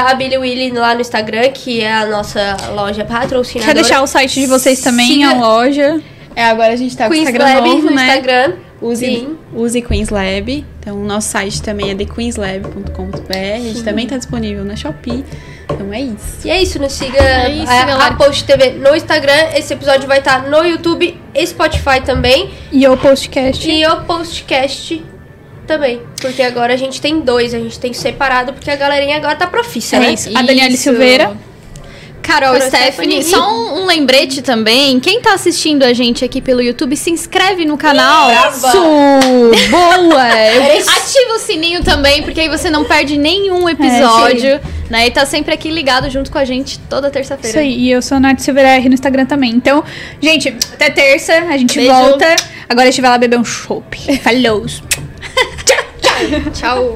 [0.09, 3.75] a Billy Willy lá no Instagram, que é a nossa loja patrocinadora.
[3.75, 6.01] Quer deixar o site de vocês também, Siga a loja?
[6.35, 8.03] É, agora a gente tá com o Queens Instagram Lab novo, no né?
[8.07, 8.53] Instagram.
[8.83, 9.39] Use, Sim.
[9.55, 10.65] use Queens Lab.
[10.81, 13.33] Então, o nosso site também é thequeenslab.com.br.
[13.55, 15.25] A gente também tá disponível na Shopee.
[15.69, 16.47] Então, é isso.
[16.47, 18.15] E é isso, nos siga É isso, a, a.
[18.15, 19.51] Post TV no Instagram.
[19.55, 22.51] Esse episódio vai estar no YouTube e Spotify também.
[22.73, 23.69] E o postcast.
[23.69, 25.05] E o Postcast
[25.67, 26.01] também.
[26.21, 29.47] Porque agora a gente tem dois, a gente tem separado, porque a galerinha agora tá
[29.47, 30.13] profissa, É né?
[30.13, 30.31] isso.
[30.37, 30.85] A Daniela Isso.
[30.85, 31.37] Silveira.
[32.27, 33.25] Carol, Carol Stephanie, Stephanie.
[33.25, 34.99] só um, um lembrete também.
[34.99, 38.31] Quem tá assistindo a gente aqui pelo YouTube, se inscreve no canal.
[38.51, 38.67] Isso!
[39.71, 40.23] Boa!
[40.23, 44.61] Ativa o sininho também, porque aí você não perde nenhum episódio.
[44.91, 45.07] né?
[45.07, 47.49] E tá sempre aqui ligado junto com a gente toda terça-feira.
[47.49, 49.53] Isso aí, e eu sou a Nath Silveira R no Instagram também.
[49.53, 49.85] Então,
[50.21, 51.93] gente, até terça, a gente Beijo.
[51.93, 52.35] volta.
[52.69, 53.97] Agora a gente vai lá beber um chopp.
[54.19, 54.67] Falou!
[56.55, 56.95] Tchau.